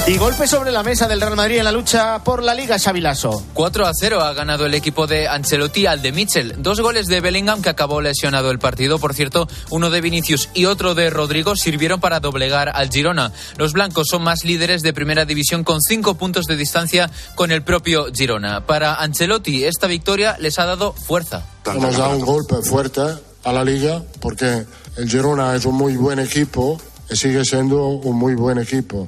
Y 0.10 0.18
golpe 0.18 0.48
sobre 0.48 0.72
la 0.72 0.82
mesa 0.82 1.08
del 1.08 1.22
Real 1.22 1.36
Madrid 1.36 1.60
en 1.60 1.66
la 1.66 1.72
lucha 1.72 2.24
por 2.24 2.42
la 2.42 2.56
Liga 2.56 2.80
Xavilaso. 2.80 3.44
4 3.54 3.86
a 3.86 3.92
0 3.94 4.22
ha 4.22 4.34
ganado 4.34 4.66
el 4.66 4.74
equipo 4.74 5.06
de 5.06 5.28
Ancelotti 5.28 5.86
al 5.86 6.02
de 6.02 6.12
Mitchell. 6.12 6.56
Dos 6.58 6.82
goles 6.82 7.06
de 7.06 7.22
Bellingham 7.22 7.62
que 7.62 7.70
acabó 7.70 8.02
lesionado 8.02 8.50
el 8.50 8.58
partido. 8.58 8.98
Por 8.98 9.14
cierto, 9.14 9.48
uno 9.70 9.92
de 9.92 10.02
Vinicius 10.02 10.50
y 10.56 10.66
otro 10.66 10.96
de 10.96 11.12
Rodrigo 11.12 11.56
sirvieron 11.56 12.00
para 12.00 12.22
doblegar 12.22 12.72
al 12.74 12.90
Girona. 12.90 13.32
Los 13.58 13.74
blancos 13.74 14.08
son 14.10 14.24
más 14.24 14.46
líderes 14.46 14.82
de 14.82 14.94
primera 14.94 15.26
división 15.26 15.64
con 15.64 15.80
cinco 15.80 16.16
puntos 16.16 16.48
de 16.48 16.58
distancia 16.58 17.12
con 17.36 17.52
el 17.52 17.62
propio 17.62 18.08
Girona. 18.12 18.66
Para 18.66 18.96
Ancelotti, 18.96 19.66
esta 19.66 19.86
victoria 19.86 20.38
les 20.40 20.58
ha 20.58 20.66
dado 20.66 20.92
fuerza. 20.92 21.46
Nos 21.80 21.98
da 21.98 22.08
un 22.08 22.22
golpe 22.22 22.64
fuerte 22.64 23.02
a 23.44 23.54
la 23.54 23.64
liga 23.64 24.02
porque 24.22 24.66
el 24.98 25.08
Girona 25.08 25.56
es 25.56 25.66
un 25.66 25.76
muy 25.76 25.98
buen 25.98 26.18
equipo 26.18 26.82
y 27.12 27.16
sigue 27.16 27.46
siendo 27.46 27.90
un 27.90 28.18
muy 28.18 28.34
buen 28.34 28.58
equipo. 28.58 29.06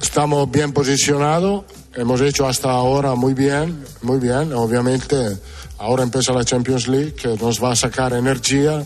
Estamos 0.00 0.50
bien 0.50 0.72
posicionados, 0.72 1.64
hemos 1.94 2.20
hecho 2.20 2.46
hasta 2.46 2.70
ahora 2.70 3.14
muy 3.14 3.34
bien, 3.34 3.84
muy 4.02 4.18
bien. 4.18 4.52
Obviamente 4.52 5.38
ahora 5.78 6.02
empieza 6.04 6.32
la 6.32 6.44
Champions 6.44 6.88
League 6.88 7.14
que 7.14 7.36
nos 7.36 7.62
va 7.62 7.72
a 7.72 7.76
sacar 7.76 8.12
energía, 8.12 8.84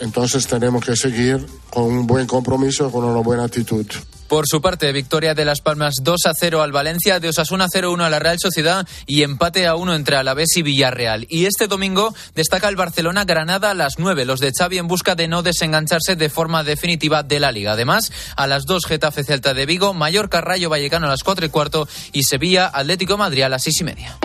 entonces 0.00 0.46
tenemos 0.46 0.84
que 0.84 0.96
seguir 0.96 1.44
con 1.70 1.84
un 1.84 2.06
buen 2.06 2.26
compromiso, 2.26 2.90
con 2.90 3.04
una 3.04 3.20
buena 3.20 3.44
actitud. 3.44 3.86
Por 4.28 4.46
su 4.48 4.60
parte, 4.60 4.90
victoria 4.92 5.34
de 5.34 5.44
Las 5.44 5.60
Palmas 5.60 5.94
2 6.02 6.26
a 6.26 6.32
0 6.38 6.62
al 6.62 6.72
Valencia, 6.72 7.20
de 7.20 7.28
Osasuna 7.28 7.66
0-1 7.68 8.04
a 8.04 8.10
la 8.10 8.18
Real 8.18 8.38
Sociedad 8.40 8.86
y 9.06 9.22
empate 9.22 9.66
a 9.66 9.76
1 9.76 9.94
entre 9.94 10.16
Alavés 10.16 10.56
y 10.56 10.62
Villarreal. 10.62 11.26
Y 11.28 11.46
este 11.46 11.66
domingo 11.66 12.14
destaca 12.34 12.68
el 12.68 12.76
Barcelona-Granada 12.76 13.70
a 13.70 13.74
las 13.74 13.94
9, 13.98 14.24
los 14.24 14.40
de 14.40 14.52
Xavi 14.56 14.78
en 14.78 14.88
busca 14.88 15.14
de 15.14 15.28
no 15.28 15.42
desengancharse 15.42 16.16
de 16.16 16.30
forma 16.30 16.64
definitiva 16.64 17.22
de 17.22 17.40
la 17.40 17.52
Liga. 17.52 17.72
Además, 17.72 18.12
a 18.36 18.46
las 18.46 18.64
2 18.64 18.86
Getafe 18.86 19.24
Celta 19.24 19.54
de 19.54 19.66
Vigo, 19.66 19.94
Mallorca 19.94 20.40
Rayo 20.40 20.70
Vallecano 20.70 21.06
a 21.06 21.10
las 21.10 21.22
4 21.22 21.46
y 21.46 21.48
cuarto 21.50 21.88
y 22.12 22.22
Sevilla 22.24 22.70
Atlético 22.72 23.16
Madrid 23.16 23.42
a 23.42 23.48
las 23.48 23.62
6 23.62 23.80
y 23.80 23.84
media. 23.84 24.18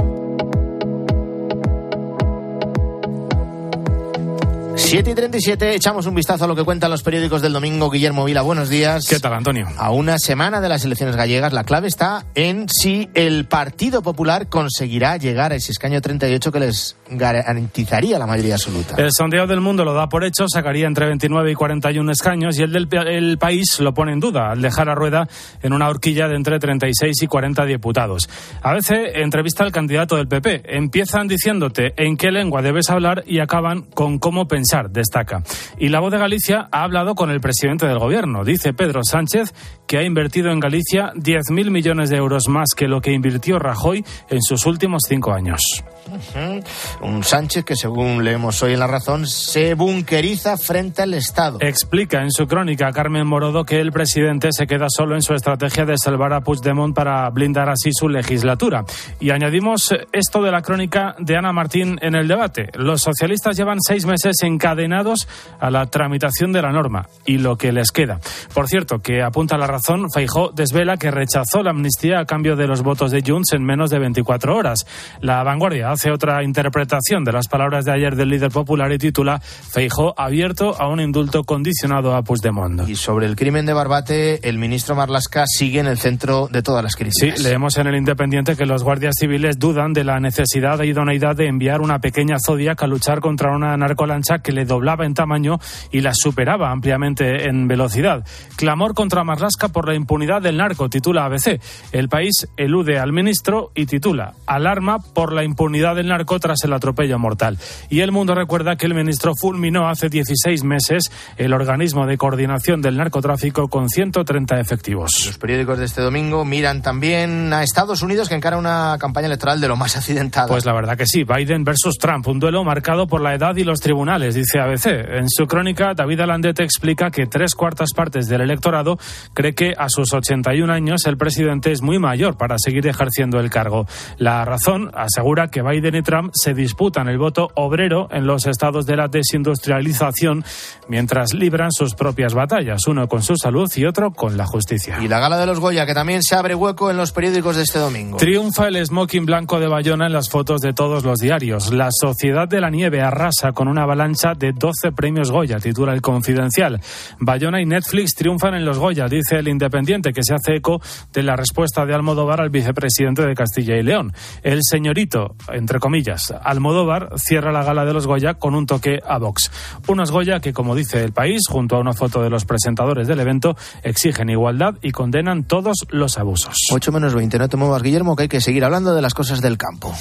7 4.80 5.12
y 5.12 5.14
37, 5.14 5.76
echamos 5.76 6.06
un 6.06 6.16
vistazo 6.16 6.46
a 6.46 6.48
lo 6.48 6.56
que 6.56 6.64
cuentan 6.64 6.90
los 6.90 7.04
periódicos 7.04 7.42
del 7.42 7.52
domingo. 7.52 7.92
Guillermo 7.92 8.24
Vila, 8.24 8.42
buenos 8.42 8.70
días. 8.70 9.06
¿Qué 9.08 9.20
tal, 9.20 9.34
Antonio? 9.34 9.68
A 9.78 9.92
una 9.92 10.18
semana 10.18 10.62
de 10.62 10.70
las 10.70 10.86
elecciones 10.86 11.16
gallegas, 11.16 11.52
la 11.54 11.66
clave 11.66 11.90
está 11.90 12.26
en 12.34 12.68
si 12.70 13.10
el 13.14 13.46
Partido 13.46 14.02
Popular 14.02 14.48
conseguirá 14.48 15.18
llegar 15.18 15.52
a 15.52 15.56
ese 15.56 15.74
escaño 15.74 16.00
38 16.00 16.52
que 16.52 16.60
les 16.60 16.96
garantizaría 17.12 18.18
la 18.18 18.26
mayoría 18.26 18.56
absoluta. 18.56 18.96
El 18.98 19.12
sondeo 19.12 19.48
del 19.48 19.62
mundo 19.62 19.84
lo 19.84 19.94
da 19.94 20.08
por 20.08 20.24
hecho, 20.24 20.46
sacaría 20.48 20.88
entre 20.88 21.08
29 21.08 21.52
y 21.52 21.56
41 21.56 22.12
escaños 22.12 22.58
y 22.58 22.64
el 22.64 22.72
del 22.72 22.88
el 23.08 23.38
país 23.38 23.80
lo 23.82 23.94
pone 23.94 24.14
en 24.14 24.20
duda 24.20 24.52
al 24.52 24.62
dejar 24.62 24.90
a 24.90 24.96
Rueda 24.96 25.28
en 25.62 25.74
una 25.74 25.90
horquilla 25.90 26.28
de 26.28 26.36
entre 26.36 26.58
36 26.58 27.22
y 27.22 27.28
40 27.28 27.66
diputados. 27.66 28.30
A 28.62 28.74
veces 28.74 29.12
entrevista 29.16 29.64
al 29.64 29.72
candidato 29.72 30.16
del 30.16 30.28
PP. 30.28 30.64
Empiezan 30.66 31.28
diciéndote 31.28 31.94
en 31.98 32.18
qué 32.18 32.32
lengua 32.32 32.62
debes 32.62 32.90
hablar 32.90 33.24
y 33.28 33.40
acaban 33.40 33.82
con 33.82 34.20
cómo 34.20 34.48
pensar, 34.48 34.69
destaca. 34.90 35.44
Y 35.78 35.90
la 35.90 36.00
voz 36.00 36.12
de 36.12 36.18
Galicia 36.20 36.68
ha 36.72 36.84
hablado 36.84 37.16
con 37.16 37.32
el 37.32 37.42
presidente 37.42 37.88
del 37.88 38.00
gobierno. 38.00 38.44
Dice 38.44 38.74
Pedro 38.74 39.02
Sánchez 39.04 39.54
que 39.88 39.98
ha 39.98 40.04
invertido 40.04 40.52
en 40.52 40.60
Galicia 40.60 41.12
10.000 41.16 41.72
millones 41.72 42.12
de 42.12 42.18
euros 42.18 42.48
más 42.48 42.70
que 42.76 42.88
lo 42.88 43.02
que 43.02 43.12
invirtió 43.12 43.58
Rajoy 43.58 44.06
en 44.30 44.42
sus 44.42 44.68
últimos 44.68 45.02
cinco 45.08 45.34
años. 45.34 45.62
Ujú. 46.08 47.06
Un 47.06 47.24
Sánchez 47.24 47.66
que, 47.66 47.76
según 47.76 48.24
leemos 48.24 48.62
hoy 48.62 48.74
en 48.74 48.80
La 48.80 48.88
Razón, 48.88 49.28
se 49.28 49.74
bunkeriza 49.74 50.58
frente 50.58 51.02
al 51.02 51.14
Estado. 51.14 51.58
Explica 51.62 52.22
en 52.22 52.32
su 52.32 52.48
crónica 52.48 52.92
Carmen 52.92 53.28
Morodo 53.28 53.66
que 53.66 53.80
el 53.80 53.92
presidente 53.92 54.50
se 54.52 54.68
queda 54.68 54.88
solo 54.90 55.16
en 55.16 55.22
su 55.22 55.34
estrategia 55.34 55.86
de 55.86 55.98
salvar 55.98 56.34
a 56.34 56.42
Puigdemont 56.42 56.96
para 56.96 57.30
blindar 57.30 57.70
así 57.70 57.92
su 57.92 58.10
legislatura. 58.10 58.86
Y 59.20 59.32
añadimos 59.32 59.94
esto 60.12 60.42
de 60.44 60.52
la 60.52 60.62
crónica 60.62 61.16
de 61.20 61.36
Ana 61.36 61.52
Martín 61.52 61.98
en 62.02 62.16
el 62.16 62.28
debate. 62.28 62.70
Los 62.76 63.02
socialistas 63.02 63.58
llevan 63.58 63.80
seis 63.82 64.06
meses 64.06 64.38
encadenados 64.60 65.28
a 65.62 65.72
la 65.72 65.86
tramitación 65.86 66.52
de 66.52 66.62
la 66.62 66.72
norma 66.72 67.08
y 67.26 67.38
lo 67.38 67.58
que 67.58 67.72
les 67.72 67.92
queda. 67.92 68.20
Por 68.54 68.68
cierto, 68.68 69.00
que 69.00 69.22
apunta 69.24 69.58
la 69.58 69.68
razón, 69.68 70.08
Feijó 70.14 70.52
desvela 70.54 70.98
que 70.98 71.12
rechazó 71.12 71.64
la 71.64 71.70
amnistía 71.72 72.20
a 72.20 72.26
cambio 72.26 72.58
de 72.58 72.68
los 72.68 72.82
votos 72.82 73.12
de 73.12 73.24
Junts 73.26 73.54
en 73.54 73.64
menos 73.64 73.90
de 73.90 74.00
24 74.00 74.56
horas. 74.56 74.86
La 75.22 75.42
vanguardia 75.44 75.92
hace 75.92 76.12
otra 76.12 76.44
interpretación 76.44 77.24
de 77.24 77.32
las 77.32 77.48
palabras 77.48 77.86
de 77.86 77.94
ayer 77.94 78.16
del 78.18 78.30
líder 78.30 78.52
popular 78.52 78.92
y 78.92 78.98
titula 78.98 79.40
Feijó 79.40 80.14
abierto 80.20 80.76
a 80.80 80.90
un 80.90 81.00
indulto 81.00 81.44
condicionado 81.46 82.16
a 82.16 82.22
Puigdemont. 82.24 82.88
Y 82.90 82.96
sobre 82.96 83.26
el 83.28 83.36
crimen 83.38 83.66
de 83.66 83.74
Barbate, 83.74 84.48
el 84.48 84.58
ministro 84.58 84.96
Marlasca 84.96 85.46
sigue 85.48 85.80
en 85.80 85.88
el 85.88 85.98
centro 85.98 86.48
de 86.52 86.62
todas 86.62 86.84
las 86.84 86.94
Sí, 86.94 87.06
críticas. 87.06 87.44
leemos 87.44 87.78
en 87.78 87.88
el 87.88 87.96
Independiente 87.96 88.56
que 88.58 88.66
los 88.66 88.84
guardias 88.84 89.16
civiles 89.18 89.58
dudan 89.60 89.94
de 89.94 90.04
la 90.04 90.20
necesidad 90.20 90.82
e 90.82 90.88
idoneidad 90.88 91.36
de 91.36 91.48
enviar 91.48 91.80
una 91.82 92.00
pequeña 92.00 92.38
Zodiac 92.46 92.82
a 92.84 92.88
luchar 92.88 93.20
contra 93.22 93.56
una 93.56 93.76
narcolancha 93.78 94.40
que 94.40 94.49
le 94.52 94.66
doblaba 94.66 95.06
en 95.06 95.14
tamaño 95.14 95.60
y 95.92 96.02
la 96.02 96.14
superaba 96.14 96.72
ampliamente 96.72 97.48
en 97.48 97.68
velocidad. 97.68 98.26
Clamor 98.56 98.94
contra 98.94 99.24
Marlasca 99.24 99.70
por 99.70 99.88
la 99.88 99.96
impunidad 99.96 100.42
del 100.42 100.58
narco, 100.58 100.90
titula 100.90 101.26
ABC. 101.26 101.62
El 101.92 102.10
país 102.10 102.48
elude 102.58 103.00
al 103.00 103.14
ministro 103.14 103.72
y 103.76 103.86
titula 103.86 104.34
Alarma 104.46 105.00
por 105.00 105.34
la 105.34 105.44
impunidad 105.44 105.96
del 105.96 106.08
narco 106.08 106.40
tras 106.40 106.64
el 106.64 106.74
atropello 106.74 107.20
mortal. 107.20 107.58
Y 107.90 108.02
el 108.02 108.12
mundo 108.12 108.36
recuerda 108.36 108.76
que 108.76 108.86
el 108.86 108.94
ministro 108.94 109.34
fulminó 109.40 109.90
hace 109.90 110.10
16 110.10 110.64
meses 110.64 111.12
el 111.38 111.54
organismo 111.54 112.06
de 112.06 112.18
coordinación 112.18 112.82
del 112.82 112.98
narcotráfico 112.98 113.68
con 113.68 113.90
130 113.90 114.60
efectivos. 114.60 115.12
Los 115.26 115.38
periódicos 115.38 115.80
de 115.80 115.86
este 115.86 116.02
domingo 116.02 116.46
miran 116.46 116.82
también 116.82 117.54
a 117.54 117.64
Estados 117.64 118.02
Unidos 118.02 118.30
que 118.30 118.36
encara 118.36 118.58
una 118.58 118.98
campaña 119.00 119.28
electoral 119.28 119.62
de 119.62 119.68
lo 119.68 119.76
más 119.76 119.96
accidentada. 119.96 120.48
Pues 120.48 120.66
la 120.66 120.74
verdad 120.74 120.98
que 120.98 121.06
sí, 121.06 121.24
Biden 121.24 121.64
versus 121.64 121.98
Trump, 121.98 122.28
un 122.28 122.40
duelo 122.40 122.64
marcado 122.64 123.08
por 123.08 123.22
la 123.22 123.34
edad 123.34 123.56
y 123.56 123.64
los 123.64 123.80
tribunales, 123.80 124.36
dice 124.40 124.60
ABC. 124.60 124.88
En 124.88 125.30
su 125.30 125.46
crónica, 125.48 125.94
David 125.94 126.22
Alandete 126.22 126.64
explica 126.64 127.12
que 127.12 127.28
tres 127.28 127.56
cuartas 127.56 127.90
partes 127.96 128.28
del 128.28 128.42
electorado 128.42 128.98
cree 129.34 129.54
que 129.54 129.74
a 129.78 129.88
sus 129.90 130.14
81 130.14 130.72
años 130.72 131.06
el 131.06 131.18
presidente 131.18 131.72
es 131.72 131.82
muy 131.82 132.00
mayor 132.00 132.38
para 132.38 132.58
seguir 132.58 132.88
ejerciendo 132.88 133.40
el 133.40 133.50
cargo. 133.50 133.86
La 134.18 134.46
razón 134.46 134.92
asegura 134.94 135.50
que 135.50 135.62
Biden 135.62 135.96
y 135.96 136.02
Trump 136.02 136.32
se 136.34 136.54
disputan 136.54 137.08
el 137.08 137.18
voto 137.18 137.50
obrero 137.56 138.08
en 138.12 138.26
los 138.26 138.46
estados 138.46 138.86
de 138.86 138.96
la 138.96 139.08
desindustrialización 139.08 140.44
mientras 140.88 141.34
libran 141.34 141.72
sus 141.72 141.96
propias 141.96 142.34
batallas, 142.34 142.88
uno 142.88 143.08
con 143.08 143.22
su 143.22 143.36
salud 143.36 143.70
y 143.76 143.86
otro 143.86 144.12
con 144.12 144.38
la 144.38 144.46
justicia. 144.46 144.98
Y 145.02 145.08
la 145.08 145.20
gala 145.20 145.38
de 145.38 145.46
los 145.46 145.60
Goya, 145.60 145.86
que 145.86 145.94
también 145.94 146.24
se 146.24 146.36
abre 146.36 146.56
hueco 146.56 146.90
en 146.90 146.98
los 146.98 147.12
periódicos 147.12 147.56
de 147.56 147.64
este 147.64 147.80
domingo. 147.80 148.18
Triunfa 148.18 148.68
el 148.68 148.86
smoking 148.86 149.26
blanco 149.26 149.60
de 149.60 149.68
Bayona 149.68 150.08
en 150.08 150.14
las 150.14 150.30
fotos 150.30 150.62
de 150.62 150.74
todos 150.74 151.04
los 151.04 151.20
diarios. 151.20 151.74
La 151.74 151.90
Sociedad 151.92 152.48
de 152.48 152.62
la 152.62 152.70
Nieve 152.70 153.02
arrasa 153.02 153.52
con 153.52 153.68
una 153.68 153.84
avalancha 153.84 154.19
de 154.38 154.52
12 154.52 154.92
premios 154.92 155.32
Goya, 155.32 155.60
titula 155.60 155.94
el 155.94 156.02
Confidencial. 156.02 156.82
Bayona 157.20 157.62
y 157.62 157.66
Netflix 157.66 158.16
triunfan 158.16 158.54
en 158.54 158.66
los 158.66 158.78
Goya, 158.78 159.08
dice 159.08 159.38
el 159.38 159.48
Independiente, 159.48 160.12
que 160.12 160.24
se 160.24 160.34
hace 160.34 160.56
eco 160.56 160.82
de 161.14 161.24
la 161.24 161.38
respuesta 161.38 161.86
de 161.86 161.94
Almodóvar 161.94 162.42
al 162.42 162.50
vicepresidente 162.50 163.26
de 163.26 163.34
Castilla 163.34 163.78
y 163.78 163.84
León. 163.84 164.12
El 164.44 164.60
señorito, 164.62 165.36
entre 165.54 165.80
comillas, 165.80 166.34
Almodóvar 166.44 167.12
cierra 167.18 167.54
la 167.54 167.64
gala 167.64 167.86
de 167.86 167.94
los 167.94 168.08
Goya 168.08 168.34
con 168.34 168.56
un 168.56 168.66
toque 168.66 169.00
a 169.08 169.18
Vox. 169.20 169.52
Unos 169.88 170.12
Goya 170.12 170.42
que, 170.42 170.52
como 170.52 170.76
dice 170.76 171.04
el 171.04 171.14
país, 171.14 171.44
junto 171.48 171.78
a 171.78 171.80
una 171.80 171.94
foto 171.94 172.22
de 172.22 172.30
los 172.30 172.44
presentadores 172.44 173.08
del 173.08 173.22
evento, 173.22 173.56
exigen 173.84 174.30
igualdad 174.30 174.76
y 174.82 174.92
condenan 174.92 175.46
todos 175.46 175.88
los 175.90 176.18
abusos. 176.18 176.56
8 176.74 176.92
menos 176.92 177.16
20, 177.16 177.40
no 177.40 177.48
te 177.48 177.58
muevas, 177.58 177.82
Guillermo, 177.82 178.18
que 178.18 178.24
hay 178.24 178.30
que 178.30 178.42
seguir 178.42 178.66
hablando 178.66 178.94
de 178.94 179.02
las 179.02 179.14
cosas 179.14 179.40
del 179.42 179.58
campo. 179.58 179.94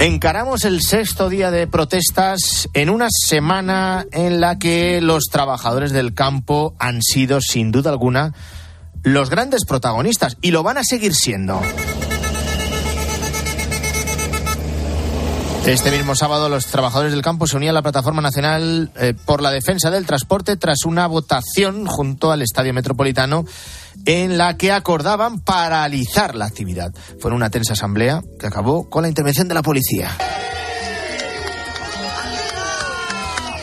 Encaramos 0.00 0.64
el 0.64 0.80
sexto 0.80 1.28
día 1.28 1.50
de 1.50 1.66
protestas 1.66 2.68
en 2.72 2.88
una 2.88 3.08
semana 3.10 4.06
en 4.12 4.40
la 4.40 4.56
que 4.56 5.00
los 5.00 5.24
trabajadores 5.24 5.90
del 5.90 6.14
campo 6.14 6.76
han 6.78 7.02
sido, 7.02 7.40
sin 7.40 7.72
duda 7.72 7.90
alguna, 7.90 8.32
los 9.02 9.28
grandes 9.28 9.64
protagonistas 9.64 10.36
y 10.40 10.52
lo 10.52 10.62
van 10.62 10.78
a 10.78 10.84
seguir 10.84 11.16
siendo. 11.16 11.60
Este 15.68 15.90
mismo 15.90 16.14
sábado 16.14 16.48
los 16.48 16.64
trabajadores 16.64 17.12
del 17.12 17.20
campo 17.20 17.46
se 17.46 17.54
unían 17.58 17.72
a 17.72 17.74
la 17.74 17.82
Plataforma 17.82 18.22
Nacional 18.22 18.90
eh, 18.96 19.12
por 19.26 19.42
la 19.42 19.50
Defensa 19.50 19.90
del 19.90 20.06
Transporte 20.06 20.56
tras 20.56 20.86
una 20.86 21.06
votación 21.06 21.84
junto 21.84 22.32
al 22.32 22.40
Estadio 22.40 22.72
Metropolitano 22.72 23.44
en 24.06 24.38
la 24.38 24.56
que 24.56 24.72
acordaban 24.72 25.40
paralizar 25.40 26.34
la 26.36 26.46
actividad. 26.46 26.94
Fue 27.20 27.32
una 27.32 27.50
tensa 27.50 27.74
asamblea 27.74 28.22
que 28.40 28.46
acabó 28.46 28.88
con 28.88 29.02
la 29.02 29.08
intervención 29.10 29.46
de 29.46 29.54
la 29.56 29.62
policía. 29.62 30.10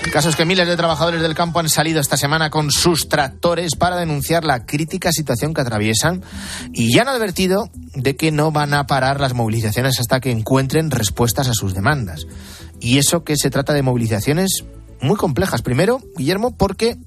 El 0.06 0.12
caso 0.12 0.30
es 0.30 0.36
que 0.36 0.45
miles 0.45 0.68
de 0.68 0.78
trabajadores 0.78 1.20
del 1.24 1.34
campo 1.34 1.60
han 1.60 1.68
salido 1.68 1.99
esta 1.99 2.16
semana 2.16 2.51
con 2.51 2.70
sus 2.70 3.10
tractores 3.10 3.76
para 3.76 3.97
denunciar 3.97 4.43
la 4.45 4.64
crítica 4.64 5.12
situación 5.12 5.56
que 5.56 5.62
atraviesan 5.62 6.22
y 6.72 6.93
ya 6.93 7.01
han 7.01 7.08
advertido 7.08 7.72
de 7.95 8.16
que 8.16 8.32
no 8.32 8.51
van 8.51 8.76
a 8.76 8.86
parar 8.86 9.20
las 9.20 9.34
movilizaciones 9.34 9.99
hasta 9.99 10.20
que 10.20 10.30
encuentren 10.30 10.91
respuestas 10.91 11.47
a 11.47 11.56
sus 11.56 11.74
demandas. 11.74 12.28
Y 12.80 12.99
eso 12.99 13.24
que 13.24 13.36
se 13.36 13.49
trata 13.49 13.74
de 13.74 13.82
movilizaciones 13.82 14.64
muy 15.01 15.16
complejas. 15.16 15.64
Primero, 15.64 15.99
Guillermo, 16.16 16.56
porque 16.56 16.97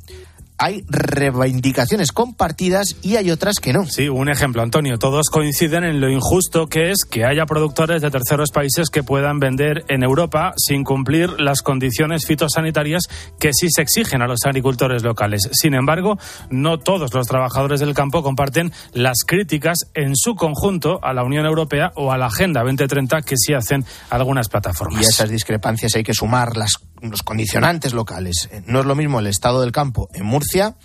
hay 0.59 0.85
reivindicaciones 0.89 2.13
compartidas 2.13 2.97
y 3.03 3.17
hay 3.17 3.31
otras 3.31 3.57
que 3.61 3.73
no. 3.73 3.87
Sí, 3.87 4.09
un 4.09 4.29
ejemplo, 4.29 4.61
Antonio. 4.63 4.99
Todos 4.99 5.31
coinciden 5.31 5.85
en 5.85 6.01
lo 6.01 6.11
injusto 6.11 6.67
que 6.67 6.91
es 6.91 7.05
que 7.09 7.25
haya 7.25 7.47
productores 7.47 8.03
de 8.03 8.11
terceros 8.11 8.51
países 8.51 8.91
que 8.91 9.05
puedan 9.05 9.39
vender 9.39 9.85
en 9.89 10.03
Europa 10.03 10.53
sin 10.57 10.85
cumplir 10.85 11.41
las 11.41 11.63
condiciones 11.63 12.27
fitosanitarias 12.27 13.05
que 13.39 13.53
sí 13.53 13.69
se 13.71 13.83
exigen 13.83 14.21
a 14.21 14.27
los 14.27 14.41
agricultores 14.45 15.03
locales. 15.05 15.49
Sin 15.53 15.75
embargo, 15.75 16.19
no 16.51 16.79
todos 16.79 17.15
los 17.15 17.29
trabajadores 17.29 17.81
del 17.81 17.95
campo 17.95 18.23
comparten 18.23 18.73
las 18.93 19.19
críticas 19.27 19.79
en 19.95 20.17
su 20.17 20.35
conjunto 20.35 20.99
a 21.03 21.13
la 21.13 21.23
Unión 21.23 21.47
Europea 21.47 21.93
o 21.95 22.11
a 22.13 22.19
la 22.19 22.27
Agenda 22.27 22.63
2030 22.63 23.23
que 23.23 23.37
sí 23.37 23.55
hacen 23.55 23.85
algunas 24.11 24.49
plataformas. 24.49 25.03
Y 25.03 25.07
a 25.07 25.09
esas 25.09 25.31
discrepancias 25.31 25.95
hay 25.95 26.03
que 26.03 26.15
sumar 26.15 26.57
las 26.57 26.73
los 27.01 27.23
condicionantes 27.23 27.93
locales. 27.93 28.49
Eh, 28.51 28.63
no 28.67 28.81
es 28.81 28.87
lo 28.87 28.95
mismo 28.95 29.21
el 29.21 29.27
estado 29.27 29.61
del 29.61 29.73
campo 29.73 30.09
en 30.13 30.25
Murcia, 30.25 30.77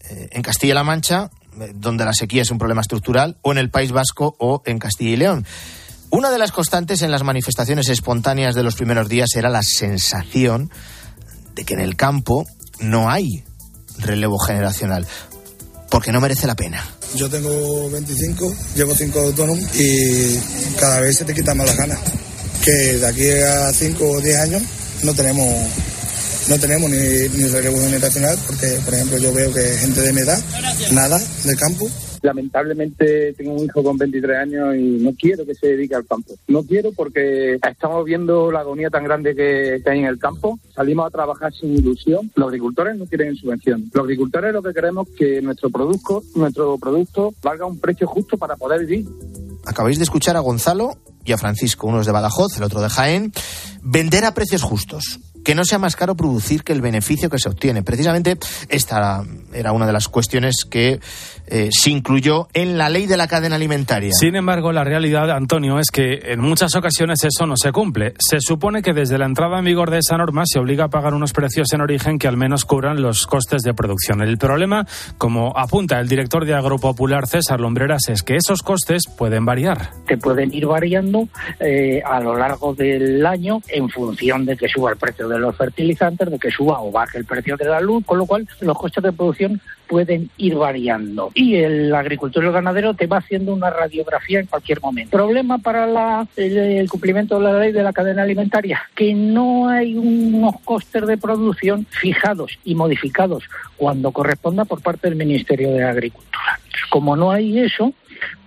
eh, 0.00 0.28
en 0.32 0.42
Castilla-La 0.42 0.84
Mancha, 0.84 1.30
eh, 1.60 1.72
donde 1.74 2.04
la 2.04 2.12
sequía 2.12 2.42
es 2.42 2.50
un 2.50 2.58
problema 2.58 2.80
estructural, 2.80 3.38
o 3.42 3.52
en 3.52 3.58
el 3.58 3.70
País 3.70 3.92
Vasco 3.92 4.36
o 4.38 4.62
en 4.66 4.78
Castilla 4.78 5.10
y 5.10 5.16
León. 5.16 5.46
Una 6.10 6.30
de 6.30 6.38
las 6.38 6.52
constantes 6.52 7.02
en 7.02 7.10
las 7.10 7.24
manifestaciones 7.24 7.88
espontáneas 7.88 8.54
de 8.54 8.62
los 8.62 8.76
primeros 8.76 9.08
días 9.08 9.34
era 9.34 9.50
la 9.50 9.62
sensación 9.62 10.70
de 11.54 11.64
que 11.64 11.74
en 11.74 11.80
el 11.80 11.96
campo 11.96 12.44
no 12.80 13.10
hay 13.10 13.42
relevo 13.98 14.38
generacional, 14.38 15.06
porque 15.90 16.12
no 16.12 16.20
merece 16.20 16.46
la 16.46 16.54
pena. 16.54 16.84
Yo 17.14 17.30
tengo 17.30 17.90
25, 17.90 18.54
llevo 18.76 18.94
5 18.94 19.20
autónomos 19.20 19.64
y 19.76 20.38
cada 20.78 21.00
vez 21.00 21.18
se 21.18 21.24
te 21.24 21.34
quita 21.34 21.54
más 21.54 21.66
las 21.66 21.76
ganas. 21.76 22.00
Que 22.64 22.98
de 22.98 23.06
aquí 23.06 23.28
a 23.30 23.72
5 23.72 24.04
o 24.04 24.20
10 24.20 24.38
años 24.38 24.62
no 25.04 25.14
tenemos 25.14 25.46
no 26.48 26.58
tenemos 26.58 26.90
ni, 26.90 26.98
ni 27.38 27.48
relevo 27.48 27.80
generacional 27.80 28.38
porque, 28.46 28.78
por 28.84 28.94
ejemplo, 28.94 29.18
yo 29.18 29.32
veo 29.32 29.52
que 29.52 29.62
gente 29.78 30.02
de 30.02 30.12
mi 30.12 30.20
edad, 30.20 30.38
nada 30.90 31.20
del 31.44 31.56
campo. 31.56 31.88
Lamentablemente 32.24 33.34
tengo 33.34 33.52
un 33.52 33.64
hijo 33.64 33.82
con 33.82 33.98
23 33.98 34.38
años 34.38 34.76
y 34.76 35.02
no 35.02 35.12
quiero 35.12 35.44
que 35.44 35.54
se 35.54 35.68
dedique 35.68 35.94
al 35.94 36.06
campo. 36.06 36.34
No 36.48 36.62
quiero 36.62 36.90
porque 36.92 37.56
estamos 37.56 38.02
viendo 38.06 38.50
la 38.50 38.60
agonía 38.60 38.88
tan 38.88 39.04
grande 39.04 39.34
que, 39.34 39.82
que 39.84 39.90
hay 39.90 39.98
en 39.98 40.06
el 40.06 40.18
campo. 40.18 40.58
Salimos 40.74 41.06
a 41.06 41.10
trabajar 41.10 41.52
sin 41.52 41.76
ilusión. 41.76 42.30
Los 42.34 42.48
agricultores 42.48 42.96
no 42.96 43.04
quieren 43.04 43.36
subvención. 43.36 43.90
Los 43.92 44.04
agricultores 44.04 44.54
lo 44.54 44.62
que 44.62 44.72
queremos 44.72 45.06
es 45.08 45.14
que 45.16 45.42
nuestro 45.42 45.68
producto, 45.68 46.22
nuestro 46.34 46.78
producto 46.78 47.34
valga 47.42 47.66
un 47.66 47.78
precio 47.78 48.06
justo 48.06 48.38
para 48.38 48.56
poder 48.56 48.86
vivir. 48.86 49.06
Acabáis 49.66 49.98
de 49.98 50.04
escuchar 50.04 50.36
a 50.36 50.40
Gonzalo 50.40 50.96
y 51.26 51.32
a 51.32 51.38
Francisco, 51.38 51.86
uno 51.86 52.00
es 52.00 52.06
de 52.06 52.12
Badajoz, 52.12 52.56
el 52.56 52.62
otro 52.62 52.80
de 52.80 52.88
Jaén, 52.88 53.32
vender 53.82 54.24
a 54.24 54.32
precios 54.34 54.62
justos 54.62 55.20
que 55.44 55.54
no 55.54 55.64
sea 55.64 55.78
más 55.78 55.94
caro 55.94 56.16
producir 56.16 56.64
que 56.64 56.72
el 56.72 56.80
beneficio 56.80 57.28
que 57.28 57.38
se 57.38 57.50
obtiene. 57.50 57.82
Precisamente 57.82 58.38
esta 58.70 59.22
era 59.52 59.72
una 59.72 59.86
de 59.86 59.92
las 59.92 60.08
cuestiones 60.08 60.64
que 60.64 61.00
eh, 61.46 61.68
se 61.70 61.90
incluyó 61.90 62.48
en 62.54 62.78
la 62.78 62.88
ley 62.88 63.06
de 63.06 63.16
la 63.16 63.28
cadena 63.28 63.56
alimentaria. 63.56 64.10
Sin 64.12 64.36
embargo, 64.36 64.72
la 64.72 64.84
realidad, 64.84 65.30
Antonio, 65.30 65.78
es 65.78 65.90
que 65.90 66.32
en 66.32 66.40
muchas 66.40 66.74
ocasiones 66.74 67.24
eso 67.24 67.46
no 67.46 67.54
se 67.56 67.72
cumple. 67.72 68.14
Se 68.18 68.40
supone 68.40 68.82
que 68.82 68.92
desde 68.92 69.18
la 69.18 69.26
entrada 69.26 69.58
en 69.58 69.64
vigor 69.64 69.90
de 69.90 69.98
esa 69.98 70.16
norma 70.16 70.44
se 70.46 70.58
obliga 70.58 70.84
a 70.84 70.88
pagar 70.88 71.14
unos 71.14 71.32
precios 71.32 71.72
en 71.72 71.80
origen 71.80 72.18
que 72.18 72.28
al 72.28 72.36
menos 72.36 72.64
cubran 72.64 73.02
los 73.02 73.26
costes 73.26 73.62
de 73.62 73.74
producción. 73.74 74.22
El 74.22 74.38
problema, 74.38 74.86
como 75.18 75.52
apunta 75.56 76.00
el 76.00 76.08
director 76.08 76.44
de 76.44 76.54
Agropopular 76.54 77.26
César 77.26 77.60
Lombreras, 77.60 78.08
es 78.08 78.22
que 78.22 78.36
esos 78.36 78.62
costes 78.62 79.02
pueden 79.16 79.44
variar. 79.44 79.90
Que 80.06 80.16
pueden 80.16 80.52
ir 80.54 80.66
variando 80.66 81.28
eh, 81.60 82.02
a 82.04 82.20
lo 82.20 82.36
largo 82.36 82.74
del 82.74 83.24
año 83.26 83.60
en 83.68 83.88
función 83.88 84.46
de 84.46 84.56
que 84.56 84.68
suba 84.68 84.90
el 84.90 84.96
precio 84.96 85.28
de 85.28 85.38
los 85.38 85.56
fertilizantes, 85.56 86.30
de 86.30 86.38
que 86.38 86.50
suba 86.50 86.80
o 86.80 86.90
baje 86.90 87.18
el 87.18 87.24
precio 87.24 87.56
de 87.56 87.66
la 87.66 87.80
luz, 87.80 88.04
con 88.04 88.18
lo 88.18 88.26
cual 88.26 88.48
los 88.60 88.78
costes 88.78 89.02
de 89.02 89.12
producción 89.12 89.60
pueden 89.88 90.30
ir 90.36 90.54
variando. 90.54 91.30
Y 91.34 91.56
el 91.56 91.94
agricultor 91.94 92.44
y 92.44 92.46
el 92.46 92.52
ganadero 92.52 92.94
te 92.94 93.06
va 93.06 93.18
haciendo 93.18 93.52
una 93.52 93.70
radiografía 93.70 94.40
en 94.40 94.46
cualquier 94.46 94.80
momento. 94.80 95.16
Problema 95.16 95.58
para 95.58 95.86
la, 95.86 96.26
el, 96.36 96.56
el, 96.56 96.88
cumplimiento 96.88 97.38
de 97.38 97.44
la 97.44 97.58
ley 97.58 97.72
de 97.72 97.82
la 97.82 97.92
cadena 97.92 98.22
alimentaria, 98.22 98.82
que 98.94 99.14
no 99.14 99.68
hay 99.68 99.96
unos 99.96 100.60
costes 100.64 101.06
de 101.06 101.16
producción 101.16 101.86
fijados 101.90 102.58
y 102.64 102.74
modificados 102.74 103.44
cuando 103.76 104.12
corresponda 104.12 104.64
por 104.64 104.82
parte 104.82 105.08
del 105.08 105.16
Ministerio 105.16 105.72
de 105.72 105.84
Agricultura. 105.84 106.60
Como 106.90 107.16
no 107.16 107.30
hay 107.30 107.58
eso, 107.58 107.92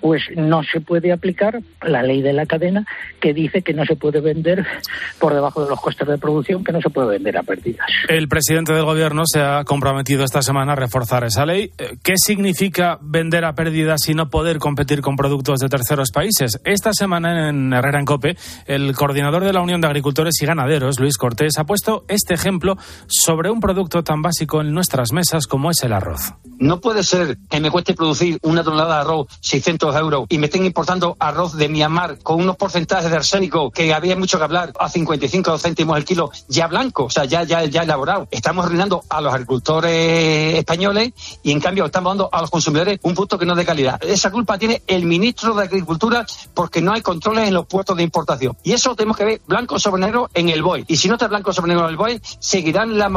pues 0.02 0.22
no 0.36 0.64
se 0.64 0.82
puede 0.82 1.12
aplicar 1.12 1.62
la 1.82 2.04
ley 2.04 2.22
de 2.22 2.34
la 2.34 2.46
cadena 2.46 2.86
que 3.20 3.34
dice 3.34 3.62
que 3.62 3.74
no 3.74 3.86
se 3.86 3.96
puede 3.96 4.22
vender 4.22 4.66
por 5.20 5.34
debajo 5.34 5.64
de 5.64 5.70
los 5.70 5.82
costes 5.82 6.08
de 6.08 6.18
producción, 6.18 6.64
que 6.64 6.72
no 6.72 6.82
se 6.82 6.90
puede 6.90 7.10
vender 7.10 7.38
a 7.38 7.44
pérdidas. 7.44 7.88
El 8.08 8.28
presidente 8.28 8.74
del 8.74 8.86
gobierno 8.86 9.24
se 9.26 9.42
ha 9.42 9.64
comprometido 9.64 10.24
esta 10.24 10.42
semana 10.42 10.74
a 10.74 10.76
reforzar 10.76 11.24
esa 11.24 11.46
ley. 11.46 11.72
¿Qué 12.04 12.14
significa 12.18 13.00
vender 13.02 13.46
a 13.46 13.54
pérdidas 13.54 14.08
y 14.08 14.14
no 14.14 14.30
poder 14.30 14.60
competir 14.60 15.02
con 15.02 15.16
productos 15.16 15.60
de 15.60 15.70
terceros 15.70 16.12
países? 16.12 16.60
Esta 16.64 16.94
semana 16.94 17.50
en 17.50 17.74
Herrera 17.74 18.00
en 18.00 18.06
Cope, 18.06 18.38
el 18.66 18.96
coordinador 18.96 19.44
de 19.44 19.54
la 19.54 19.62
Unión 19.62 19.82
de 19.82 19.88
Agricultores 19.88 20.42
y 20.42 20.46
Ganaderos, 20.46 21.00
Luis 21.00 21.18
Cortés, 21.18 21.58
ha 21.58 21.66
puesto 21.66 22.06
este 22.08 22.34
ejemplo 22.34 22.78
sobre 23.08 23.50
un 23.50 23.60
producto 23.60 24.04
tan 24.04 24.22
básico 24.22 24.62
en 24.62 24.74
nuestras 24.74 25.12
mesas 25.12 25.48
como 25.48 25.72
es 25.72 25.84
el 25.84 25.94
arroz. 25.94 26.34
No 26.60 26.82
puede 26.82 27.04
ser 27.04 27.38
que 27.50 27.60
me 27.60 27.70
cueste 27.70 27.94
producir 27.94 28.40
una 28.42 28.64
tonelada 28.64 28.96
de 28.96 29.02
arroz 29.02 29.28
600 29.42 29.67
600 29.68 29.96
euros 29.98 30.26
y 30.30 30.38
me 30.38 30.46
estén 30.46 30.66
importando 30.66 31.18
arroz 31.20 31.58
de 31.58 31.68
Myanmar 31.68 32.20
con 32.20 32.42
unos 32.42 32.56
porcentajes 32.56 33.12
de 33.12 33.18
arsénico 33.18 33.70
que 33.70 33.94
había 33.94 34.16
mucho 34.16 34.38
que 34.38 34.46
hablar 34.46 34.72
a 34.80 34.88
55 34.88 35.58
céntimos 35.58 35.98
el 35.98 36.06
kilo 36.06 36.32
ya 36.48 36.68
blanco, 36.68 37.06
o 37.06 37.10
sea, 37.10 37.26
ya, 37.26 37.44
ya, 37.44 37.66
ya 37.66 37.84
elaborado. 37.84 38.30
Estamos 38.32 38.66
arruinando 38.66 39.04
a 39.10 39.20
los 39.20 39.34
agricultores 39.34 40.56
españoles 40.56 41.12
y 41.44 41.52
en 41.52 41.60
cambio 41.60 41.86
estamos 41.86 42.12
dando 42.12 42.30
a 42.32 42.40
los 42.40 42.50
consumidores 42.50 43.00
un 43.02 43.14
producto 43.14 43.38
que 43.38 43.46
no 43.46 43.54
es 43.54 43.58
de 43.58 43.66
calidad. 43.66 44.02
Esa 44.06 44.32
culpa 44.32 44.58
tiene 44.58 44.84
el 44.88 45.04
ministro 45.04 45.54
de 45.54 45.64
Agricultura 45.64 46.26
porque 46.54 46.82
no 46.82 46.94
hay 46.94 47.02
controles 47.02 47.50
en 47.50 47.54
los 47.54 47.66
puertos 47.66 47.98
de 47.98 48.04
importación. 48.04 48.56
Y 48.64 48.72
eso 48.72 48.96
tenemos 48.96 49.18
que 49.18 49.26
ver 49.26 49.42
blanco 49.48 49.80
sobre 49.80 50.02
negro 50.02 50.30
en 50.34 50.48
el 50.48 50.62
BOE. 50.62 50.86
Y 50.88 50.96
si 50.96 51.10
no 51.10 51.16
está 51.16 51.28
blanco 51.28 51.52
sobre 51.52 51.74
negro 51.74 51.84
en 51.84 51.92
el 51.92 51.98
BOE, 51.98 52.22
seguirán 52.40 52.98
las, 52.98 53.12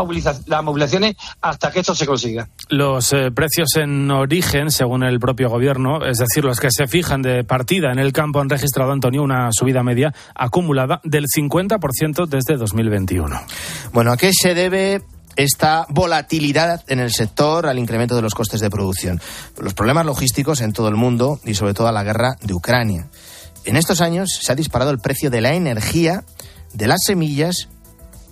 las 0.49 0.65
movilizaciones 0.65 1.15
hasta 1.41 1.71
que 1.71 1.79
esto 1.79 1.95
se 1.95 2.07
consiga. 2.07 2.49
Los 2.71 3.13
eh, 3.13 3.31
precios 3.31 3.77
en 3.77 4.11
origen, 4.11 4.73
según 4.73 5.05
el 5.05 5.21
propio 5.21 5.49
gobierno, 5.49 6.05
es 6.05 6.19
decir, 6.41 6.45
los 6.45 6.61
que 6.61 6.69
se 6.71 6.87
fijan 6.87 7.23
de 7.23 7.45
partida 7.45 7.93
en 7.93 7.99
el 7.99 8.13
campo, 8.13 8.41
han 8.41 8.49
registrado, 8.49 8.93
Antonio, 8.93 9.23
una 9.23 9.51
subida 9.53 9.83
media 9.83 10.15
acumulada 10.35 11.01
del 11.05 11.25
50% 11.27 12.27
desde 12.27 12.57
2021. 12.57 13.41
Bueno, 13.93 14.13
¿a 14.13 14.17
qué 14.17 14.31
se 14.33 14.55
debe 14.55 15.03
esta 15.37 15.87
volatilidad 15.89 16.83
en 16.89 17.01
el 17.01 17.13
sector 17.13 17.67
al 17.67 17.79
incremento 17.79 18.17
de 18.17 18.23
los 18.23 18.35
costes 18.35 18.61
de 18.61 18.71
producción? 18.71 19.21
Los 19.59 19.75
problemas 19.75 20.07
logísticos 20.07 20.61
en 20.61 20.73
todo 20.73 20.89
el 20.89 20.97
mundo 20.97 21.41
y 21.45 21.55
sobre 21.55 21.75
todo 21.75 21.89
a 21.89 21.93
la 21.93 22.05
guerra 22.05 22.37
de 22.43 22.55
Ucrania. 22.55 23.09
En 23.65 23.77
estos 23.77 24.01
años 24.01 24.39
se 24.41 24.53
ha 24.53 24.55
disparado 24.55 24.91
el 24.91 24.99
precio 24.99 25.31
de 25.31 25.41
la 25.41 25.55
energía, 25.55 26.25
de 26.73 26.87
las 26.87 27.01
semillas 27.05 27.69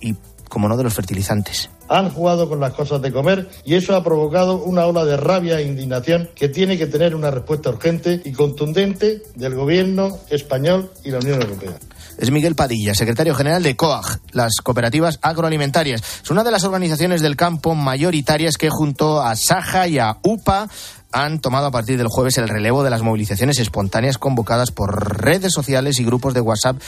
y, 0.01 0.15
como 0.49 0.69
no, 0.69 0.77
de 0.77 0.85
los 0.85 0.95
fertilizantes 0.95 1.71
han 1.89 2.11
jugado 2.11 2.49
con 2.49 2.61
las 2.61 2.73
cosas 2.73 3.01
de 3.03 3.13
comer 3.13 3.49
y 3.65 3.75
eso 3.75 3.97
ha 3.97 4.05
provocado 4.05 4.63
una 4.63 4.87
ola 4.87 5.05
de 5.05 5.17
rabia 5.17 5.59
e 5.59 5.65
indignación 5.65 6.31
que 6.35 6.49
tiene 6.49 6.79
que 6.79 6.87
tener 6.87 7.15
una 7.15 7.31
respuesta 7.31 7.71
urgente 7.71 8.21
y 8.25 8.33
contundente 8.33 9.23
del 9.35 9.55
gobierno 9.55 10.19
español 10.31 10.91
y 11.05 11.11
la 11.11 11.19
Unión 11.19 11.43
Europea 11.43 11.79
es 12.19 12.31
Miguel 12.33 12.57
Padilla, 12.57 12.95
secretario 12.95 13.35
general 13.35 13.63
de 13.63 13.77
COAG, 13.77 14.21
las 14.33 14.57
cooperativas 14.63 15.19
agroalimentarias. 15.23 16.03
Es 16.23 16.31
una 16.31 16.43
de 16.43 16.51
las 16.51 16.65
organizaciones 16.65 17.23
del 17.23 17.37
campo 17.37 17.75
mayoritarias 17.75 18.57
que 18.57 18.71
junto 18.71 19.23
a 19.23 19.37
Saja 19.37 19.87
y 19.87 19.99
a 19.99 20.19
UPA 20.23 20.69
han 21.13 21.41
tomado 21.41 21.67
a 21.67 21.71
partir 21.71 21.97
del 21.97 22.09
jueves 22.09 22.39
el 22.39 22.49
relevo 22.49 22.83
de 22.83 22.91
las 22.91 23.03
movilizaciones 23.03 23.59
espontáneas 23.59 24.19
convocadas 24.19 24.71
por 24.71 25.23
redes 25.23 25.53
sociales 25.53 25.99
y 26.01 26.05
grupos 26.05 26.35
de 26.35 26.41
WhatsApp 26.41 26.81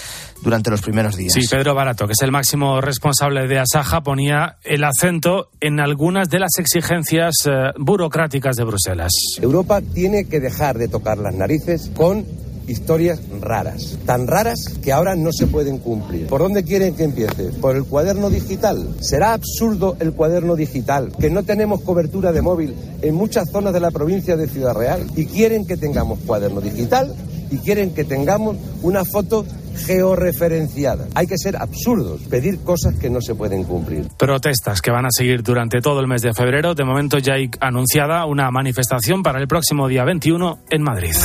durante 0.43 0.71
los 0.71 0.83
primeros 0.83 1.17
días. 1.17 1.33
Sí, 1.33 1.47
Pedro 1.49 1.75
Barato, 1.75 2.07
que 2.07 2.13
es 2.13 2.23
el 2.23 2.33
máximo 2.33 2.81
responsable 2.81 3.47
de 3.47 3.59
Asaja, 3.59 4.03
ponía 4.03 4.57
el 4.65 4.85
acento 4.85 5.49
en 5.61 5.81
algunas 5.81 6.29
de 6.29 6.39
las 6.39 6.59
exigencias 6.59 7.35
eh, 7.47 7.73
burocráticas 7.79 8.57
de 8.57 8.65
Bruselas. 8.65 9.11
Europa 9.41 9.81
tiene 9.81 10.27
que 10.27 10.41
dejar 10.41 10.79
de 10.79 10.89
tocar 10.89 11.19
las 11.19 11.35
narices 11.35 11.91
con 11.95 12.27
historias 12.71 13.21
raras, 13.41 13.99
tan 14.07 14.27
raras 14.27 14.65
que 14.83 14.93
ahora 14.93 15.17
no 15.17 15.33
se 15.33 15.47
pueden 15.47 15.79
cumplir. 15.79 16.27
¿Por 16.27 16.41
dónde 16.41 16.65
quieren 16.65 16.95
que 16.95 17.05
empiece? 17.05 17.51
¿Por 17.61 17.77
el 17.77 17.85
cuaderno 17.85 18.31
digital? 18.31 18.95
¿Será 19.01 19.33
absurdo 19.33 19.97
el 20.01 20.13
cuaderno 20.13 20.57
digital? 20.57 21.13
Que 21.19 21.31
no 21.31 21.43
tenemos 21.43 21.83
cobertura 21.83 22.33
de 22.33 22.43
móvil 22.43 22.75
en 23.03 23.15
muchas 23.15 23.51
zonas 23.51 23.73
de 23.73 23.81
la 23.81 23.91
provincia 23.91 24.37
de 24.37 24.49
Ciudad 24.49 24.75
Real 24.75 25.05
y 25.17 25.27
quieren 25.27 25.67
que 25.67 25.77
tengamos 25.77 26.21
cuaderno 26.21 26.61
digital 26.61 27.15
y 27.51 27.59
quieren 27.59 27.93
que 27.93 28.05
tengamos 28.05 28.57
una 28.83 29.05
foto 29.05 29.45
georreferenciada. 29.87 31.09
Hay 31.15 31.27
que 31.27 31.39
ser 31.39 31.57
absurdos, 31.57 32.21
pedir 32.23 32.61
cosas 32.61 32.95
que 32.95 33.11
no 33.11 33.21
se 33.21 33.35
pueden 33.35 33.65
cumplir. 33.65 34.09
Protestas 34.17 34.81
que 34.81 34.91
van 34.91 35.07
a 35.07 35.11
seguir 35.11 35.43
durante 35.43 35.81
todo 35.81 36.01
el 36.01 36.07
mes 36.07 36.23
de 36.23 36.33
febrero. 36.33 36.75
De 36.75 36.85
momento 36.85 37.19
ya 37.19 37.35
hay 37.35 37.51
anunciada 37.61 38.27
una 38.27 38.51
manifestación 38.51 39.23
para 39.23 39.41
el 39.41 39.49
próximo 39.49 39.89
día 39.89 40.05
21 40.05 40.59
en 40.71 40.83
Madrid 40.83 41.17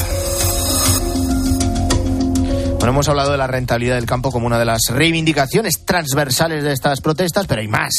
hemos 2.92 3.08
hablado 3.08 3.32
de 3.32 3.38
la 3.38 3.48
rentabilidad 3.48 3.96
del 3.96 4.06
campo 4.06 4.32
como 4.32 4.48
una 4.48 4.60
de 4.60 4.66
las 4.66 4.82
reivindicaciones 4.90 5.86
transversales 5.86 6.64
de 6.64 6.74
estas 6.74 7.02
protestas, 7.02 7.48
pero 7.48 7.62
hay 7.62 7.68
más. 7.68 7.94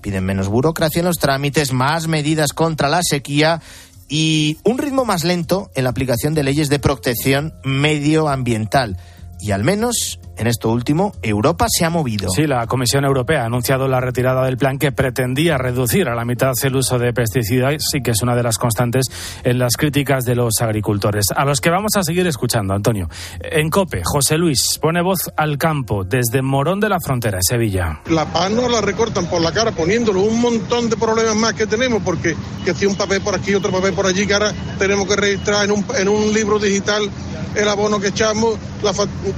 Piden 0.00 0.24
menos 0.24 0.48
burocracia 0.48 1.00
en 1.00 1.06
los 1.06 1.16
trámites, 1.16 1.72
más 1.72 2.06
medidas 2.06 2.52
contra 2.52 2.88
la 2.88 3.00
sequía 3.02 3.60
y 4.08 4.58
un 4.64 4.78
ritmo 4.78 5.04
más 5.04 5.24
lento 5.24 5.70
en 5.74 5.84
la 5.84 5.90
aplicación 5.90 6.34
de 6.34 6.42
leyes 6.42 6.68
de 6.68 6.78
protección 6.78 7.54
medioambiental. 7.64 8.96
Y 9.40 9.50
al 9.50 9.64
menos 9.64 10.20
en 10.36 10.46
esto 10.46 10.70
último, 10.70 11.12
Europa 11.22 11.66
se 11.68 11.84
ha 11.84 11.90
movido. 11.90 12.28
Sí, 12.30 12.46
la 12.46 12.66
Comisión 12.66 13.04
Europea 13.04 13.42
ha 13.42 13.46
anunciado 13.46 13.88
la 13.88 14.00
retirada 14.00 14.44
del 14.44 14.56
plan 14.56 14.78
que 14.78 14.92
pretendía 14.92 15.58
reducir 15.58 16.08
a 16.08 16.14
la 16.14 16.24
mitad 16.24 16.52
el 16.62 16.76
uso 16.76 16.98
de 16.98 17.12
pesticidas 17.12 17.84
y 17.94 18.02
que 18.02 18.12
es 18.12 18.22
una 18.22 18.34
de 18.34 18.42
las 18.42 18.58
constantes 18.58 19.06
en 19.42 19.58
las 19.58 19.76
críticas 19.76 20.24
de 20.24 20.34
los 20.34 20.60
agricultores, 20.60 21.26
a 21.34 21.44
los 21.44 21.60
que 21.60 21.70
vamos 21.70 21.92
a 21.96 22.02
seguir 22.02 22.26
escuchando, 22.26 22.74
Antonio. 22.74 23.08
En 23.40 23.70
COPE, 23.70 24.02
José 24.04 24.38
Luis 24.38 24.78
pone 24.80 25.02
voz 25.02 25.30
al 25.36 25.58
campo 25.58 26.04
desde 26.04 26.42
Morón 26.42 26.80
de 26.80 26.88
la 26.88 27.00
Frontera, 27.00 27.38
Sevilla. 27.40 28.00
La 28.10 28.26
paz 28.26 28.50
no 28.50 28.68
la 28.68 28.80
recortan 28.80 29.26
por 29.26 29.40
la 29.40 29.52
cara 29.52 29.72
poniéndolo 29.72 30.20
un 30.20 30.40
montón 30.40 30.88
de 30.90 30.96
problemas 30.96 31.36
más 31.36 31.54
que 31.54 31.66
tenemos, 31.66 32.02
porque 32.02 32.36
que 32.64 32.74
si 32.74 32.86
un 32.86 32.96
papel 32.96 33.20
por 33.20 33.34
aquí, 33.34 33.54
otro 33.54 33.70
papel 33.70 33.94
por 33.94 34.06
allí, 34.06 34.26
que 34.26 34.34
ahora 34.34 34.52
tenemos 34.78 35.06
que 35.06 35.16
registrar 35.16 35.64
en 35.64 35.72
un, 35.72 35.84
en 35.96 36.08
un 36.08 36.32
libro 36.32 36.58
digital 36.58 37.10
el 37.54 37.68
abono 37.68 38.00
que 38.00 38.08
echamos, 38.08 38.58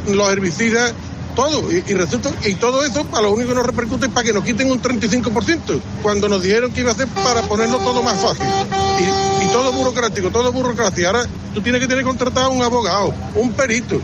los 0.08 0.32
herbicidas, 0.32 0.85
todo. 1.36 1.70
Y, 1.70 1.82
resulta, 1.94 2.32
y 2.44 2.54
todo 2.54 2.84
eso, 2.84 3.06
a 3.12 3.20
lo 3.20 3.30
único 3.30 3.50
que 3.50 3.54
nos 3.54 3.66
repercute 3.66 4.06
es 4.06 4.12
para 4.12 4.24
que 4.24 4.32
nos 4.32 4.42
quiten 4.42 4.68
un 4.68 4.82
35%, 4.82 5.80
cuando 6.02 6.28
nos 6.28 6.42
dijeron 6.42 6.72
que 6.72 6.80
iba 6.80 6.90
a 6.90 6.94
hacer 6.94 7.06
para 7.08 7.42
ponerlo 7.42 7.78
todo 7.78 8.02
más 8.02 8.20
fácil. 8.20 8.46
Y, 8.98 9.44
y 9.44 9.48
todo 9.52 9.70
burocrático, 9.72 10.30
todo 10.30 10.50
burocracia. 10.50 11.06
Ahora 11.06 11.26
tú 11.54 11.60
tienes 11.60 11.80
que 11.80 11.86
tener 11.86 12.02
contratado 12.02 12.50
un 12.50 12.62
abogado, 12.62 13.14
un 13.36 13.52
perito. 13.52 14.00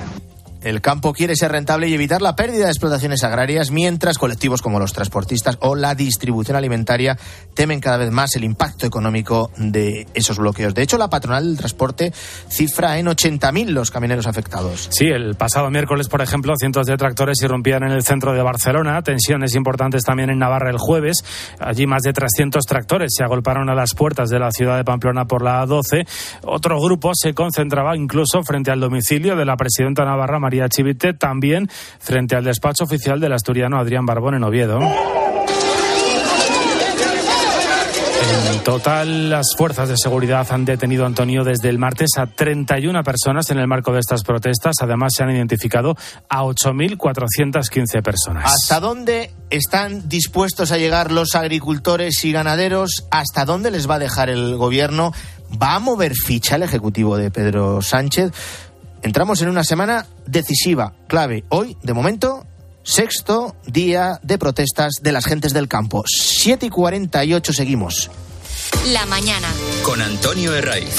El 0.65 0.81
campo 0.81 1.13
quiere 1.13 1.35
ser 1.35 1.51
rentable 1.51 1.89
y 1.89 1.95
evitar 1.95 2.23
la 2.23 2.37
pérdida 2.37 2.67
de 2.67 2.71
explotaciones 2.71 3.25
agrarias, 3.25 3.71
mientras 3.71 4.19
colectivos 4.19 4.63
como 4.63 4.79
los 4.79 4.93
transportistas 4.93 5.59
o 5.61 5.75
la 5.75 5.95
distribución 5.95 6.57
alimentaria 6.57 7.19
temen 7.55 7.81
cada 7.81 7.97
vez 7.97 8.11
más 8.11 8.37
el 8.37 8.45
impacto 8.45 8.87
económico 8.87 9.51
de 9.57 10.07
esos 10.15 10.39
bloqueos. 10.39 10.75
De 10.75 10.83
hecho, 10.83 10.99
la 10.99 11.11
patronal 11.11 11.45
del 11.47 11.59
transporte 11.59 12.13
cifra 12.13 12.99
en 12.99 13.07
80.000 13.07 13.71
los 13.71 13.91
camioneros 13.91 14.27
afectados. 14.27 14.89
Sí, 14.91 15.07
el 15.07 15.35
pasado 15.35 15.71
miércoles, 15.71 16.09
por 16.09 16.23
ejemplo, 16.23 16.55
cientos 16.57 16.87
de 16.87 16.97
tractores 16.97 17.43
irrumpían 17.43 17.83
en 17.83 17.93
el 17.93 18.05
centro 18.05 18.33
de 18.33 18.43
Barcelona. 18.43 19.03
Tensiones 19.03 19.55
importantes 19.55 20.05
también 20.05 20.31
en 20.31 20.39
Navarra 20.39 20.71
el 20.71 20.79
jueves. 20.79 21.25
Allí 21.59 21.87
más 21.87 22.03
de 22.03 22.13
300 22.13 22.65
tractores 22.65 23.11
se 23.17 23.25
agolparon 23.25 23.69
a 23.69 23.75
las 23.75 23.95
puertas 23.95 24.29
de 24.29 24.39
la 24.39 24.51
ciudad 24.51 24.77
de 24.77 24.85
Pamplona 24.85 25.25
por 25.27 25.43
la 25.43 25.65
A12. 25.65 26.07
Otro 26.45 26.81
grupo 26.81 27.13
se 27.15 27.35
concentraba 27.35 27.97
incluso 27.97 28.43
frente 28.43 28.71
al 28.71 28.81
domicilio 28.81 29.37
de 29.37 29.45
la 29.45 29.57
presidenta 29.57 30.05
navarra, 30.05 30.39
Chivite, 30.69 31.15
también 31.15 31.69
frente 31.99 32.37
al 32.37 32.45
despacho 32.45 32.85
oficial 32.85 33.21
del 33.21 33.33
asturiano 33.33 33.79
Adrián 33.79 34.07
Barbón 34.07 34.35
en 34.35 34.45
Oviedo. 34.45 34.81
En 38.53 38.65
total, 38.65 39.31
las 39.31 39.55
fuerzas 39.57 39.89
de 39.89 39.97
seguridad 39.97 40.47
han 40.51 40.65
detenido, 40.65 41.05
Antonio, 41.05 41.43
desde 41.43 41.69
el 41.69 41.79
martes 41.79 42.11
a 42.17 42.27
31 42.27 43.03
personas 43.03 43.51
en 43.51 43.59
el 43.59 43.67
marco 43.67 43.93
de 43.93 44.01
estas 44.01 44.23
protestas. 44.23 44.77
Además, 44.81 45.15
se 45.17 45.23
han 45.23 45.31
identificado 45.31 45.97
a 46.29 46.43
8.415 46.45 48.03
personas. 48.03 48.53
¿Hasta 48.53 48.79
dónde 48.79 49.33
están 49.51 50.09
dispuestos 50.09 50.71
a 50.71 50.79
llegar 50.79 51.11
los 51.11 51.35
agricultores 51.35 52.25
y 52.25 52.33
ganaderos? 52.33 53.07
¿Hasta 53.11 53.45
dónde 53.45 53.71
les 53.71 53.89
va 53.89 53.97
a 53.97 54.01
dejar 54.01 54.31
el 54.31 54.57
gobierno? 54.57 55.13
¿Va 55.61 55.75
a 55.75 55.79
mover 55.81 56.15
ficha 56.15 56.57
el 56.57 56.63
Ejecutivo 56.63 57.17
de 57.17 57.31
Pedro 57.31 57.83
Sánchez? 57.83 58.33
Entramos 59.03 59.43
en 59.43 59.49
una 59.49 59.65
semana 59.65 60.07
decisiva, 60.27 60.95
clave. 61.09 61.45
Hoy, 61.49 61.77
de 61.83 61.93
momento, 61.93 62.47
sexto 62.85 63.57
día 63.67 64.21
de 64.23 64.39
protestas 64.39 64.95
de 65.03 65.11
las 65.11 65.27
gentes 65.27 65.53
del 65.53 65.67
campo. 65.67 66.05
7 66.07 66.67
y 66.67 66.71
48 66.71 67.53
seguimos. 67.53 68.11
La 68.93 69.05
mañana. 69.07 69.49
Con 69.83 70.01
Antonio 70.01 70.55
Herraiz. 70.55 70.95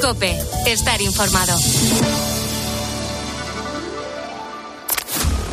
Cope, 0.00 0.38
estar 0.66 1.00
informado. 1.02 1.56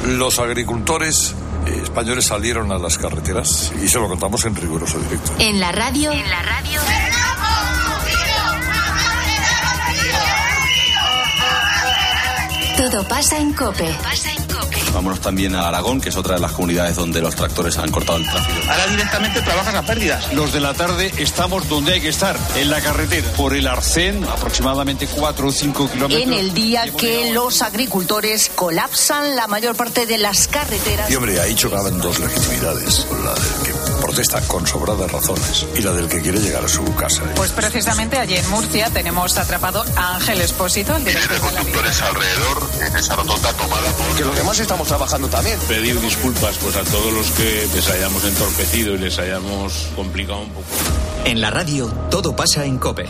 Los 0.08 0.40
agricultores 0.40 1.36
españoles 1.84 2.26
salieron 2.26 2.72
a 2.72 2.80
las 2.80 2.98
carreteras 2.98 3.72
y 3.84 3.88
se 3.90 4.00
lo 4.00 4.08
contamos 4.08 4.46
en 4.46 4.56
riguroso 4.56 4.98
directo. 5.00 5.34
En 5.40 5.60
la 5.60 5.72
radio. 5.74 6.12
En 6.12 6.30
la 6.30 6.42
radio. 6.42 6.80
Todo 12.80 13.04
pasa 13.04 13.38
en 13.38 13.52
COPE. 13.52 14.49
Vámonos 14.94 15.22
también 15.22 15.56
a 15.56 15.68
Aragón, 15.68 16.02
que 16.02 16.10
es 16.10 16.18
otra 16.18 16.36
de 16.36 16.42
las 16.42 16.52
comunidades 16.52 16.96
donde 16.96 17.22
los 17.22 17.36
tractores 17.36 17.78
han 17.78 17.92
cortado 17.92 18.18
el 18.18 18.26
tráfico. 18.26 18.60
Ahora 18.70 18.88
directamente 18.88 19.42
trabajan 19.42 19.76
a 19.76 19.84
pérdidas. 19.84 20.34
Los 20.34 20.54
de 20.54 20.60
la 20.60 20.74
tarde 20.74 21.12
estamos 21.18 21.68
donde 21.70 21.94
hay 21.94 22.02
que 22.02 22.10
estar, 22.10 22.38
en 22.56 22.70
la 22.70 22.82
carretera, 22.82 23.28
por 23.34 23.56
el 23.56 23.68
Arcén, 23.68 24.24
aproximadamente 24.24 25.08
4 25.08 25.48
o 25.48 25.52
5 25.52 25.92
kilómetros. 25.92 26.22
En 26.22 26.34
el 26.34 26.54
día 26.54 26.86
que 26.98 27.32
los 27.32 27.62
agricultores 27.62 28.52
colapsan 28.56 29.36
la 29.36 29.48
mayor 29.48 29.76
parte 29.76 30.06
de 30.06 30.18
las 30.18 30.48
carreteras. 30.48 31.10
Y 31.10 31.16
hombre, 31.16 31.40
ahí 31.40 31.56
chocaban 31.56 32.00
dos 32.00 32.20
legitimidades. 32.20 33.08
La 33.24 33.34
del 33.34 33.64
que 33.64 34.00
protesta 34.02 34.42
con 34.42 34.66
sobradas 34.66 35.12
razones 35.12 35.66
y 35.76 35.82
la 35.82 35.92
del 35.92 36.08
que 36.08 36.22
quiere 36.22 36.40
llegar 36.40 36.64
a 36.64 36.68
su 36.68 36.84
casa. 36.96 37.24
Pues 37.36 37.52
precisamente 37.52 38.18
allí 38.18 38.36
en 38.36 38.50
Murcia 38.50 38.90
tenemos 38.90 39.38
atrapado 39.38 39.84
a 39.96 40.16
Ángel 40.16 40.42
Espósito, 40.42 40.96
el 40.96 41.06
director 41.06 41.30
de 41.30 41.40
la 41.40 41.52
conductores 41.52 42.02
alrededor 42.02 42.70
en 42.88 42.98
esa 42.98 43.16
rotonda 43.16 43.54
tomada 43.54 43.92
por... 43.92 44.16
Que 44.16 44.24
los 44.24 44.36
demás 44.50 44.60
estamos 44.62 44.88
trabajando 44.88 45.28
también. 45.28 45.60
Pedir 45.68 46.02
disculpas 46.02 46.58
pues 46.58 46.76
a 46.76 46.84
todos 46.84 47.14
los 47.14 47.30
que 47.32 47.68
les 47.72 47.88
hayamos 47.88 48.24
entorpecido 48.24 48.96
y 48.96 48.98
les 48.98 49.20
hayamos 49.20 49.90
complicado 49.96 50.40
un 50.40 50.50
poco. 50.50 50.66
En 51.26 51.40
la 51.40 51.52
radio 51.52 51.86
todo 52.10 52.36
pasa 52.36 52.66
en 52.66 52.80
COPE. 52.80 53.08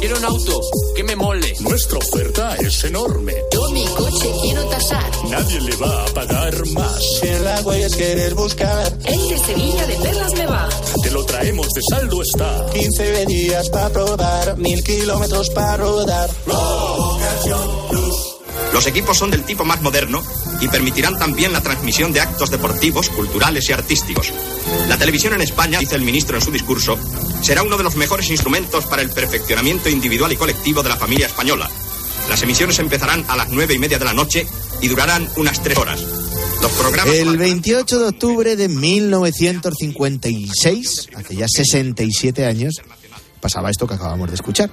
Quiero 0.00 0.18
un 0.18 0.24
auto 0.24 0.60
que 0.94 1.02
me 1.04 1.16
mole. 1.16 1.54
Nuestra 1.60 1.98
oferta 1.98 2.56
es 2.56 2.84
enorme. 2.84 3.34
Yo 3.52 3.70
mi 3.70 3.84
coche 3.86 4.30
quiero 4.42 4.64
tasar. 4.66 5.10
Nadie 5.28 5.60
le 5.60 5.76
va 5.76 6.04
a 6.04 6.06
pagar 6.06 6.66
más. 6.68 7.02
Si 7.20 7.28
en 7.28 7.44
la 7.44 7.60
huellas 7.62 7.96
quieres 7.96 8.34
buscar. 8.34 8.92
El 9.04 9.28
de 9.28 9.38
Sevilla 9.38 9.86
de 9.86 9.94
Perlas 9.96 10.32
me 10.34 10.46
va. 10.46 10.68
Te 11.02 11.10
lo 11.10 11.24
traemos 11.24 11.68
de 11.70 11.80
saldo 11.90 12.22
está. 12.22 12.66
15 12.72 13.26
días 13.26 13.70
para 13.70 13.90
probar. 13.90 14.58
Mil 14.58 14.84
kilómetros 14.84 15.50
para 15.50 15.76
rodar. 15.78 16.30
Los 18.74 18.86
equipos 18.88 19.16
son 19.16 19.30
del 19.30 19.44
tipo 19.44 19.64
más 19.64 19.80
moderno 19.82 20.20
y 20.60 20.66
permitirán 20.66 21.16
también 21.16 21.52
la 21.52 21.60
transmisión 21.60 22.12
de 22.12 22.20
actos 22.20 22.50
deportivos, 22.50 23.08
culturales 23.08 23.68
y 23.68 23.72
artísticos. 23.72 24.32
La 24.88 24.98
televisión 24.98 25.32
en 25.32 25.42
España, 25.42 25.78
dice 25.78 25.94
el 25.94 26.02
ministro 26.02 26.36
en 26.36 26.42
su 26.42 26.50
discurso, 26.50 26.98
será 27.40 27.62
uno 27.62 27.76
de 27.76 27.84
los 27.84 27.94
mejores 27.94 28.28
instrumentos 28.30 28.84
para 28.86 29.02
el 29.02 29.10
perfeccionamiento 29.10 29.88
individual 29.88 30.32
y 30.32 30.36
colectivo 30.36 30.82
de 30.82 30.88
la 30.88 30.96
familia 30.96 31.26
española. 31.26 31.70
Las 32.28 32.42
emisiones 32.42 32.80
empezarán 32.80 33.24
a 33.28 33.36
las 33.36 33.48
nueve 33.50 33.74
y 33.74 33.78
media 33.78 34.00
de 34.00 34.06
la 34.06 34.12
noche 34.12 34.44
y 34.80 34.88
durarán 34.88 35.30
unas 35.36 35.62
tres 35.62 35.78
horas. 35.78 36.00
Los 36.60 36.72
programas 36.72 37.14
El 37.14 37.38
28 37.38 38.00
de 38.00 38.06
octubre 38.06 38.56
de 38.56 38.68
1956, 38.68 41.10
hace 41.14 41.36
ya 41.36 41.46
67 41.46 42.44
años, 42.44 42.82
pasaba 43.40 43.70
esto 43.70 43.86
que 43.86 43.94
acabamos 43.94 44.30
de 44.30 44.34
escuchar. 44.34 44.72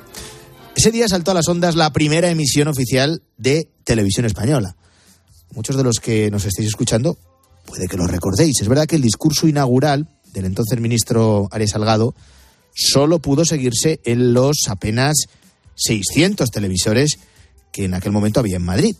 Ese 0.82 0.92
día 0.92 1.08
saltó 1.08 1.30
a 1.30 1.36
las 1.36 1.48
ondas 1.48 1.76
la 1.76 1.94
primera 1.94 2.32
emisión 2.32 2.68
oficial 2.68 3.22
de 3.38 3.70
televisión 3.84 4.26
española. 4.26 4.76
Muchos 5.54 5.78
de 5.78 5.84
los 5.84 6.00
que 6.00 6.32
nos 6.32 6.44
estéis 6.46 6.70
escuchando 6.70 7.20
puede 7.68 7.88
que 7.88 7.98
lo 7.98 8.08
recordéis. 8.08 8.60
Es 8.60 8.68
verdad 8.68 8.88
que 8.88 8.96
el 8.96 9.04
discurso 9.04 9.48
inaugural 9.48 10.10
del 10.34 10.46
entonces 10.46 10.82
ministro 10.82 11.48
Arias 11.52 11.70
Salgado 11.74 12.16
solo 12.74 13.20
pudo 13.20 13.46
seguirse 13.46 14.02
en 14.06 14.34
los 14.34 14.56
apenas 14.70 15.28
600 15.76 16.50
televisores 16.50 17.20
que 17.72 17.86
en 17.86 17.94
aquel 17.94 18.12
momento 18.12 18.40
había 18.40 18.56
en 18.56 18.66
Madrid. 18.66 18.96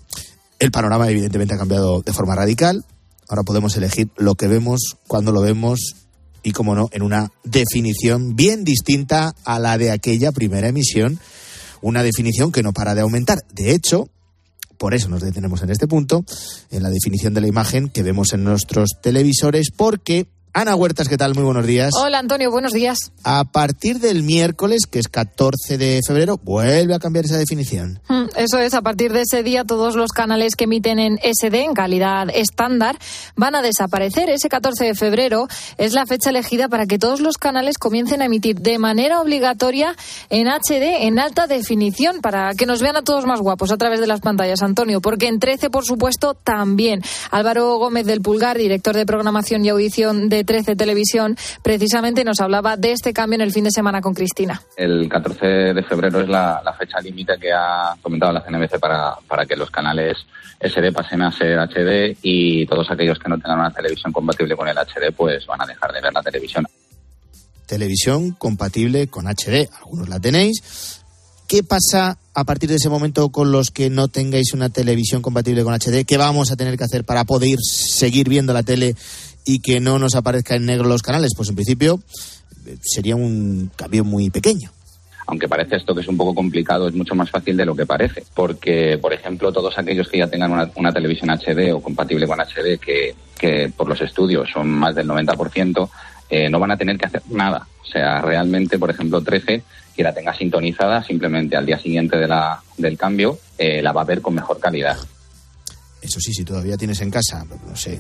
El 0.60 0.70
panorama 0.70 1.10
evidentemente 1.10 1.56
ha 1.56 1.58
cambiado 1.58 2.04
de 2.04 2.14
forma 2.14 2.36
radical. 2.36 2.86
Ahora 3.28 3.42
podemos 3.42 3.76
elegir 3.76 4.12
lo 4.18 4.36
que 4.36 4.48
vemos, 4.48 4.98
cuando 5.08 5.32
lo 5.32 5.42
vemos 5.42 5.96
y, 6.44 6.52
como 6.52 6.76
no, 6.76 6.90
en 6.92 7.02
una 7.02 7.32
definición 7.44 8.36
bien 8.36 8.66
distinta 8.66 9.34
a 9.46 9.58
la 9.58 9.80
de 9.80 9.90
aquella 9.90 10.32
primera 10.32 10.68
emisión. 10.68 11.20
Una 11.82 12.04
definición 12.04 12.52
que 12.52 12.64
no 12.64 12.74
para 12.74 12.96
de 12.96 13.02
aumentar. 13.02 13.40
De 13.54 13.74
hecho, 13.74 14.10
por 14.78 14.94
eso 14.94 15.10
nos 15.10 15.22
detenemos 15.22 15.62
en 15.62 15.70
este 15.70 15.88
punto, 15.88 16.26
en 16.72 16.84
la 16.84 16.90
definición 16.90 17.34
de 17.34 17.42
la 17.42 17.48
imagen 17.48 17.90
que 17.90 18.04
vemos 18.04 18.34
en 18.34 18.44
nuestros 18.44 18.90
televisores, 19.02 19.70
porque 19.70 20.28
Ana 20.54 20.76
Huertas, 20.76 21.08
¿qué 21.08 21.18
tal? 21.18 21.34
Muy 21.34 21.46
buenos 21.46 21.66
días. 21.66 21.94
Hola 21.96 22.20
Antonio, 22.20 22.52
buenos 22.52 22.74
días. 22.74 23.14
A 23.24 23.46
partir 23.46 24.00
del 24.00 24.22
miércoles, 24.24 24.82
que 24.86 25.00
es 25.00 25.08
14 25.08 25.78
de 25.78 26.02
febrero, 26.06 26.38
vuelve 26.44 26.94
a 26.94 27.00
cambiar 27.00 27.24
esa 27.24 27.38
definición. 27.38 28.02
Mm, 28.10 28.26
Eso 28.36 28.60
es, 28.60 28.74
a 28.74 28.82
partir 28.82 29.14
de 29.14 29.22
ese 29.22 29.44
día 29.44 29.64
todos 29.64 29.96
los 29.96 30.12
canales 30.12 30.56
que 30.58 30.66
emiten 30.66 31.00
en 31.00 31.20
SD, 31.24 31.64
en 31.64 31.74
calidad 31.74 32.28
estándar, 32.34 32.98
van 33.38 33.56
a 33.56 33.62
desaparecer. 33.62 34.30
Ese 34.30 34.50
14 34.50 34.84
de 34.84 34.94
febrero 34.94 35.48
es 35.78 35.94
la 35.94 36.06
fecha 36.06 36.32
elegida 36.32 36.68
para 36.68 36.86
que 36.86 37.00
todos 37.00 37.22
los 37.22 37.38
canales 37.38 37.78
comiencen 37.78 38.22
a 38.22 38.26
emitir 38.26 38.60
de 38.60 38.78
manera 38.78 39.22
obligatoria 39.22 39.96
en 40.30 40.48
HD, 40.50 41.06
en 41.08 41.18
alta 41.18 41.48
definición, 41.48 42.20
para 42.20 42.54
que 42.56 42.66
nos 42.66 42.82
vean 42.82 42.98
a 42.98 43.04
todos 43.04 43.26
más 43.26 43.40
guapos 43.40 43.72
a 43.72 43.78
través 43.78 44.02
de 44.02 44.08
las 44.08 44.20
pantallas, 44.20 44.62
Antonio, 44.64 45.00
porque 45.00 45.28
en 45.28 45.40
13, 45.40 45.70
por 45.70 45.86
supuesto, 45.86 46.34
también. 46.34 47.02
Álvaro 47.30 47.78
Gómez 47.78 48.06
del 48.06 48.20
Pulgar, 48.22 48.58
director 48.58 48.98
de 48.98 49.06
programación 49.06 49.64
y 49.64 49.70
audición 49.70 50.28
de 50.28 50.41
13 50.44 50.76
Televisión, 50.76 51.36
precisamente 51.62 52.24
nos 52.24 52.40
hablaba 52.40 52.78
de 52.78 52.92
este 52.92 53.14
cambio 53.14 53.36
en 53.36 53.42
el 53.42 53.52
fin 53.52 53.64
de 53.64 53.72
semana 53.72 54.02
con 54.02 54.14
Cristina. 54.14 54.62
El 54.76 55.08
14 55.10 55.46
de 55.74 55.84
febrero 55.84 56.22
es 56.22 56.30
la, 56.30 56.62
la 56.64 56.74
fecha 56.74 57.00
límite 57.00 57.34
que 57.40 57.52
ha 57.52 57.96
comentado 58.02 58.32
la 58.32 58.44
CNBC 58.44 58.80
para, 58.80 59.16
para 59.28 59.46
que 59.46 59.56
los 59.56 59.70
canales 59.70 60.18
SD 60.62 60.92
pasen 60.92 61.22
a 61.24 61.32
ser 61.32 61.58
HD 61.58 62.18
y 62.22 62.66
todos 62.68 62.90
aquellos 62.92 63.18
que 63.18 63.30
no 63.30 63.38
tengan 63.38 63.60
una 63.60 63.72
televisión 63.72 64.14
compatible 64.14 64.56
con 64.56 64.68
el 64.68 64.78
HD 64.78 65.12
pues 65.16 65.46
van 65.48 65.62
a 65.62 65.66
dejar 65.66 65.92
de 65.92 66.02
ver 66.02 66.14
la 66.14 66.22
televisión. 66.22 66.68
Televisión 67.66 68.32
compatible 68.32 69.08
con 69.08 69.26
HD, 69.28 69.70
algunos 69.80 70.10
la 70.10 70.20
tenéis. 70.20 71.02
¿Qué 71.48 71.64
pasa 71.64 72.18
a 72.34 72.44
partir 72.46 72.70
de 72.70 72.76
ese 72.76 72.90
momento 72.90 73.30
con 73.30 73.52
los 73.52 73.72
que 73.72 73.90
no 73.90 74.08
tengáis 74.08 74.54
una 74.54 74.70
televisión 74.70 75.22
compatible 75.22 75.64
con 75.64 75.74
HD? 75.74 76.06
¿Qué 76.06 76.18
vamos 76.18 76.52
a 76.52 76.56
tener 76.56 76.78
que 76.78 76.86
hacer 76.86 77.04
para 77.04 77.26
poder 77.26 77.58
seguir 77.62 78.30
viendo 78.30 78.54
la 78.54 78.64
tele 78.64 78.96
y 79.46 79.60
que 79.60 79.80
no 79.80 80.00
nos 80.00 80.16
aparezca 80.16 80.56
en 80.56 80.66
negro 80.66 80.88
los 80.88 81.02
canales? 81.02 81.32
Pues 81.36 81.50
en 81.50 81.56
principio 81.56 82.00
eh, 82.66 82.78
sería 82.82 83.16
un 83.16 83.72
cambio 83.76 84.04
muy 84.04 84.30
pequeño. 84.30 84.72
Aunque 85.28 85.48
parece 85.48 85.78
esto 85.78 85.96
que 85.96 86.02
es 86.02 86.08
un 86.08 86.18
poco 86.18 86.36
complicado, 86.36 86.88
es 86.88 86.94
mucho 86.94 87.16
más 87.16 87.30
fácil 87.30 87.56
de 87.56 87.66
lo 87.66 87.76
que 87.76 87.86
parece. 87.86 88.24
Porque, 88.34 88.98
por 89.02 89.14
ejemplo, 89.14 89.52
todos 89.54 89.78
aquellos 89.78 90.10
que 90.10 90.18
ya 90.18 90.28
tengan 90.28 90.70
una, 90.76 90.92
televisión 90.92 91.30
HD 91.30 91.74
o 91.74 91.82
compatible 91.82 92.28
con 92.28 92.40
HD, 92.40 92.78
que, 92.80 93.16
que 93.40 93.72
por 93.76 93.88
los 93.88 94.02
estudios 94.02 94.50
son 94.52 94.68
más 94.70 94.94
del 94.96 95.08
90%, 95.08 95.90
eh, 96.30 96.50
no 96.50 96.60
van 96.60 96.72
a 96.72 96.78
tener 96.78 96.98
que 96.98 97.06
hacer 97.06 97.22
nada. 97.30 97.68
O 97.82 97.86
sea, 97.86 98.22
realmente, 98.22 98.80
por 98.80 98.90
ejemplo, 98.90 99.22
13, 99.22 99.64
que 99.96 100.04
la 100.04 100.14
tenga 100.14 100.34
sintonizada, 100.34 101.04
simplemente 101.04 101.56
al 101.56 101.66
día 101.66 101.78
siguiente 101.78 102.18
de 102.18 102.28
la, 102.28 102.62
del 102.78 102.98
cambio, 102.98 103.38
eh, 103.58 103.82
la 103.82 103.92
va 103.92 104.02
a 104.02 104.06
ver 104.06 104.22
con 104.22 104.36
mejor 104.36 104.60
calidad. 104.60 104.98
Eso 106.02 106.20
sí, 106.20 106.34
si 106.34 106.44
todavía 106.44 106.78
tienes 106.78 107.00
en 107.02 107.12
casa, 107.12 107.46
no 107.46 107.76
sé, 107.76 108.00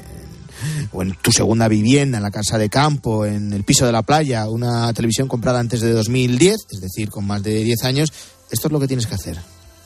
o 0.91 1.01
en 1.01 1.15
tu 1.21 1.31
segunda 1.31 1.67
vivienda, 1.67 2.17
en 2.17 2.23
la 2.23 2.31
casa 2.31 2.57
de 2.57 2.69
campo, 2.69 3.25
en 3.25 3.53
el 3.53 3.63
piso 3.63 3.85
de 3.85 3.91
la 3.91 4.01
playa, 4.01 4.49
una 4.49 4.91
televisión 4.93 5.27
comprada 5.27 5.59
antes 5.59 5.81
de 5.81 5.91
2010, 5.93 6.55
es 6.71 6.81
decir, 6.81 7.09
con 7.09 7.25
más 7.25 7.43
de 7.43 7.63
10 7.63 7.83
años, 7.83 8.11
esto 8.49 8.67
es 8.67 8.71
lo 8.71 8.79
que 8.79 8.87
tienes 8.87 9.07
que 9.07 9.15
hacer. 9.15 9.37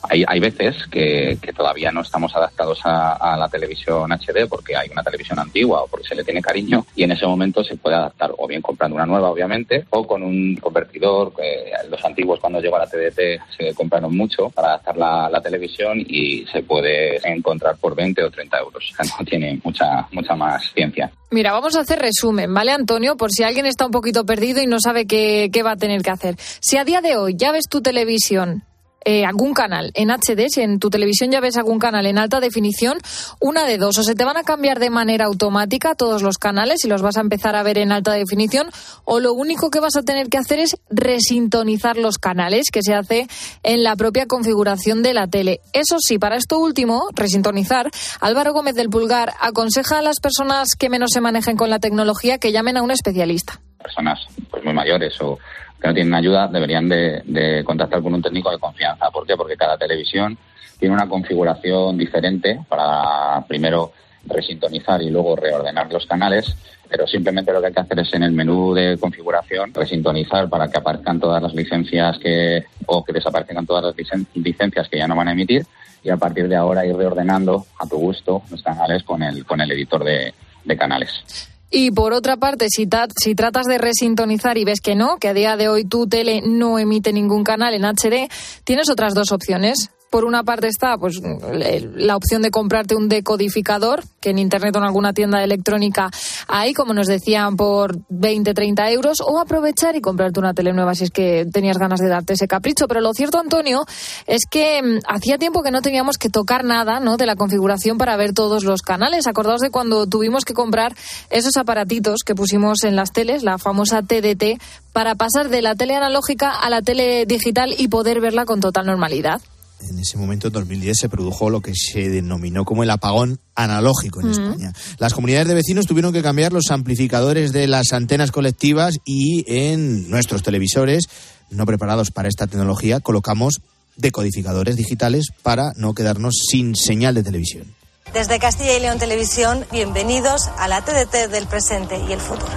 Hay, 0.08 0.24
hay 0.26 0.40
veces 0.40 0.76
que, 0.90 1.38
que 1.40 1.52
todavía 1.52 1.90
no 1.92 2.02
estamos 2.02 2.34
adaptados 2.34 2.80
a, 2.84 3.36
la 3.36 3.48
televisión 3.48 4.10
HD 4.12 4.48
porque 4.48 4.76
hay 4.76 4.88
una 4.90 5.02
televisión 5.02 5.38
antigua 5.38 5.82
o 5.82 5.88
porque 5.88 6.08
se 6.08 6.14
le 6.14 6.24
tiene 6.24 6.40
cariño 6.40 6.86
y 6.94 7.02
en 7.02 7.12
ese 7.12 7.26
momento 7.26 7.62
se 7.62 7.76
puede 7.76 7.96
adaptar 7.96 8.32
o 8.36 8.46
bien 8.46 8.62
comprando 8.62 8.96
una 8.96 9.06
nueva 9.06 9.30
obviamente 9.30 9.84
o 9.90 10.06
con 10.06 10.22
un 10.22 10.56
convertidor 10.56 11.32
eh, 11.42 11.72
los 11.90 12.02
antiguos 12.04 12.40
cuando 12.40 12.60
llegó 12.60 12.76
a 12.76 12.80
la 12.80 12.86
TDT 12.86 13.40
se 13.56 13.74
compraron 13.74 14.16
mucho 14.16 14.50
para 14.50 14.68
adaptar 14.68 14.96
la, 14.96 15.28
la 15.28 15.40
televisión 15.40 16.00
y 16.00 16.46
se 16.46 16.62
puede 16.62 17.20
encontrar 17.28 17.76
por 17.76 17.94
20 17.94 18.22
o 18.24 18.30
30 18.30 18.58
euros 18.58 18.92
no 19.18 19.24
tiene 19.24 19.60
mucha 19.62 20.06
mucha 20.12 20.34
más 20.34 20.72
ciencia 20.72 21.10
Mira, 21.28 21.52
vamos 21.52 21.74
a 21.74 21.80
hacer 21.80 21.98
resumen, 21.98 22.54
¿vale, 22.54 22.70
Antonio? 22.70 23.16
Por 23.16 23.32
si 23.32 23.42
alguien 23.42 23.66
está 23.66 23.84
un 23.84 23.90
poquito 23.90 24.24
perdido 24.24 24.62
y 24.62 24.66
no 24.66 24.78
sabe 24.78 25.06
qué, 25.06 25.50
qué 25.52 25.64
va 25.64 25.72
a 25.72 25.76
tener 25.76 26.00
que 26.02 26.10
hacer. 26.10 26.36
Si 26.38 26.76
a 26.76 26.84
día 26.84 27.00
de 27.00 27.16
hoy 27.16 27.34
ya 27.36 27.50
ves 27.50 27.64
tu 27.68 27.82
televisión 27.82 28.62
eh, 29.08 29.24
algún 29.24 29.54
canal 29.54 29.92
en 29.94 30.10
HD, 30.10 30.48
si 30.50 30.62
en 30.62 30.80
tu 30.80 30.90
televisión 30.90 31.30
ya 31.30 31.38
ves 31.38 31.56
algún 31.56 31.78
canal 31.78 32.06
en 32.06 32.18
alta 32.18 32.40
definición, 32.40 32.98
una 33.40 33.64
de 33.64 33.78
dos, 33.78 33.96
o 33.98 34.02
se 34.02 34.16
te 34.16 34.24
van 34.24 34.36
a 34.36 34.42
cambiar 34.42 34.80
de 34.80 34.90
manera 34.90 35.26
automática 35.26 35.94
todos 35.94 36.22
los 36.22 36.38
canales 36.38 36.84
y 36.84 36.88
los 36.88 37.02
vas 37.02 37.16
a 37.16 37.20
empezar 37.20 37.54
a 37.54 37.62
ver 37.62 37.78
en 37.78 37.92
alta 37.92 38.14
definición, 38.14 38.66
o 39.04 39.20
lo 39.20 39.32
único 39.32 39.70
que 39.70 39.78
vas 39.78 39.94
a 39.94 40.02
tener 40.02 40.26
que 40.28 40.38
hacer 40.38 40.58
es 40.58 40.76
resintonizar 40.90 41.96
los 41.98 42.18
canales, 42.18 42.72
que 42.72 42.82
se 42.82 42.94
hace 42.94 43.28
en 43.62 43.84
la 43.84 43.94
propia 43.94 44.26
configuración 44.26 45.04
de 45.04 45.14
la 45.14 45.28
tele. 45.28 45.60
Eso 45.72 45.98
sí, 46.00 46.18
para 46.18 46.34
esto 46.34 46.58
último, 46.58 47.06
resintonizar, 47.14 47.92
Álvaro 48.20 48.54
Gómez 48.54 48.74
del 48.74 48.90
Pulgar 48.90 49.34
aconseja 49.40 49.98
a 49.98 50.02
las 50.02 50.18
personas 50.18 50.70
que 50.76 50.90
menos 50.90 51.12
se 51.12 51.20
manejen 51.20 51.56
con 51.56 51.70
la 51.70 51.78
tecnología 51.78 52.38
que 52.38 52.50
llamen 52.50 52.76
a 52.76 52.82
un 52.82 52.90
especialista. 52.90 53.60
personas 53.78 54.26
pues 54.50 54.64
muy 54.64 54.74
mayores 54.74 55.14
o 55.20 55.38
que 55.80 55.88
no 55.88 55.94
tienen 55.94 56.14
ayuda 56.14 56.48
deberían 56.48 56.88
de, 56.88 57.22
de 57.24 57.64
contactar 57.64 58.02
con 58.02 58.14
un 58.14 58.22
técnico 58.22 58.50
de 58.50 58.58
confianza. 58.58 59.10
¿Por 59.10 59.26
qué? 59.26 59.36
Porque 59.36 59.56
cada 59.56 59.76
televisión 59.76 60.36
tiene 60.78 60.94
una 60.94 61.08
configuración 61.08 61.96
diferente 61.96 62.60
para 62.68 63.44
primero 63.46 63.92
resintonizar 64.26 65.00
y 65.02 65.10
luego 65.10 65.36
reordenar 65.36 65.92
los 65.92 66.04
canales, 66.06 66.56
pero 66.88 67.06
simplemente 67.06 67.52
lo 67.52 67.60
que 67.60 67.68
hay 67.68 67.72
que 67.72 67.80
hacer 67.80 68.00
es 68.00 68.12
en 68.14 68.22
el 68.24 68.32
menú 68.32 68.74
de 68.74 68.98
configuración 68.98 69.72
resintonizar 69.72 70.48
para 70.48 70.68
que 70.68 70.78
aparezcan 70.78 71.20
todas 71.20 71.42
las 71.42 71.54
licencias 71.54 72.18
que 72.18 72.64
o 72.86 73.04
que 73.04 73.12
desaparezcan 73.12 73.66
todas 73.66 73.84
las 73.84 73.96
licen- 73.96 74.26
licencias 74.34 74.88
que 74.88 74.98
ya 74.98 75.06
no 75.06 75.16
van 75.16 75.28
a 75.28 75.32
emitir 75.32 75.64
y 76.02 76.10
a 76.10 76.16
partir 76.16 76.48
de 76.48 76.56
ahora 76.56 76.84
ir 76.86 76.96
reordenando 76.96 77.66
a 77.78 77.86
tu 77.86 77.96
gusto 77.98 78.42
los 78.50 78.62
canales 78.62 79.02
con 79.04 79.22
el 79.22 79.44
con 79.44 79.60
el 79.60 79.70
editor 79.72 80.04
de 80.04 80.76
canales. 80.76 81.55
Y 81.70 81.90
por 81.90 82.12
otra 82.12 82.36
parte, 82.36 82.68
si, 82.68 82.88
si 83.20 83.34
tratas 83.34 83.66
de 83.66 83.78
resintonizar 83.78 84.56
y 84.58 84.64
ves 84.64 84.80
que 84.80 84.94
no, 84.94 85.16
que 85.18 85.28
a 85.28 85.34
día 85.34 85.56
de 85.56 85.68
hoy 85.68 85.84
tu 85.84 86.06
tele 86.06 86.42
no 86.44 86.78
emite 86.78 87.12
ningún 87.12 87.44
canal 87.44 87.74
en 87.74 87.84
HD, 87.84 88.30
tienes 88.64 88.88
otras 88.88 89.14
dos 89.14 89.32
opciones. 89.32 89.90
Por 90.16 90.24
una 90.24 90.44
parte 90.44 90.68
está 90.68 90.96
pues 90.96 91.20
la 91.20 92.16
opción 92.16 92.40
de 92.40 92.50
comprarte 92.50 92.96
un 92.96 93.06
decodificador, 93.06 94.02
que 94.18 94.30
en 94.30 94.38
internet 94.38 94.74
o 94.74 94.78
en 94.78 94.86
alguna 94.86 95.12
tienda 95.12 95.44
electrónica 95.44 96.08
hay, 96.48 96.72
como 96.72 96.94
nos 96.94 97.06
decían, 97.06 97.54
por 97.54 97.98
20, 98.08 98.54
30 98.54 98.90
euros, 98.92 99.18
o 99.20 99.38
aprovechar 99.38 99.94
y 99.94 100.00
comprarte 100.00 100.40
una 100.40 100.54
tele 100.54 100.72
nueva 100.72 100.94
si 100.94 101.04
es 101.04 101.10
que 101.10 101.44
tenías 101.52 101.76
ganas 101.76 102.00
de 102.00 102.08
darte 102.08 102.32
ese 102.32 102.48
capricho. 102.48 102.88
Pero 102.88 103.02
lo 103.02 103.12
cierto, 103.12 103.38
Antonio, 103.38 103.84
es 104.26 104.44
que 104.50 104.82
mm, 104.82 105.00
hacía 105.06 105.36
tiempo 105.36 105.62
que 105.62 105.70
no 105.70 105.82
teníamos 105.82 106.16
que 106.16 106.30
tocar 106.30 106.64
nada 106.64 106.98
¿no? 106.98 107.18
de 107.18 107.26
la 107.26 107.36
configuración 107.36 107.98
para 107.98 108.16
ver 108.16 108.32
todos 108.32 108.64
los 108.64 108.80
canales. 108.80 109.26
Acordaos 109.26 109.60
de 109.60 109.68
cuando 109.68 110.06
tuvimos 110.06 110.46
que 110.46 110.54
comprar 110.54 110.94
esos 111.28 111.58
aparatitos 111.58 112.20
que 112.24 112.34
pusimos 112.34 112.84
en 112.84 112.96
las 112.96 113.12
teles, 113.12 113.42
la 113.42 113.58
famosa 113.58 114.00
TDT, 114.00 114.58
para 114.94 115.14
pasar 115.14 115.50
de 115.50 115.60
la 115.60 115.74
tele 115.74 115.94
analógica 115.94 116.58
a 116.58 116.70
la 116.70 116.80
tele 116.80 117.26
digital 117.26 117.74
y 117.76 117.88
poder 117.88 118.22
verla 118.22 118.46
con 118.46 118.60
total 118.62 118.86
normalidad. 118.86 119.42
En 119.80 119.98
ese 119.98 120.16
momento, 120.16 120.46
en 120.48 120.54
2010, 120.54 120.98
se 120.98 121.08
produjo 121.08 121.50
lo 121.50 121.60
que 121.60 121.74
se 121.74 122.08
denominó 122.08 122.64
como 122.64 122.82
el 122.82 122.90
apagón 122.90 123.38
analógico 123.54 124.20
en 124.20 124.30
España. 124.30 124.72
Las 124.98 125.12
comunidades 125.12 125.48
de 125.48 125.54
vecinos 125.54 125.86
tuvieron 125.86 126.12
que 126.12 126.22
cambiar 126.22 126.52
los 126.52 126.70
amplificadores 126.70 127.52
de 127.52 127.66
las 127.66 127.92
antenas 127.92 128.30
colectivas 128.30 128.98
y 129.04 129.44
en 129.46 130.08
nuestros 130.08 130.42
televisores, 130.42 131.08
no 131.50 131.66
preparados 131.66 132.10
para 132.10 132.28
esta 132.28 132.46
tecnología, 132.46 133.00
colocamos 133.00 133.60
decodificadores 133.96 134.76
digitales 134.76 135.26
para 135.42 135.72
no 135.76 135.94
quedarnos 135.94 136.34
sin 136.50 136.74
señal 136.74 137.14
de 137.14 137.22
televisión. 137.22 137.74
Desde 138.12 138.38
Castilla 138.38 138.76
y 138.76 138.80
León 138.80 138.98
Televisión, 138.98 139.66
bienvenidos 139.70 140.48
a 140.58 140.68
la 140.68 140.82
TDT 140.82 141.30
del 141.30 141.46
presente 141.46 142.00
y 142.08 142.12
el 142.12 142.20
futuro. 142.20 142.50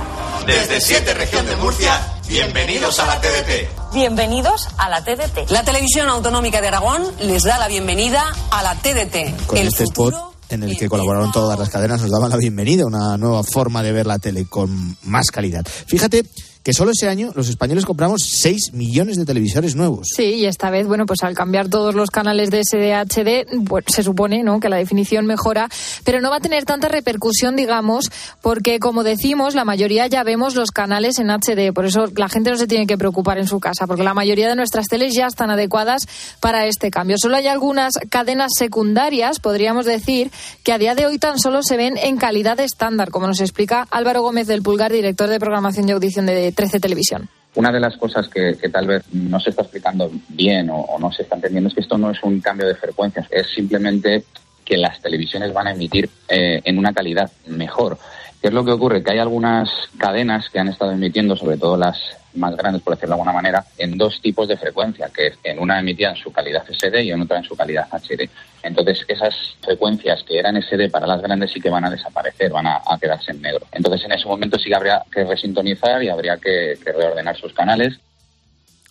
Desde 0.45 0.80
Siete 0.80 1.13
Región 1.13 1.45
de 1.45 1.55
Murcia, 1.57 2.18
bienvenidos 2.30 2.99
a 2.99 3.07
la 3.07 3.19
TDT. 3.19 3.93
Bienvenidos 3.93 4.67
a 4.77 4.88
la 4.88 5.03
TDT. 5.03 5.49
La 5.49 5.63
Televisión 5.63 6.07
Autonómica 6.09 6.61
de 6.61 6.67
Aragón 6.67 7.03
les 7.21 7.43
da 7.43 7.57
la 7.57 7.67
bienvenida 7.67 8.23
a 8.51 8.63
la 8.63 8.75
TDT. 8.75 9.47
Con 9.47 9.57
este 9.57 9.84
spot 9.86 10.13
en 10.49 10.63
el 10.63 10.77
que 10.77 10.88
colaboraron 10.88 11.32
todas 11.32 11.57
las 11.57 11.69
cadenas 11.69 12.01
nos 12.01 12.11
daban 12.11 12.30
la 12.30 12.38
bienvenida, 12.38 12.86
una 12.86 13.17
nueva 13.17 13.43
forma 13.43 13.84
de 13.84 13.91
ver 13.91 14.05
la 14.05 14.19
tele 14.19 14.45
con 14.45 14.97
más 15.03 15.32
calidad. 15.32 15.65
Fíjate 15.88 16.23
que 16.64 16.74
solo 16.74 16.91
ese 16.91 17.07
año 17.07 17.32
los 17.36 17.49
españoles 17.49 17.86
compramos 17.86 18.22
6 18.26 18.74
millones 18.74 19.18
de 19.18 19.26
televisores 19.26 19.76
nuevos. 19.76 20.07
Sí, 20.16 20.36
y 20.36 20.45
esta 20.45 20.70
vez, 20.70 20.88
bueno, 20.88 21.05
pues 21.05 21.24
al 21.24 21.34
cambiar 21.34 21.70
todos 21.70 21.95
los 21.95 22.10
canales 22.10 22.51
de 22.51 22.64
SDHD, 22.64 23.64
pues 23.66 23.86
se 23.88 24.03
supone, 24.03 24.43
¿no?, 24.43 24.60
que 24.60 24.70
la 24.70 24.78
definición 24.78 25.26
mejora, 25.26 25.70
pero 26.03 26.22
no 26.22 26.30
va 26.30 26.38
a 26.38 26.41
tener 26.41 26.66
tanta 26.66 26.88
repercusión, 26.89 27.55
digamos, 27.55 28.12
porque 28.41 28.80
como 28.80 29.03
decimos, 29.03 29.55
la 29.55 29.66
mayoría 29.66 30.07
ya 30.07 30.24
vemos 30.24 30.55
los 30.55 30.72
canales 30.72 31.20
en 31.20 31.30
HD, 31.30 31.74
por 31.74 31.86
eso 31.86 32.07
la 32.16 32.30
gente 32.30 32.51
no 32.51 32.57
se 32.57 32.68
tiene 32.68 32.88
que 32.88 32.97
preocupar 32.97 33.38
en 33.38 33.47
su 33.47 33.60
casa, 33.60 33.88
porque 33.88 34.03
la 34.03 34.14
mayoría 34.14 34.49
de 34.49 34.55
nuestras 34.55 34.88
teles 34.88 35.14
ya 35.16 35.28
están 35.28 35.49
adecuadas 35.49 36.03
para 36.39 36.66
este 36.66 36.91
cambio. 36.91 37.16
Solo 37.18 37.38
hay 37.38 37.47
algunas 37.47 37.93
cadenas 38.10 38.51
secundarias, 38.57 39.39
podríamos 39.39 39.86
decir, 39.86 40.32
que 40.64 40.74
a 40.74 40.78
día 40.78 40.95
de 40.95 41.05
hoy 41.05 41.18
tan 41.20 41.39
solo 41.39 41.64
se 41.64 41.78
ven 41.78 41.97
en 41.97 42.18
calidad 42.18 42.60
estándar, 42.60 43.12
como 43.12 43.28
nos 43.28 43.39
explica 43.39 43.88
Álvaro 43.91 44.22
Gómez 44.22 44.47
del 44.47 44.62
Pulgar, 44.62 44.91
director 44.91 45.30
de 45.30 45.39
programación 45.39 45.88
y 45.88 45.91
audición 45.93 46.26
de 46.26 46.48
13 46.51 46.79
Televisión. 46.79 47.29
Una 47.55 47.71
de 47.71 47.79
las 47.79 47.97
cosas 47.97 48.27
que, 48.27 48.53
tal 48.71 48.87
vez 48.87 49.03
no 49.11 49.39
se 49.39 49.49
está 49.49 49.63
explicando 49.63 50.11
bien 50.29 50.69
o, 50.71 50.97
no 50.99 51.11
se 51.11 51.23
está 51.23 51.35
entendiendo 51.35 51.69
es 51.69 51.75
que 51.75 51.81
esto 51.81 51.97
no 51.97 52.11
es 52.11 52.21
un 52.23 52.39
cambio 52.41 52.67
de 52.67 52.75
frecuencias, 52.75 53.27
es 53.31 53.47
simplemente 53.47 54.23
que 54.63 54.77
las 54.77 55.01
televisiones 55.01 55.51
van 55.51 55.67
a 55.67 55.71
emitir 55.71 56.09
eh, 56.27 56.61
en 56.63 56.77
una 56.77 56.93
calidad 56.93 57.31
mejor. 57.47 57.97
¿Qué 58.39 58.49
es 58.49 58.53
lo 58.53 58.63
que 58.63 58.71
ocurre? 58.71 59.03
Que 59.03 59.11
hay 59.11 59.19
algunas 59.19 59.69
cadenas 59.97 60.49
que 60.49 60.59
han 60.59 60.69
estado 60.69 60.91
emitiendo, 60.91 61.35
sobre 61.35 61.57
todo 61.57 61.75
las 61.75 61.97
más 62.34 62.55
grandes, 62.55 62.82
por 62.82 62.95
decirlo 62.95 63.15
de 63.15 63.21
alguna 63.21 63.34
manera, 63.34 63.65
en 63.77 63.97
dos 63.97 64.19
tipos 64.21 64.47
de 64.47 64.57
frecuencia, 64.57 65.09
que 65.09 65.34
en 65.43 65.59
una 65.59 65.80
emitida 65.80 66.09
en 66.09 66.15
su 66.15 66.32
calidad 66.32 66.63
SD 66.67 67.03
y 67.03 67.11
en 67.11 67.21
otra 67.21 67.38
en 67.38 67.43
su 67.43 67.55
calidad 67.55 67.88
HD. 67.91 68.30
Entonces, 68.63 69.05
esas 69.07 69.34
frecuencias 69.61 70.23
que 70.23 70.38
eran 70.38 70.61
SD 70.61 70.89
para 70.89 71.07
las 71.07 71.21
grandes 71.21 71.51
sí 71.51 71.59
que 71.59 71.69
van 71.69 71.86
a 71.86 71.89
desaparecer, 71.89 72.51
van 72.51 72.67
a, 72.67 72.82
quedarse 72.99 73.32
en 73.32 73.41
negro. 73.41 73.65
Entonces, 73.71 74.05
en 74.05 74.11
ese 74.11 74.27
momento 74.27 74.57
sí 74.57 74.69
que 74.69 74.75
habría 74.75 75.03
que 75.11 75.23
resintonizar 75.23 76.03
y 76.03 76.09
habría 76.09 76.38
que 76.38 76.77
reordenar 76.84 77.38
sus 77.38 77.53
canales. 77.53 77.99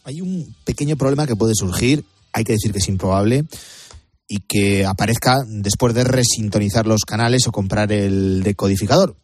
Hay 0.05 0.21
un 0.21 0.55
pequeño 0.65 0.97
problema 0.97 1.27
que 1.27 1.37
puede 1.37 1.55
surgir, 1.55 2.05
hay 2.33 2.45
que 2.45 2.53
decir 2.53 2.73
que 2.73 2.79
es 2.79 2.89
improbable, 2.89 3.45
y 4.27 4.41
que 4.41 4.85
aparezca 4.85 5.37
después 5.47 5.95
de 5.95 6.05
resintonizar 6.05 6.87
los 6.87 7.03
canales 7.07 7.47
o 7.47 7.53
comprar 7.53 7.91
el 7.93 8.43
decodificador 8.43 9.17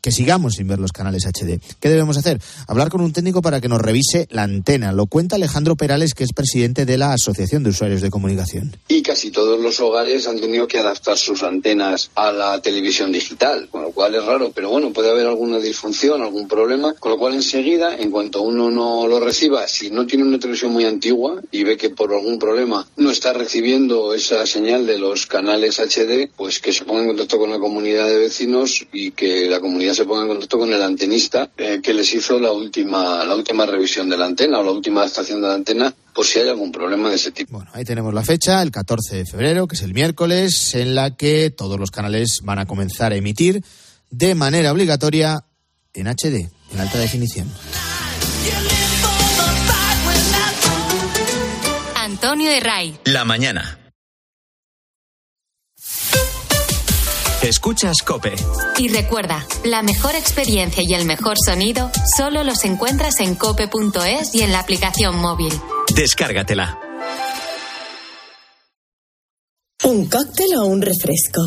que 0.00 0.12
sigamos 0.12 0.54
sin 0.54 0.68
ver 0.68 0.78
los 0.78 0.92
canales 0.92 1.26
HD. 1.26 1.60
¿Qué 1.80 1.88
debemos 1.88 2.16
hacer? 2.16 2.40
Hablar 2.66 2.88
con 2.88 3.00
un 3.00 3.12
técnico 3.12 3.42
para 3.42 3.60
que 3.60 3.68
nos 3.68 3.80
revise 3.80 4.26
la 4.30 4.42
antena. 4.42 4.92
Lo 4.92 5.06
cuenta 5.06 5.36
Alejandro 5.36 5.76
Perales, 5.76 6.14
que 6.14 6.24
es 6.24 6.32
presidente 6.32 6.86
de 6.86 6.98
la 6.98 7.12
Asociación 7.12 7.62
de 7.62 7.70
Usuarios 7.70 8.00
de 8.00 8.10
Comunicación. 8.10 8.76
Y 8.88 9.02
casi 9.02 9.30
todos 9.30 9.60
los 9.60 9.80
hogares 9.80 10.26
han 10.26 10.40
tenido 10.40 10.66
que 10.66 10.78
adaptar 10.78 11.16
sus 11.16 11.42
antenas 11.42 12.10
a 12.14 12.32
la 12.32 12.60
televisión 12.60 13.12
digital, 13.12 13.68
con 13.70 13.82
lo 13.82 13.92
cual 13.92 14.14
es 14.14 14.24
raro, 14.24 14.52
pero 14.54 14.70
bueno, 14.70 14.92
puede 14.92 15.10
haber 15.10 15.26
alguna 15.26 15.58
disfunción, 15.58 16.22
algún 16.22 16.48
problema, 16.48 16.94
con 16.94 17.12
lo 17.12 17.18
cual 17.18 17.34
enseguida, 17.34 17.96
en 17.96 18.10
cuanto 18.10 18.42
uno 18.42 18.70
no 18.70 19.06
lo 19.06 19.20
reciba, 19.20 19.66
si 19.68 19.90
no 19.90 20.06
tiene 20.06 20.24
una 20.24 20.38
televisión 20.38 20.72
muy 20.72 20.84
antigua 20.84 21.40
y 21.50 21.64
ve 21.64 21.76
que 21.76 21.90
por 21.90 22.12
algún 22.12 22.38
problema 22.38 22.86
no 22.96 23.10
está 23.10 23.32
recibiendo 23.32 24.14
esa 24.14 24.46
señal 24.46 24.86
de 24.86 24.98
los 24.98 25.26
canales 25.26 25.78
HD, 25.78 26.30
pues 26.36 26.60
que 26.60 26.72
se 26.72 26.84
ponga 26.84 27.02
en 27.02 27.08
contacto 27.08 27.38
con 27.38 27.50
la 27.50 27.58
comunidad 27.58 28.06
de 28.06 28.18
vecinos 28.18 28.86
y 28.92 29.10
que 29.12 29.48
la 29.48 29.60
comunidad 29.60 29.89
se 29.94 30.04
ponga 30.04 30.22
en 30.22 30.28
contacto 30.28 30.58
con 30.58 30.72
el 30.72 30.82
antenista 30.82 31.50
eh, 31.56 31.80
que 31.82 31.92
les 31.92 32.12
hizo 32.14 32.38
la 32.38 32.52
última, 32.52 33.24
la 33.24 33.34
última 33.34 33.66
revisión 33.66 34.08
de 34.08 34.16
la 34.16 34.26
antena 34.26 34.58
o 34.58 34.62
la 34.62 34.70
última 34.70 35.04
estación 35.04 35.40
de 35.40 35.48
la 35.48 35.54
antena 35.54 35.94
por 36.14 36.26
si 36.26 36.38
hay 36.38 36.48
algún 36.48 36.72
problema 36.72 37.08
de 37.08 37.16
ese 37.16 37.30
tipo. 37.30 37.56
Bueno, 37.56 37.70
ahí 37.74 37.84
tenemos 37.84 38.12
la 38.12 38.22
fecha, 38.22 38.62
el 38.62 38.70
14 38.70 39.16
de 39.16 39.26
febrero, 39.26 39.66
que 39.66 39.76
es 39.76 39.82
el 39.82 39.94
miércoles, 39.94 40.74
en 40.74 40.94
la 40.94 41.16
que 41.16 41.50
todos 41.50 41.78
los 41.78 41.90
canales 41.90 42.40
van 42.42 42.58
a 42.58 42.66
comenzar 42.66 43.12
a 43.12 43.16
emitir 43.16 43.62
de 44.10 44.34
manera 44.34 44.72
obligatoria 44.72 45.44
en 45.94 46.06
HD, 46.06 46.50
en 46.72 46.80
alta 46.80 46.98
definición. 46.98 47.48
Antonio 51.96 52.50
de 52.50 52.60
Ray. 52.60 52.98
La 53.04 53.24
mañana. 53.24 53.79
Escuchas 57.42 58.02
Cope. 58.04 58.34
Y 58.78 58.88
recuerda, 58.88 59.46
la 59.64 59.82
mejor 59.82 60.14
experiencia 60.14 60.82
y 60.86 60.92
el 60.92 61.06
mejor 61.06 61.36
sonido 61.42 61.90
solo 62.16 62.44
los 62.44 62.64
encuentras 62.64 63.18
en 63.20 63.34
cope.es 63.34 64.34
y 64.34 64.42
en 64.42 64.52
la 64.52 64.60
aplicación 64.60 65.16
móvil. 65.16 65.52
Descárgatela. 65.94 66.78
¿Un 69.84 70.06
cóctel 70.06 70.54
o 70.58 70.66
un 70.66 70.82
refresco? 70.82 71.40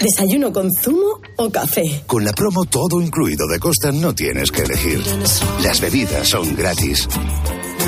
¿Desayuno 0.00 0.52
con 0.52 0.70
zumo 0.70 1.20
o 1.38 1.50
café? 1.50 2.04
Con 2.06 2.24
la 2.24 2.32
promo 2.34 2.66
todo 2.66 3.00
incluido 3.00 3.46
de 3.46 3.58
Costa 3.58 3.90
no 3.90 4.14
tienes 4.14 4.50
que 4.50 4.62
elegir. 4.62 5.02
Las 5.62 5.80
bebidas 5.80 6.28
son 6.28 6.54
gratis. 6.54 7.08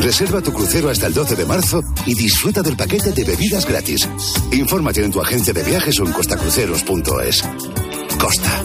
Reserva 0.01 0.40
tu 0.42 0.53
crucero 0.53 0.90
hasta 0.90 1.07
el 1.07 1.14
12 1.14 1.36
de 1.36 1.47
marzo 1.47 1.80
y 2.07 2.14
disfruta 2.14 2.62
del 2.62 2.76
paquete 2.76 3.12
de 3.12 3.24
bebidas 3.24 3.66
gratis. 3.66 4.09
Infórmate 4.53 5.05
en 5.05 5.11
tu 5.11 5.20
agencia 5.20 5.53
de 5.53 5.62
viajes 5.62 5.99
o 6.01 6.05
en 6.05 6.12
costacruceros.es. 6.12 7.45
Costa. 8.18 8.64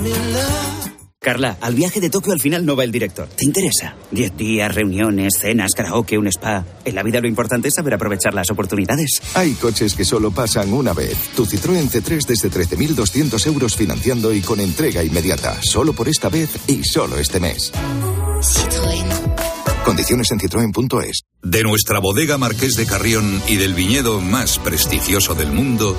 Carla, 1.21 1.57
al 1.59 1.75
viaje 1.75 1.99
de 1.99 2.09
Tokio 2.09 2.31
al 2.31 2.39
final 2.39 2.65
no 2.65 2.77
va 2.77 2.85
el 2.85 2.93
director. 2.93 3.27
¿Te 3.27 3.43
interesa? 3.43 3.93
Diez 4.09 4.35
días, 4.37 4.73
reuniones, 4.73 5.33
cenas, 5.37 5.71
karaoke, 5.75 6.17
un 6.17 6.27
spa. 6.27 6.65
En 6.85 6.95
la 6.95 7.03
vida 7.03 7.19
lo 7.19 7.27
importante 7.27 7.67
es 7.67 7.73
saber 7.75 7.93
aprovechar 7.93 8.33
las 8.33 8.49
oportunidades. 8.49 9.21
Hay 9.33 9.51
coches 9.53 9.95
que 9.95 10.05
solo 10.05 10.31
pasan 10.31 10.71
una 10.71 10.93
vez. 10.93 11.17
Tu 11.35 11.45
Citroën 11.45 11.89
C3 11.89 12.25
desde 12.25 12.49
13.200 12.49 13.47
euros 13.47 13.75
financiando 13.75 14.33
y 14.33 14.41
con 14.41 14.61
entrega 14.61 15.03
inmediata. 15.03 15.57
Solo 15.61 15.91
por 15.91 16.07
esta 16.07 16.29
vez 16.29 16.51
y 16.67 16.85
solo 16.85 17.17
este 17.19 17.41
mes. 17.41 17.73
Citroën. 18.41 19.18
Condiciones 19.83 20.31
en 20.31 20.39
citroen.es. 20.39 21.23
De 21.41 21.63
nuestra 21.63 21.99
bodega 21.99 22.37
Marqués 22.37 22.75
de 22.75 22.85
Carrión 22.85 23.41
y 23.47 23.55
del 23.55 23.73
viñedo 23.73 24.19
más 24.21 24.59
prestigioso 24.59 25.35
del 25.35 25.51
mundo, 25.51 25.97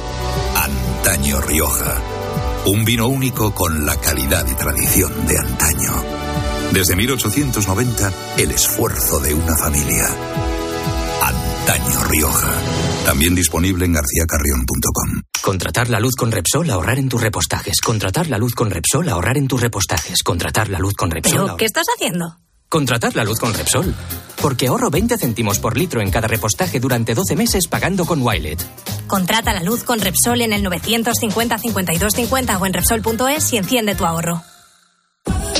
Antaño 0.54 1.40
Rioja. 1.40 2.00
Un 2.66 2.84
vino 2.84 3.08
único 3.08 3.54
con 3.54 3.86
la 3.86 3.96
calidad 3.96 4.46
y 4.46 4.54
tradición 4.54 5.26
de 5.26 5.38
antaño. 5.38 6.04
Desde 6.72 6.94
1890, 6.94 8.12
el 8.38 8.50
esfuerzo 8.50 9.18
de 9.18 9.34
una 9.34 9.56
familia. 9.56 10.06
Antaño 11.22 12.04
Rioja. 12.04 12.52
También 13.04 13.34
disponible 13.34 13.86
en 13.86 13.94
garcíacarrión.com. 13.94 15.22
Contratar 15.42 15.88
la 15.88 16.00
luz 16.00 16.14
con 16.16 16.30
Repsol, 16.30 16.70
ahorrar 16.70 16.98
en 16.98 17.08
tus 17.08 17.20
repostajes. 17.20 17.80
Contratar 17.80 18.28
la 18.28 18.38
luz 18.38 18.54
con 18.54 18.70
Repsol, 18.70 19.08
ahorrar 19.08 19.38
en 19.38 19.48
tus 19.48 19.60
repostajes. 19.60 20.22
Contratar 20.22 20.68
la 20.68 20.78
luz 20.78 20.94
con 20.94 21.10
Repsol. 21.10 21.44
¿Pero 21.44 21.56
qué 21.56 21.64
estás 21.64 21.86
haciendo? 21.96 22.36
Contratar 22.72 23.16
la 23.16 23.24
luz 23.24 23.40
con 23.40 23.52
Repsol. 23.52 23.92
Porque 24.40 24.68
ahorro 24.68 24.90
20 24.90 25.18
céntimos 25.18 25.58
por 25.58 25.76
litro 25.76 26.00
en 26.00 26.10
cada 26.12 26.28
repostaje 26.28 26.78
durante 26.78 27.16
12 27.16 27.34
meses 27.34 27.66
pagando 27.66 28.06
con 28.06 28.22
Wilet. 28.22 28.64
Contrata 29.08 29.52
la 29.52 29.64
luz 29.64 29.82
con 29.82 29.98
Repsol 29.98 30.40
en 30.42 30.52
el 30.52 30.62
950 30.62 31.58
5250 31.58 32.58
o 32.58 32.66
en 32.66 32.72
Repsol.es 32.72 33.52
y 33.52 33.56
enciende 33.56 33.96
tu 33.96 34.06
ahorro. 34.06 34.44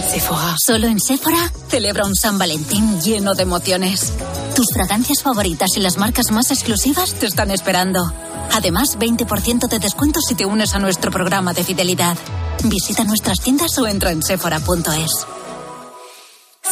Sephora. 0.09 0.55
Solo 0.65 0.87
en 0.87 1.01
Sephora 1.01 1.51
celebra 1.69 2.07
un 2.07 2.15
San 2.15 2.39
Valentín 2.39 3.01
lleno 3.01 3.35
de 3.35 3.43
emociones. 3.43 4.13
Tus 4.55 4.73
fragancias 4.73 5.21
favoritas 5.21 5.71
y 5.77 5.81
las 5.81 5.99
marcas 5.99 6.31
más 6.31 6.53
exclusivas 6.53 7.15
te 7.15 7.27
están 7.27 7.51
esperando. 7.51 8.13
Además, 8.53 8.97
20% 9.01 9.69
de 9.69 9.79
descuento 9.81 10.21
si 10.21 10.37
te 10.37 10.47
unes 10.47 10.77
a 10.77 10.79
nuestro 10.79 11.11
programa 11.11 11.55
de 11.55 11.65
fidelidad. 11.65 12.17
Visita 12.63 13.03
nuestras 13.03 13.41
tiendas 13.41 13.77
o 13.79 13.89
entra 13.89 14.13
en 14.13 14.23
sephora.es. 14.23 15.27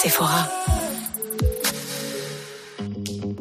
Sephora. 0.00 0.48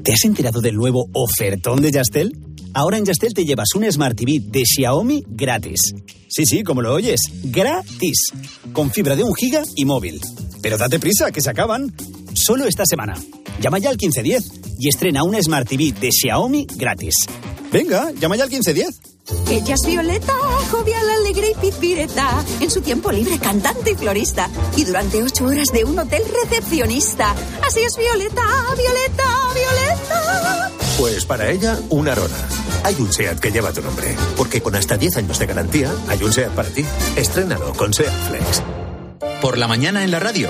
¿Te 0.03 0.13
has 0.13 0.23
enterado 0.23 0.59
del 0.59 0.75
nuevo 0.75 1.07
ofertón 1.13 1.81
de 1.81 1.91
Yastel? 1.91 2.31
Ahora 2.73 2.97
en 2.97 3.05
Yastel 3.05 3.33
te 3.33 3.45
llevas 3.45 3.67
un 3.75 3.89
Smart 3.91 4.17
TV 4.17 4.39
de 4.41 4.63
Xiaomi 4.65 5.23
gratis. 5.27 5.93
Sí, 6.27 6.45
sí, 6.45 6.63
como 6.63 6.81
lo 6.81 6.93
oyes, 6.93 7.19
gratis. 7.43 8.31
Con 8.73 8.91
fibra 8.91 9.15
de 9.15 9.23
un 9.23 9.35
giga 9.35 9.61
y 9.75 9.85
móvil. 9.85 10.19
Pero 10.61 10.77
date 10.77 10.99
prisa, 10.99 11.31
que 11.31 11.41
se 11.41 11.49
acaban. 11.51 11.93
Solo 12.37 12.65
esta 12.65 12.83
semana. 12.85 13.15
Llama 13.59 13.79
ya 13.79 13.89
al 13.89 13.97
1510 13.97 14.77
y 14.79 14.89
estrena 14.89 15.23
un 15.23 15.41
Smart 15.41 15.67
TV 15.67 15.91
de 15.91 16.11
Xiaomi 16.11 16.67
gratis. 16.75 17.15
Venga, 17.71 18.11
llama 18.11 18.35
ya 18.35 18.43
al 18.43 18.49
1510. 18.49 19.17
Ella 19.49 19.73
es 19.73 19.85
Violeta, 19.85 20.33
jovial, 20.71 21.09
alegre 21.09 21.51
y 21.51 21.59
pizpireta. 21.59 22.45
En 22.61 22.69
su 22.69 22.81
tiempo 22.81 23.11
libre, 23.11 23.39
cantante 23.39 23.91
y 23.91 23.95
florista. 23.95 24.49
Y 24.75 24.85
durante 24.85 25.21
ocho 25.21 25.45
horas 25.45 25.71
de 25.73 25.83
un 25.83 25.97
hotel 25.97 26.21
recepcionista. 26.43 27.33
Así 27.65 27.81
es 27.81 27.97
Violeta, 27.97 28.45
Violeta, 28.77 29.29
Violeta. 29.55 30.71
Pues 30.99 31.25
para 31.25 31.49
ella, 31.49 31.79
una 31.89 32.11
Arona. 32.11 32.37
Hay 32.83 32.95
un 32.99 33.11
SEAT 33.11 33.39
que 33.39 33.51
lleva 33.51 33.73
tu 33.73 33.81
nombre. 33.81 34.15
Porque 34.37 34.61
con 34.61 34.75
hasta 34.75 34.95
10 34.95 35.17
años 35.17 35.39
de 35.39 35.45
garantía, 35.47 35.91
hay 36.07 36.23
un 36.23 36.31
SEAT 36.31 36.51
para 36.51 36.69
ti. 36.69 36.85
Estrénalo 37.15 37.73
con 37.73 37.93
SEAT 37.93 38.13
Flex. 38.29 38.61
Por 39.41 39.57
la 39.57 39.67
mañana 39.67 40.03
en 40.03 40.11
la 40.11 40.19
radio. 40.19 40.49